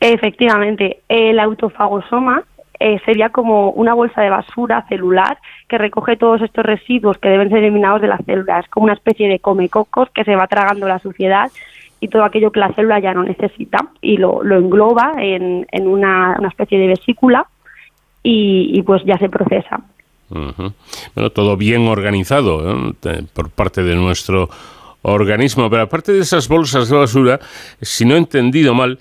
[0.00, 2.44] Efectivamente, el autofagosoma
[2.78, 5.38] eh, sería como una bolsa de basura celular
[5.68, 8.68] que recoge todos estos residuos que deben ser eliminados de las células.
[8.68, 11.50] Como una especie de comecocos que se va tragando la suciedad
[12.00, 15.86] y todo aquello que la célula ya no necesita y lo, lo engloba en, en
[15.86, 17.46] una, una, especie de vesícula
[18.22, 19.80] y, pues ya se procesa.
[20.28, 23.22] Bueno, todo bien organizado ¿eh?
[23.32, 24.48] por parte de nuestro
[25.02, 27.38] organismo, pero aparte de esas bolsas de basura,
[27.80, 28.98] si no he entendido mal,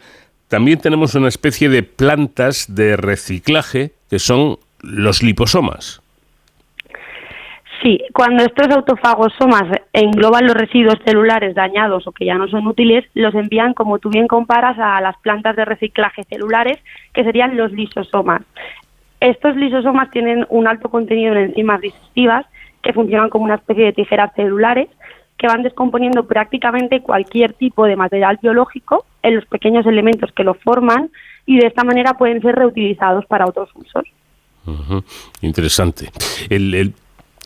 [0.48, 6.04] también tenemos una especie de plantas de reciclaje que son los liposomas.
[7.86, 13.06] Sí, cuando estos autofagosomas engloban los residuos celulares dañados o que ya no son útiles,
[13.14, 16.80] los envían, como tú bien comparas, a las plantas de reciclaje celulares,
[17.14, 18.42] que serían los lisosomas.
[19.20, 22.48] Estos lisosomas tienen un alto contenido en enzimas digestivas
[22.82, 24.90] que funcionan como una especie de tijeras celulares
[25.38, 30.56] que van descomponiendo prácticamente cualquier tipo de material biológico en los pequeños elementos que lo
[30.56, 31.12] forman
[31.46, 34.06] y de esta manera pueden ser reutilizados para otros usos.
[35.42, 36.10] Interesante.
[36.50, 36.96] El,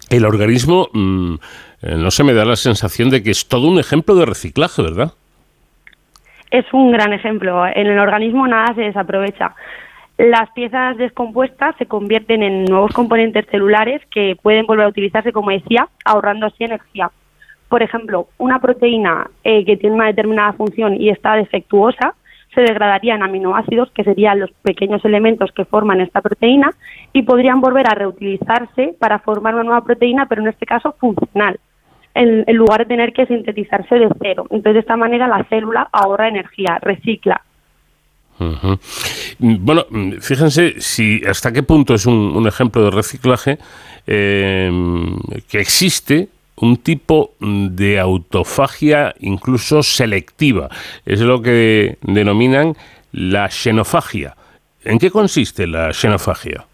[0.10, 1.36] el organismo, mmm,
[1.82, 5.14] no se me da la sensación de que es todo un ejemplo de reciclaje, ¿verdad?
[6.52, 7.66] Es un gran ejemplo.
[7.68, 9.54] En el organismo nada se desaprovecha.
[10.18, 15.52] Las piezas descompuestas se convierten en nuevos componentes celulares que pueden volver a utilizarse, como
[15.52, 17.12] decía, ahorrando así energía.
[17.70, 22.16] Por ejemplo, una proteína eh, que tiene una determinada función y está defectuosa
[22.54, 26.72] se degradaría en aminoácidos, que serían los pequeños elementos que forman esta proteína,
[27.14, 31.60] y podrían volver a reutilizarse para formar una nueva proteína, pero en este caso funcional,
[32.16, 34.46] en, lugar de tener que sintetizarse de cero.
[34.50, 37.42] Entonces, de esta manera la célula ahorra energía, recicla.
[39.40, 39.86] Bueno,
[40.22, 43.58] fíjense si hasta qué punto es un, un ejemplo de reciclaje
[44.08, 44.72] eh,
[45.50, 46.30] que existe
[46.62, 50.70] un tipo de autofagia incluso selectiva.
[51.06, 52.76] Es lo que denominan
[53.12, 54.36] la xenofagia.
[54.84, 56.66] ¿En qué consiste la xenofagia?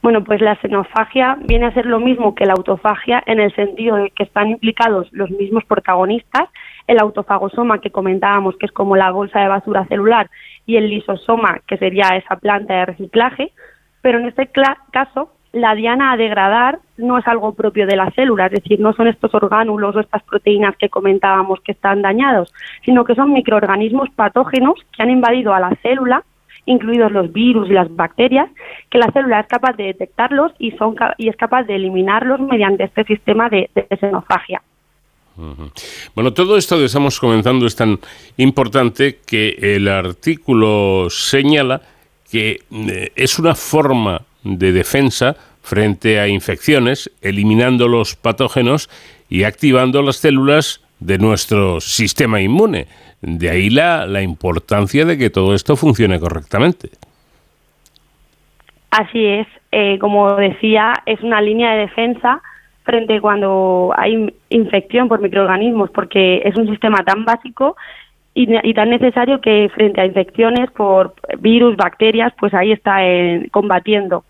[0.00, 3.96] Bueno, pues la xenofagia viene a ser lo mismo que la autofagia en el sentido
[3.96, 6.48] de que están implicados los mismos protagonistas,
[6.86, 10.30] el autofagosoma que comentábamos, que es como la bolsa de basura celular,
[10.66, 13.52] y el lisosoma, que sería esa planta de reciclaje,
[14.00, 14.48] pero en este
[14.92, 18.92] caso la diana a degradar no es algo propio de la célula, es decir, no
[18.92, 22.52] son estos orgánulos o estas proteínas que comentábamos que están dañados,
[22.84, 26.24] sino que son microorganismos patógenos que han invadido a la célula,
[26.66, 28.50] incluidos los virus y las bacterias,
[28.90, 32.84] que la célula es capaz de detectarlos y, son, y es capaz de eliminarlos mediante
[32.84, 34.62] este sistema de, xenofagia.
[36.16, 38.00] Bueno, todo esto que estamos comentando es tan
[38.38, 41.80] importante que el artículo señala
[42.28, 44.20] que eh, es una forma
[44.56, 48.88] de defensa frente a infecciones, eliminando los patógenos
[49.28, 52.86] y activando las células de nuestro sistema inmune.
[53.20, 56.90] De ahí la, la importancia de que todo esto funcione correctamente.
[58.90, 62.40] Así es, eh, como decía, es una línea de defensa
[62.84, 67.76] frente cuando hay infección por microorganismos, porque es un sistema tan básico
[68.32, 74.24] y, tan necesario que frente a infecciones por virus, bacterias, pues ahí está eh, combatiendo.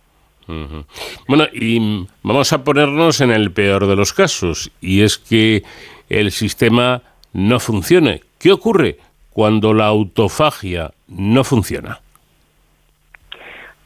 [1.28, 5.62] Bueno, y vamos a ponernos en el peor de los casos, y es que
[6.08, 7.02] el sistema
[7.32, 8.22] no funcione.
[8.38, 8.98] ¿Qué ocurre
[9.32, 12.00] cuando la autofagia no funciona?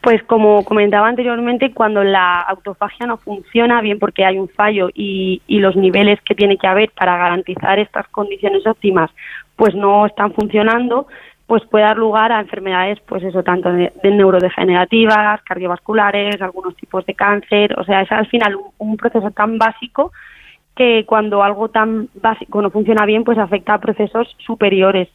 [0.01, 5.43] Pues como comentaba anteriormente, cuando la autofagia no funciona, bien porque hay un fallo y,
[5.47, 9.11] y, los niveles que tiene que haber para garantizar estas condiciones óptimas,
[9.55, 11.07] pues no están funcionando,
[11.53, 17.05] pues puede dar lugar a enfermedades, pues eso, tanto de, de neurodegenerativas, cardiovasculares, algunos tipos
[17.05, 20.13] de cáncer, o sea, es al final un, un proceso tan básico
[20.75, 25.11] que cuando algo tan básico no funciona bien, pues afecta a procesos superiores.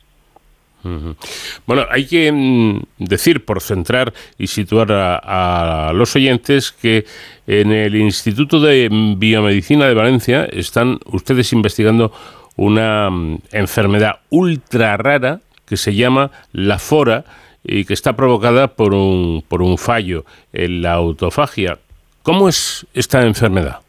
[1.65, 7.05] Bueno, hay que mm, decir, por centrar y situar a, a, los oyentes, que
[7.47, 12.11] en el Instituto de Biomedicina de Valencia están ustedes investigando
[12.57, 17.25] una mm, enfermedad ultra rara que se llama la fora
[17.63, 20.23] y que está provocada por un, por un fallo
[20.53, 21.77] en la autofagia.
[22.23, 23.81] ¿Cómo es esta enfermedad?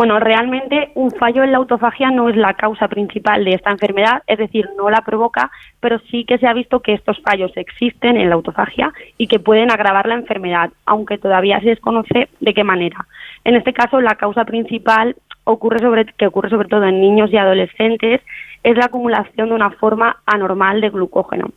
[0.00, 4.22] Bueno, realmente un fallo en la autofagia no es la causa principal de esta enfermedad,
[4.26, 8.16] es decir, no la provoca, pero sí que se ha visto que estos fallos existen
[8.16, 12.64] en la autofagia y que pueden agravar la enfermedad, aunque todavía se desconoce de qué
[12.64, 13.04] manera.
[13.44, 17.36] En este caso, la causa principal ocurre sobre, que ocurre sobre todo en niños y
[17.36, 18.22] adolescentes
[18.62, 21.50] es la acumulación de una forma anormal de glucógeno.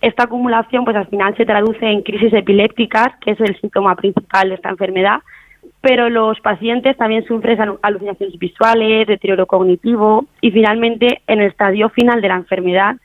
[0.00, 4.48] Esta acumulación, pues al final se traduce en crisis epilépticas, que es el síntoma principal
[4.48, 5.20] de esta enfermedad,
[5.80, 12.20] pero los pacientes también sufren alucinaciones visuales, deterioro cognitivo y finalmente en el estadio final
[12.20, 12.96] de la enfermedad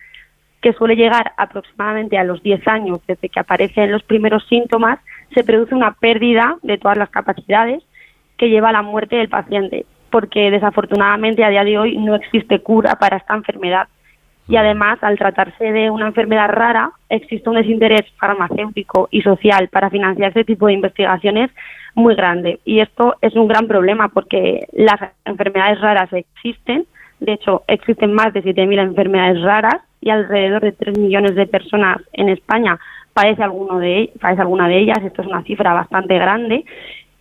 [0.61, 4.99] que suele llegar aproximadamente a los 10 años desde que aparecen los primeros síntomas,
[5.33, 7.83] se produce una pérdida de todas las capacidades
[8.37, 12.59] que lleva a la muerte del paciente, porque desafortunadamente a día de hoy no existe
[12.59, 13.87] cura para esta enfermedad.
[14.47, 19.89] Y además, al tratarse de una enfermedad rara, existe un desinterés farmacéutico y social para
[19.89, 21.49] financiar este tipo de investigaciones
[21.95, 22.59] muy grande.
[22.63, 26.85] Y esto es un gran problema porque las enfermedades raras existen.
[27.19, 31.97] De hecho, existen más de 7.000 enfermedades raras y alrededor de 3 millones de personas
[32.11, 32.77] en España
[33.13, 34.99] padece, alguno de, padece alguna de ellas.
[35.03, 36.65] Esto es una cifra bastante grande.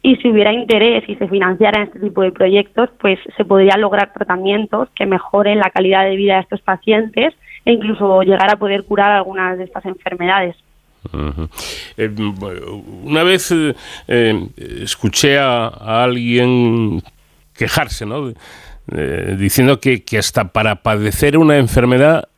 [0.03, 4.13] Y si hubiera interés y se financiaran este tipo de proyectos, pues se podrían lograr
[4.13, 7.35] tratamientos que mejoren la calidad de vida de estos pacientes
[7.65, 10.57] e incluso llegar a poder curar algunas de estas enfermedades.
[11.97, 12.11] Eh,
[13.03, 13.75] una vez eh,
[14.09, 14.49] eh,
[14.83, 15.69] escuché a,
[16.03, 17.03] alguien
[17.55, 18.33] quejarse, ¿no?
[19.39, 22.29] diciendo que, hasta para padecer una enfermedad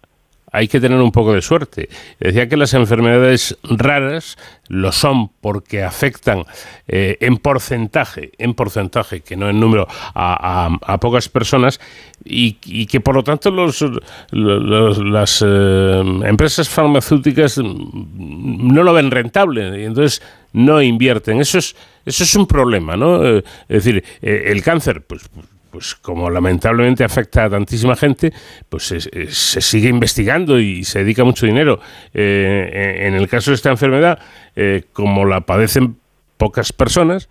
[0.54, 1.88] hay que tener un poco de suerte.
[2.20, 6.44] Decía que las enfermedades raras lo son porque afectan
[6.86, 11.80] eh, en porcentaje, en porcentaje, que no en número, a, pocas personas
[12.24, 13.84] y, que por lo tanto los,
[14.30, 20.22] las eh, empresas farmacéuticas no lo ven rentable y entonces
[20.52, 21.40] no invierten.
[21.40, 21.74] Eso es,
[22.06, 23.24] eso es un problema, ¿no?
[23.26, 25.28] Eh, es decir, el cáncer, pues
[25.74, 28.32] pues como lamentablemente afecta a tantísima gente,
[28.68, 31.80] pues se, sigue investigando y se dedica mucho dinero.
[32.14, 34.20] Eh, en el caso de esta enfermedad,
[34.54, 35.96] eh, como la padecen
[36.36, 37.28] pocas personas,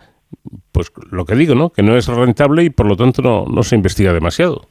[0.73, 1.69] pues lo que digo, ¿no?
[1.69, 4.67] Que no es rentable y por lo tanto no, no se investiga demasiado.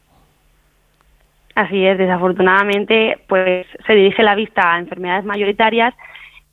[1.55, 5.95] Así es, desafortunadamente, pues se dirige la vista a enfermedades mayoritarias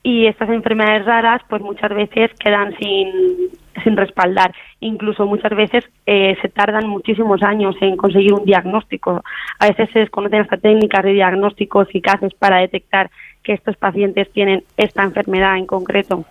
[0.04, 3.50] y estas enfermedades raras pues muchas veces quedan sin,
[3.84, 4.54] sin respaldar.
[4.80, 9.24] Incluso muchas veces eh, se tardan muchísimos años en conseguir un diagnóstico.
[9.60, 13.12] A veces se desconocen estas técnicas de diagnóstico eficaces para detectar
[13.44, 16.26] que estos pacientes tienen esta enfermedad en concreto.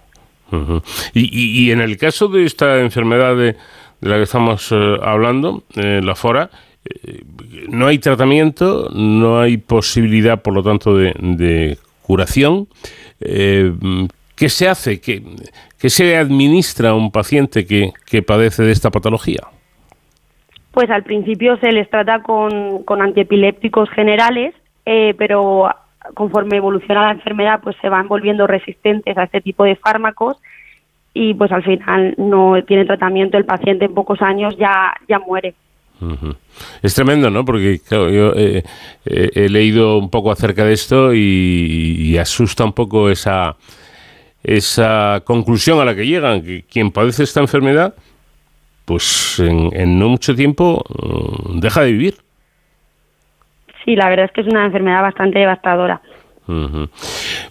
[1.13, 3.55] y, y, en el caso de esta enfermedad de,
[4.01, 6.49] la que estamos eh, hablando, eh, la FORA,
[7.69, 11.77] no hay tratamiento, no hay posibilidad, por lo tanto, de, de
[12.09, 12.69] curación.
[13.21, 13.73] Eh,
[14.39, 15.01] ¿Qué se hace?
[15.01, 15.21] ¿Qué,
[15.91, 19.41] se administra a un paciente que, padece de esta patología?
[20.71, 24.55] Pues al principio se les trata con, antiepilépticos generales,
[24.87, 25.69] eh, pero
[26.15, 30.37] conforme evoluciona la enfermedad, pues se van volviendo resistentes a este tipo de fármacos
[31.13, 35.55] y pues al final no tiene tratamiento, el paciente en pocos años ya, ya muere.
[36.83, 37.45] Es tremendo, ¿no?
[37.45, 38.63] Porque yo eh,
[39.05, 43.57] eh, he leído un poco acerca de esto y, asusta un poco esa,
[44.43, 47.95] esa conclusión a la que llegan, que quien padece esta enfermedad,
[48.85, 52.15] pues en, no mucho tiempo mm, deja de vivir.
[53.85, 56.01] Sí, la verdad es que es una enfermedad bastante devastadora.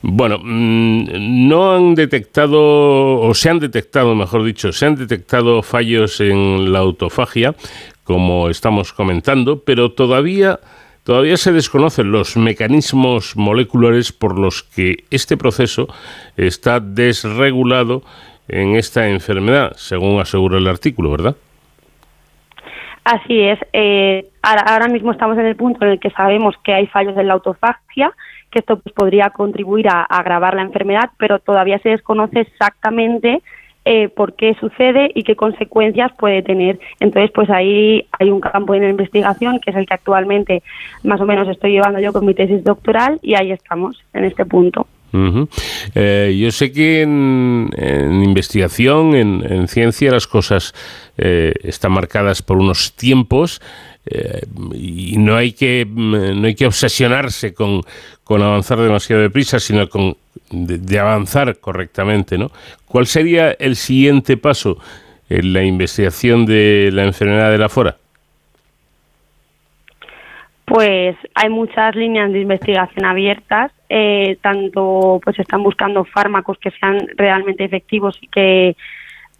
[0.02, 6.20] Bueno, mm, no han detectado, o se han detectado, mejor dicho, se han detectado fallos
[6.20, 7.54] en la autofagia
[8.08, 10.62] como estamos comentando, pero todavía,
[11.04, 15.90] todavía se desconocen los mecanismos moleculares por los que este proceso
[16.38, 18.04] está desregulado
[18.48, 21.36] en esta enfermedad, según asegura el artículo, ¿verdad?
[23.04, 23.60] Así es.
[23.74, 27.28] Eh, ahora, mismo estamos en el punto en el que sabemos que hay fallos en
[27.28, 28.14] la autofagia,
[28.52, 33.42] que esto pues, podría contribuir a agravar la enfermedad, pero todavía se desconoce exactamente
[33.90, 36.78] eh, por qué sucede y qué consecuencias puede tener.
[37.00, 40.62] Entonces, pues ahí hay un campo en la investigación que es el que actualmente
[41.04, 44.46] más o menos estoy llevando yo con mi tesis doctoral y ahí estamos, en este
[44.46, 44.88] punto.
[45.96, 47.70] Eh, yo sé que en,
[48.24, 50.74] investigación, en, ciencia, las cosas
[51.18, 53.62] eh, están marcadas por unos tiempos
[54.74, 57.82] y no hay que no hay que obsesionarse con,
[58.24, 60.16] con avanzar demasiado deprisa, sino con
[60.52, 62.52] de, avanzar correctamente, ¿no?
[62.86, 64.78] ¿Cuál sería el siguiente paso
[65.30, 67.96] en la investigación de la enfermedad de la fora?
[70.66, 77.08] Pues hay muchas líneas de investigación abiertas, eh, tanto pues están buscando fármacos que sean
[77.16, 78.76] realmente efectivos y que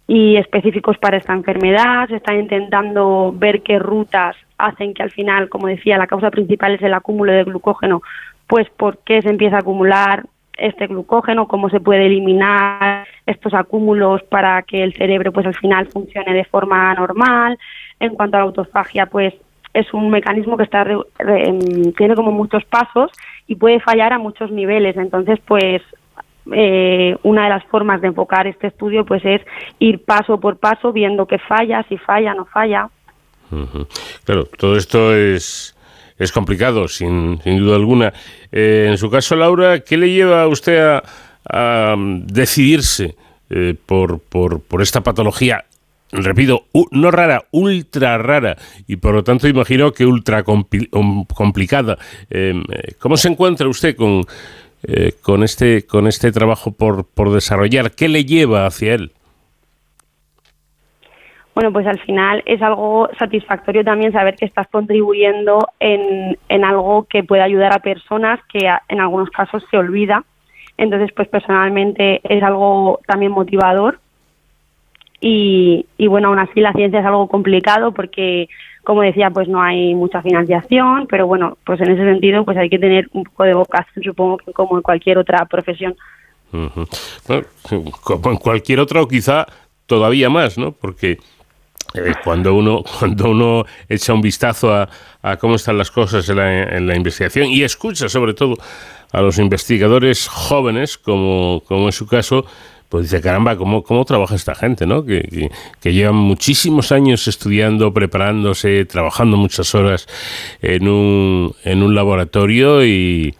[0.08, 5.48] y específicos para esta enfermedad, se están intentando ver qué rutas hacen que al final,
[5.50, 8.02] como decía, la causa principal es el acúmulo de glucógeno,
[8.46, 10.24] pues por qué se empieza a acumular,
[10.56, 15.86] este glucógeno, cómo se puede eliminar estos acúmulos para que el cerebro pues al final
[15.86, 17.58] funcione de forma normal.
[18.00, 19.34] En cuanto a la autofagia, pues
[19.72, 20.84] es un mecanismo que está
[21.20, 23.12] em, tiene como muchos pasos
[23.46, 24.96] y puede fallar a muchos niveles.
[24.96, 25.82] Entonces, pues
[26.52, 29.42] eh, una de las formas de enfocar este estudio pues es
[29.78, 32.88] ir paso por paso viendo qué falla, si falla, no falla.
[34.24, 35.74] Claro, todo esto es
[36.18, 38.12] es complicado, sin, sin duda alguna.
[38.50, 41.02] en su caso, Laura, ¿qué le lleva a usted a,
[41.48, 43.14] a decidirse
[43.86, 45.64] por, por, por esta patología
[46.12, 48.56] repito, no rara, ultra rara
[48.86, 51.98] y por lo tanto imagino que ultra complicada.
[52.30, 54.24] Em, eh, ¿Cómo se encuentra usted con,
[54.82, 57.92] eh, con, este, con este trabajo por, por desarrollar?
[57.92, 59.12] ¿Qué le lleva hacia él?
[61.54, 67.04] Bueno, pues al final es algo satisfactorio también saber que estás contribuyendo en, en algo
[67.04, 70.24] que puede ayudar a personas que en algunos casos se olvida.
[70.76, 73.98] Entonces, pues personalmente es algo también motivador
[75.20, 78.48] y, bueno, aún así la ciencia es algo complicado porque,
[78.88, 82.70] como decía, pues no hay mucha financiación, pero bueno, pues en ese sentido pues hay
[82.70, 85.94] que tener un poco de vocación, supongo que como en cualquier otra profesión.
[86.50, 89.44] como en cualquier otra o quizá
[89.84, 90.72] todavía más, ¿no?
[90.72, 91.18] Porque
[91.92, 94.88] eh, cuando uno cuando uno echa un vistazo a,
[95.20, 98.54] a cómo están las cosas en la, en la, investigación y escucha sobre todo
[99.12, 102.46] a los investigadores jóvenes, como, como en su caso,
[102.88, 105.04] pues dice, caramba, ¿cómo, cómo trabaja esta gente, ¿no?
[105.04, 105.50] Que,
[105.80, 110.06] que, llevan muchísimos años estudiando, preparándose, trabajando muchas horas
[110.62, 113.34] en un, en un laboratorio y,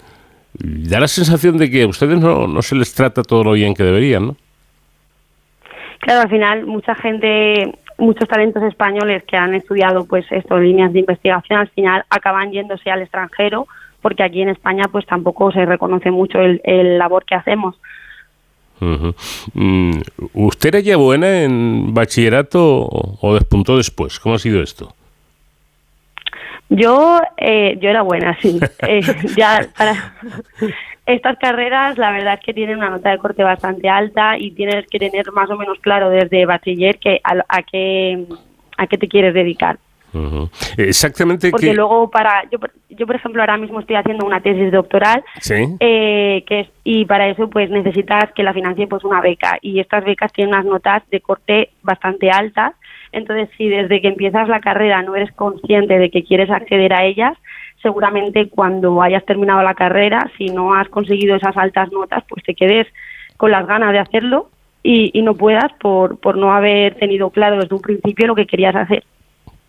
[0.61, 3.75] da la sensación de que a ustedes no, no se les trata todo lo bien
[3.75, 4.37] que deberían, ¿no?
[6.01, 11.01] Claro, al final mucha gente, muchos talentos españoles que han estudiado pues estas líneas de
[11.01, 13.67] investigación al final acaban yéndose al extranjero
[14.01, 17.77] porque aquí en España pues tampoco se reconoce mucho el, el labor que hacemos.
[18.81, 20.01] Mm,
[20.35, 24.19] ¿Usted era ya buena en bachillerato o, despuntó después?
[24.21, 24.95] ¿Cómo ha sido esto?
[26.71, 28.61] Yo, eh, yo era buena, sí.
[28.87, 29.01] Eh,
[29.37, 30.15] ya para
[31.07, 34.87] estas carreras, la verdad es que tienen una nota de corte bastante alta y tienes
[34.89, 38.27] que tener más o menos claro desde bachiller que a, a qué
[38.77, 39.79] a qué te quieres dedicar.
[40.77, 41.51] Exactamente.
[41.51, 42.59] Porque luego para yo,
[42.89, 45.23] yo por ejemplo ahora mismo estoy haciendo una tesis doctoral
[45.81, 49.81] eh, que es, y para eso pues necesitas que la financie pues una beca y
[49.81, 52.75] estas becas tienen unas notas de corte bastante altas
[53.13, 57.05] entonces si desde que empiezas la carrera no eres consciente de que quieres acceder a
[57.05, 57.37] ellas
[57.83, 62.55] seguramente cuando hayas terminado la carrera si no has conseguido esas altas notas pues te
[62.55, 62.87] quedes
[63.37, 64.51] con las ganas de hacerlo
[64.83, 68.47] y, y no puedas por, por no haber tenido claro desde un principio lo que
[68.47, 69.05] querías hacer.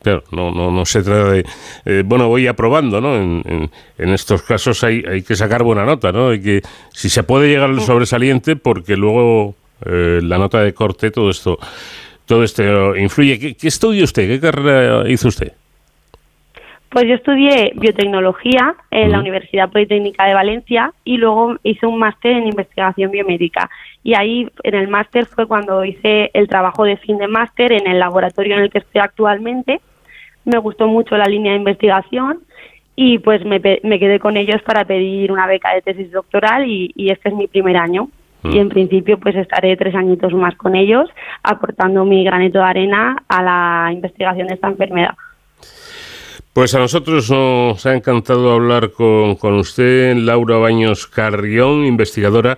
[0.02, 1.46] Claro, no, no, no se trata de...
[1.86, 3.18] Eh, bueno, voy aprobando, ¿no?
[3.18, 6.30] En, en, estos casos hay, hay que sacar buena nota, ¿no?
[6.30, 9.56] Hay que, si se puede llegar al sobresaliente, porque luego
[9.86, 11.60] eh, la nota de corte, todo esto,
[12.26, 13.40] todo esto influye.
[13.40, 14.28] ¿Qué, qué estudia usted?
[14.28, 15.52] ¿Qué carrera hizo usted?
[16.90, 22.32] Pues yo estudié biotecnología en la Universidad Politécnica de Valencia y luego hice un máster
[22.32, 23.70] en investigación biomédica.
[24.04, 27.86] Y ahí en el máster fue cuando hice el trabajo de fin de máster en
[27.86, 29.82] el laboratorio en el que estoy actualmente
[30.46, 32.40] me gustó mucho la línea de investigación
[32.96, 36.94] y pues me, me quedé con ellos para pedir una beca de tesis doctoral y,
[37.10, 38.10] este es mi primer año.
[38.44, 41.10] Y en principio pues estaré tres añitos más con ellos
[41.44, 45.14] aportando mi granito de arena a la investigación de esta enfermedad.
[46.54, 52.58] Pues a nosotros nos ha encantado hablar con, con usted, Laura Baños Carrión, investigadora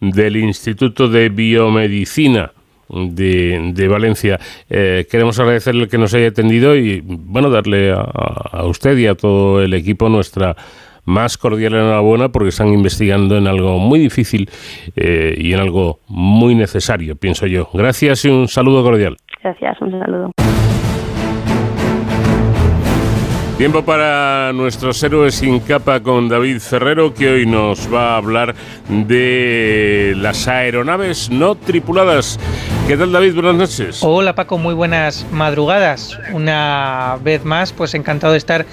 [0.00, 2.52] del Instituto de Biomedicina
[2.88, 4.38] de, Valencia.
[4.68, 9.62] Eh, queremos agradecerle que nos haya atendido y, bueno, darle a, usted y a todo
[9.62, 10.56] el equipo nuestra
[11.04, 14.50] más cordial enhorabuena porque están investigando en algo muy difícil
[14.94, 17.68] eh, y en algo muy necesario, pienso yo.
[17.72, 19.16] Gracias y un saludo cordial.
[19.42, 20.32] Gracias, un saludo.
[23.58, 28.54] Tiempo para nuestros héroes sin capa con David Ferrero, que hoy nos va a hablar
[28.88, 32.38] de las aeronaves no tripuladas.
[32.86, 33.34] ¿Qué tal David?
[33.34, 33.98] Buenas noches.
[34.00, 36.16] Hola Paco, muy buenas madrugadas.
[36.32, 38.64] Una vez más, pues encantado de estar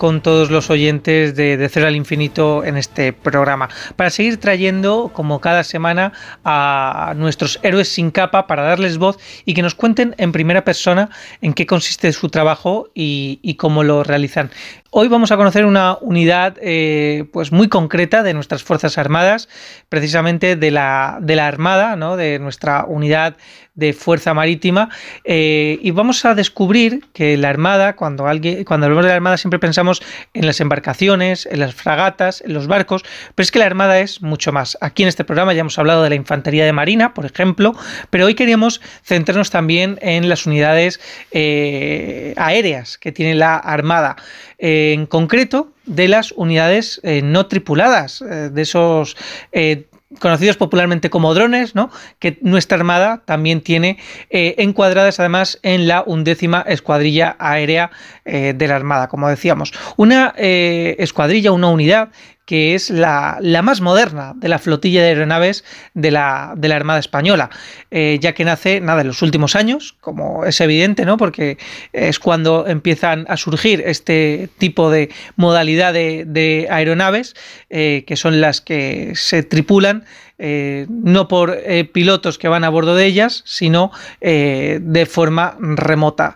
[0.00, 3.68] con todos los oyentes de, de Cero al Infinito en este programa.
[3.96, 9.52] Para seguir trayendo, como cada semana, a nuestros héroes sin capa para darles voz y
[9.52, 11.10] que nos cuenten en primera persona
[11.42, 14.50] en qué consiste su trabajo y, y cómo lo realizan.
[14.92, 19.48] Hoy vamos a conocer una unidad eh, pues muy concreta de nuestras Fuerzas Armadas,
[19.88, 22.16] precisamente de la, de la Armada, ¿no?
[22.16, 23.36] de nuestra unidad
[23.74, 24.88] de Fuerza Marítima.
[25.22, 29.36] Eh, y vamos a descubrir que la Armada, cuando, alguien, cuando hablamos de la Armada
[29.36, 30.02] siempre pensamos
[30.34, 33.04] en las embarcaciones, en las fragatas, en los barcos,
[33.36, 34.76] pero es que la Armada es mucho más.
[34.80, 37.76] Aquí en este programa ya hemos hablado de la Infantería de Marina, por ejemplo,
[38.10, 41.00] pero hoy queríamos centrarnos también en las unidades
[41.30, 44.16] eh, aéreas que tiene la Armada
[44.60, 49.16] en concreto de las unidades eh, no tripuladas, eh, de esos
[49.52, 49.86] eh,
[50.18, 51.90] conocidos popularmente como drones, ¿no?
[52.18, 53.96] que nuestra Armada también tiene
[54.28, 57.92] encuadradas además en la undécima Escuadrilla Aérea
[58.24, 59.72] de la Armada, como decíamos.
[59.96, 62.08] Una escuadrilla, una unidad
[62.50, 65.62] que es la, más moderna de la flotilla de aeronaves
[65.94, 67.48] de la, de la Armada Española,
[67.92, 71.16] eh, ya que nace nada en los últimos años, como es evidente, ¿no?
[71.16, 71.58] porque
[71.92, 77.36] es cuando empiezan a surgir este tipo de modalidad de, aeronaves,
[77.68, 80.04] eh, que son las que se tripulan
[80.42, 83.92] eh, no por eh, pilotos que van a bordo de ellas, sino
[84.22, 86.34] eh, de forma remota.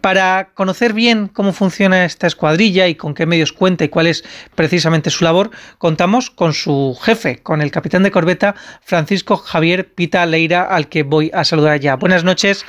[0.00, 4.24] Para conocer bien cómo funciona esta escuadrilla y con qué medios cuenta y cuál es
[4.54, 10.24] precisamente su labor, contamos con su jefe, con el capitán de corbeta Francisco Javier Pita
[10.24, 11.96] Leira, al que voy a saludar ya.
[11.96, 12.64] Buenas noches,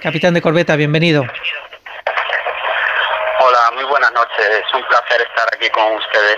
[0.00, 1.24] capitán de corbeta, bienvenido.
[4.38, 6.36] Es un placer estar aquí con ustedes.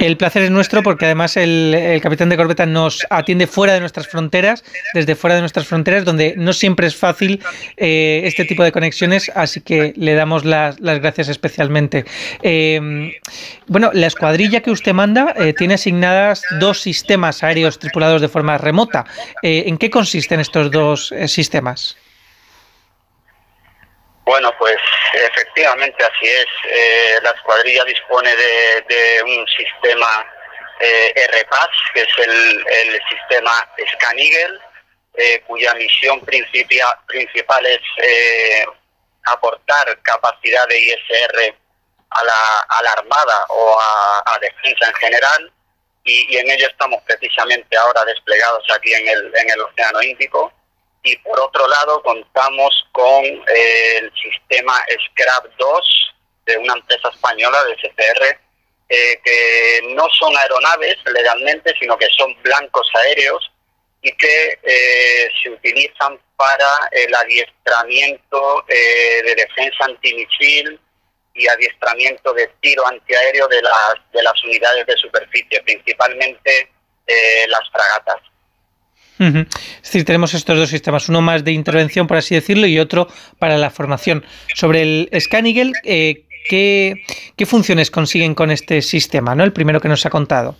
[0.00, 4.08] El placer es nuestro porque además el, capitán de corbeta nos atiende fuera de nuestras
[4.08, 4.64] fronteras,
[4.94, 7.42] desde fuera de nuestras fronteras, donde no siempre es fácil
[7.76, 12.04] eh, este tipo de conexiones, así que le damos las, gracias especialmente.
[12.42, 13.16] Eh,
[13.68, 18.58] bueno, la escuadrilla que usted manda eh, tiene asignadas dos sistemas aéreos tripulados de forma
[18.58, 19.04] remota.
[19.42, 21.96] ¿En qué consisten estos dos sistemas?
[24.24, 24.78] Bueno, pues
[25.12, 26.46] efectivamente así es.
[26.64, 30.26] Eh, la escuadrilla dispone de, un sistema
[30.80, 34.16] eh, RPAS, que es el, sistema Scan
[35.16, 38.64] eh, cuya misión principal es eh,
[39.24, 41.54] aportar capacidad de ISR
[42.10, 45.52] a la, Armada o a, defensa en general.
[46.04, 49.06] Y, en ello estamos precisamente ahora desplegados aquí en
[49.50, 50.52] el Océano Índico
[51.04, 54.74] y por otro lado contamos con eh, el sistema
[55.06, 56.14] Scrap 2
[56.46, 58.40] de una empresa española de SCR
[58.88, 63.52] eh, que no son aeronaves legalmente sino que son blancos aéreos
[64.00, 70.80] y que eh, se utilizan para el adiestramiento de defensa antimisil
[71.34, 76.70] y adiestramiento de tiro antiaéreo de las, de las unidades de superficie, principalmente
[77.48, 78.20] las fragatas.
[79.18, 83.08] Es decir, tenemos estos dos sistemas, uno más de intervención, por así decirlo, y otro
[83.38, 84.24] para la formación.
[84.54, 89.34] Sobre el Scanigel, eh, ¿qué, funciones consiguen con este sistema?
[89.34, 89.44] ¿no?
[89.44, 90.56] El primero que nos ha contado.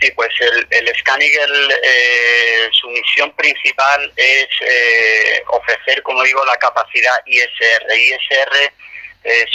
[0.00, 7.14] Sí, pues el, el eh, su misión principal es eh, ofrecer, como digo, la capacidad
[7.26, 7.96] ISR.
[7.96, 8.72] ISR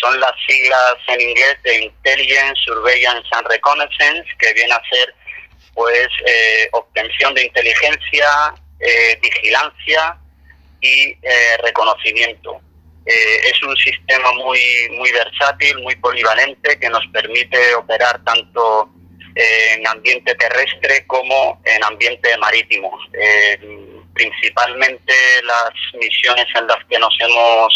[0.02, 5.14] son las siglas en inglés de Intelligence, Surveillance and Reconnaissance, que viene a ser
[5.80, 10.18] pues eh, obtención de inteligencia, eh, vigilancia
[10.82, 12.60] y eh, reconocimiento.
[13.06, 14.60] es un sistema muy,
[14.98, 18.90] muy versátil, muy polivalente, que nos permite operar tanto
[19.36, 22.92] en ambiente terrestre como en ambiente marítimo.
[24.14, 27.72] principalmente las misiones en las que nos hemos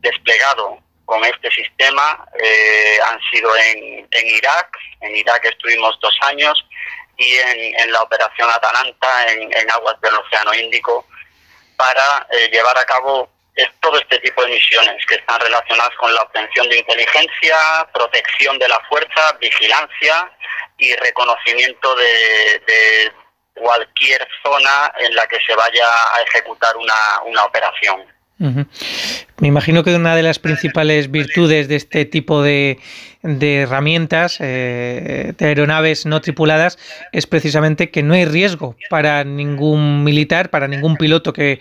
[0.00, 0.78] desplegado
[1.10, 6.64] con este sistema eh, han sido en, Irak, en Irak estuvimos dos años,
[7.16, 11.04] y en, la operación Atalanta en, aguas del Océano Índico
[11.76, 13.28] para eh, llevar a cabo
[13.80, 17.56] todo este tipo de misiones que están relacionadas con la obtención de inteligencia,
[17.92, 20.30] protección de la fuerza, vigilancia
[20.78, 23.12] y reconocimiento de,
[23.54, 28.19] cualquier zona en la que se vaya a ejecutar una operación.
[28.40, 32.78] Me imagino que una de las principales virtudes de este tipo de,
[33.22, 36.78] herramientas, eh, de aeronaves no tripuladas,
[37.12, 41.60] es precisamente que no hay riesgo para ningún militar, para ningún piloto que,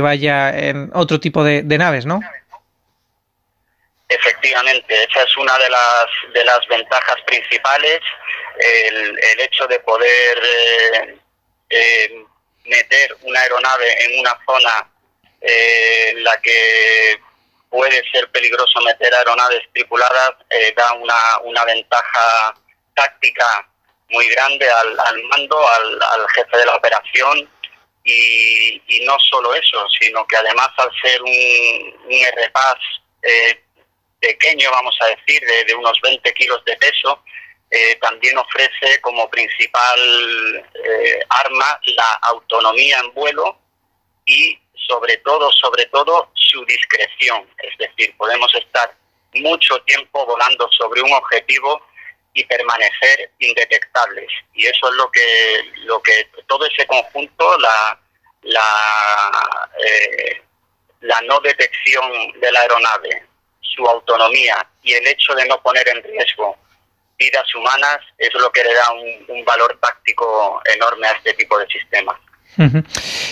[0.00, 2.20] vaya en otro tipo de, naves, ¿no?
[4.08, 7.98] Efectivamente, esa es una de las, de las ventajas principales,
[8.60, 11.18] el, hecho de poder eh,
[11.70, 12.24] eh,
[12.64, 14.91] meter una aeronave en una zona
[15.42, 17.20] eh, en la que
[17.70, 22.54] puede ser peligroso meter aeronaves tripuladas, eh, da una, una ventaja
[22.94, 23.68] táctica
[24.10, 27.48] muy grande al, al mando, al, al, jefe de la operación.
[28.04, 31.30] Y, y, no solo eso, sino que además al ser un,
[32.04, 32.78] un RPAS
[33.22, 33.62] eh,
[34.20, 37.22] pequeño, vamos a decir, de, de unos 20 kilos de peso,
[37.74, 43.58] eh, también ofrece como principal eh, arma la autonomía en vuelo
[44.26, 47.48] y sobre todo, sobre todo su discreción.
[47.58, 48.94] Es decir, podemos estar
[49.34, 51.80] mucho tiempo volando sobre un objetivo
[52.34, 54.30] y permanecer indetectables.
[54.54, 58.00] Y eso es lo que, lo que todo ese conjunto, la,
[58.42, 60.42] la, eh,
[61.00, 63.26] la no detección de la aeronave,
[63.60, 66.56] su autonomía y el hecho de no poner en riesgo
[67.18, 71.66] vidas humanas es lo que le da un, valor táctico enorme a este tipo de
[71.66, 72.18] sistemas.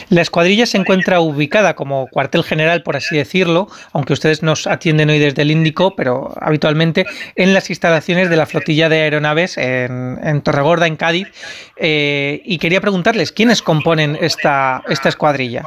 [0.09, 5.11] La escuadrilla se encuentra ubicada como cuartel general, por así decirlo, aunque ustedes nos atienden
[5.11, 7.07] hoy desde el Índico, pero habitualmente
[7.37, 11.29] en las instalaciones de la flotilla de aeronaves en, Torregorda, en Cádiz.
[11.77, 15.65] Eh, y quería preguntarles, ¿quiénes componen esta, esta escuadrilla?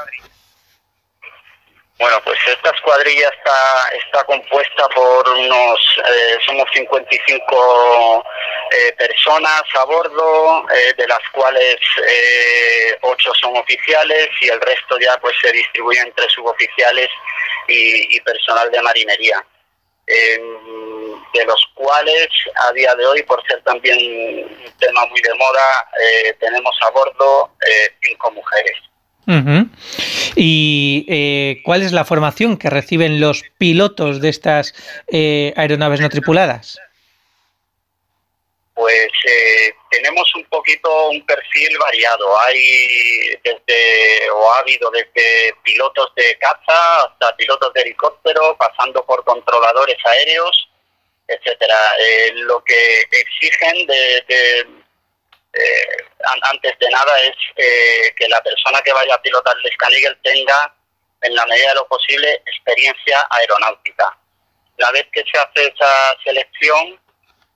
[2.03, 8.25] Bueno, pues esta escuadrilla está, está compuesta por unos, eh, somos 55
[8.71, 14.99] eh, personas a bordo, eh, de las cuales eh, 8 son oficiales y el resto
[14.99, 17.07] ya pues se distribuye entre suboficiales
[17.69, 19.41] y, y personal de marinería.
[20.05, 22.27] Em, de los cuales
[22.67, 26.89] a día de hoy, por ser también un tema muy de moda, eh, tenemos a
[26.89, 27.51] bordo
[28.01, 28.77] cinco mujeres.
[30.35, 34.73] ¿Y eh, cuál es la formación que reciben los pilotos de estas
[35.07, 36.79] eh, aeronaves no tripuladas?
[38.73, 42.39] Pues eh, tenemos un poquito un perfil variado.
[42.41, 49.23] Hay desde, o ha habido desde pilotos de caza hasta pilotos de helicóptero, pasando por
[49.23, 50.69] controladores aéreos,
[51.27, 51.77] etcétera.
[52.33, 54.82] lo que exigen de
[55.53, 55.97] eh,
[56.51, 60.75] antes de nada es eh, que la persona que vaya a pilotar el Scan tenga,
[61.21, 64.17] en la medida de lo posible, experiencia aeronáutica.
[64.79, 66.99] Una vez que se hace esa selección,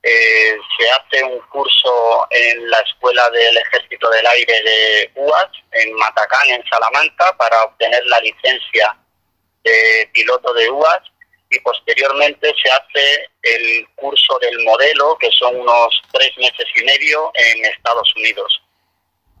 [0.02, 5.92] eh, se hace un curso en la Escuela del Ejército del Aire de UAS, en
[5.94, 8.96] Matacán, en Salamanca, para obtener la licencia
[9.64, 11.02] de piloto de UAS
[11.50, 17.30] y posteriormente se hace el curso del modelo, que son unos tres meses y medio
[17.34, 18.62] en Estados Unidos.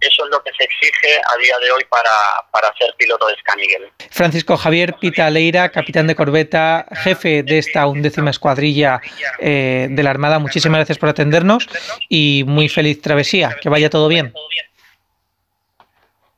[0.00, 2.10] Eso es lo que se exige a día de hoy para,
[2.52, 3.90] para ser piloto de Scanigel.
[4.10, 9.00] Francisco Javier Pita Leira, capitán de corbeta, jefe de esta undécima escuadrilla
[9.40, 11.66] eh, de la Armada, muchísimas gracias por atendernos
[12.08, 13.56] y muy feliz travesía.
[13.60, 14.32] Que vaya todo bien.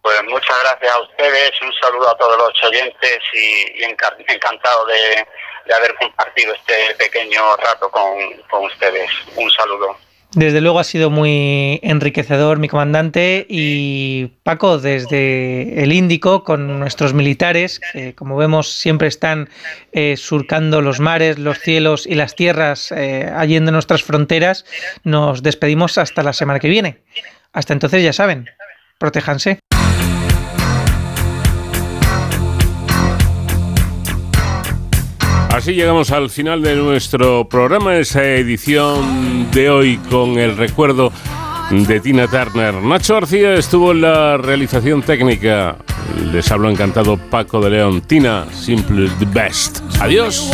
[0.02, 5.26] Pues muchas gracias a ustedes, un saludo a todos los oyentes y, encantado de,
[5.74, 8.18] haber compartido este pequeño rato con,
[8.50, 9.10] con ustedes.
[9.36, 9.96] Un saludo.
[10.32, 13.46] Desde luego ha sido muy enriquecedor, mi comandante.
[13.48, 19.48] Y Paco, desde el Índico, con nuestros militares, que como vemos siempre están
[19.90, 24.64] eh, surcando los mares, los cielos y las tierras eh, allí en nuestras fronteras,
[25.02, 26.98] nos despedimos hasta la semana que viene.
[27.52, 28.48] Hasta entonces, ya saben,
[28.98, 29.58] protéjanse.
[35.60, 41.12] Así llegamos al final de nuestro programa, esa edición de hoy con el recuerdo
[41.70, 42.72] de Tina Turner.
[42.76, 45.76] Nacho García estuvo en la realización técnica.
[46.32, 48.00] Les hablo encantado Paco de León.
[48.00, 49.80] Tina, simple the best.
[50.00, 50.50] Adiós.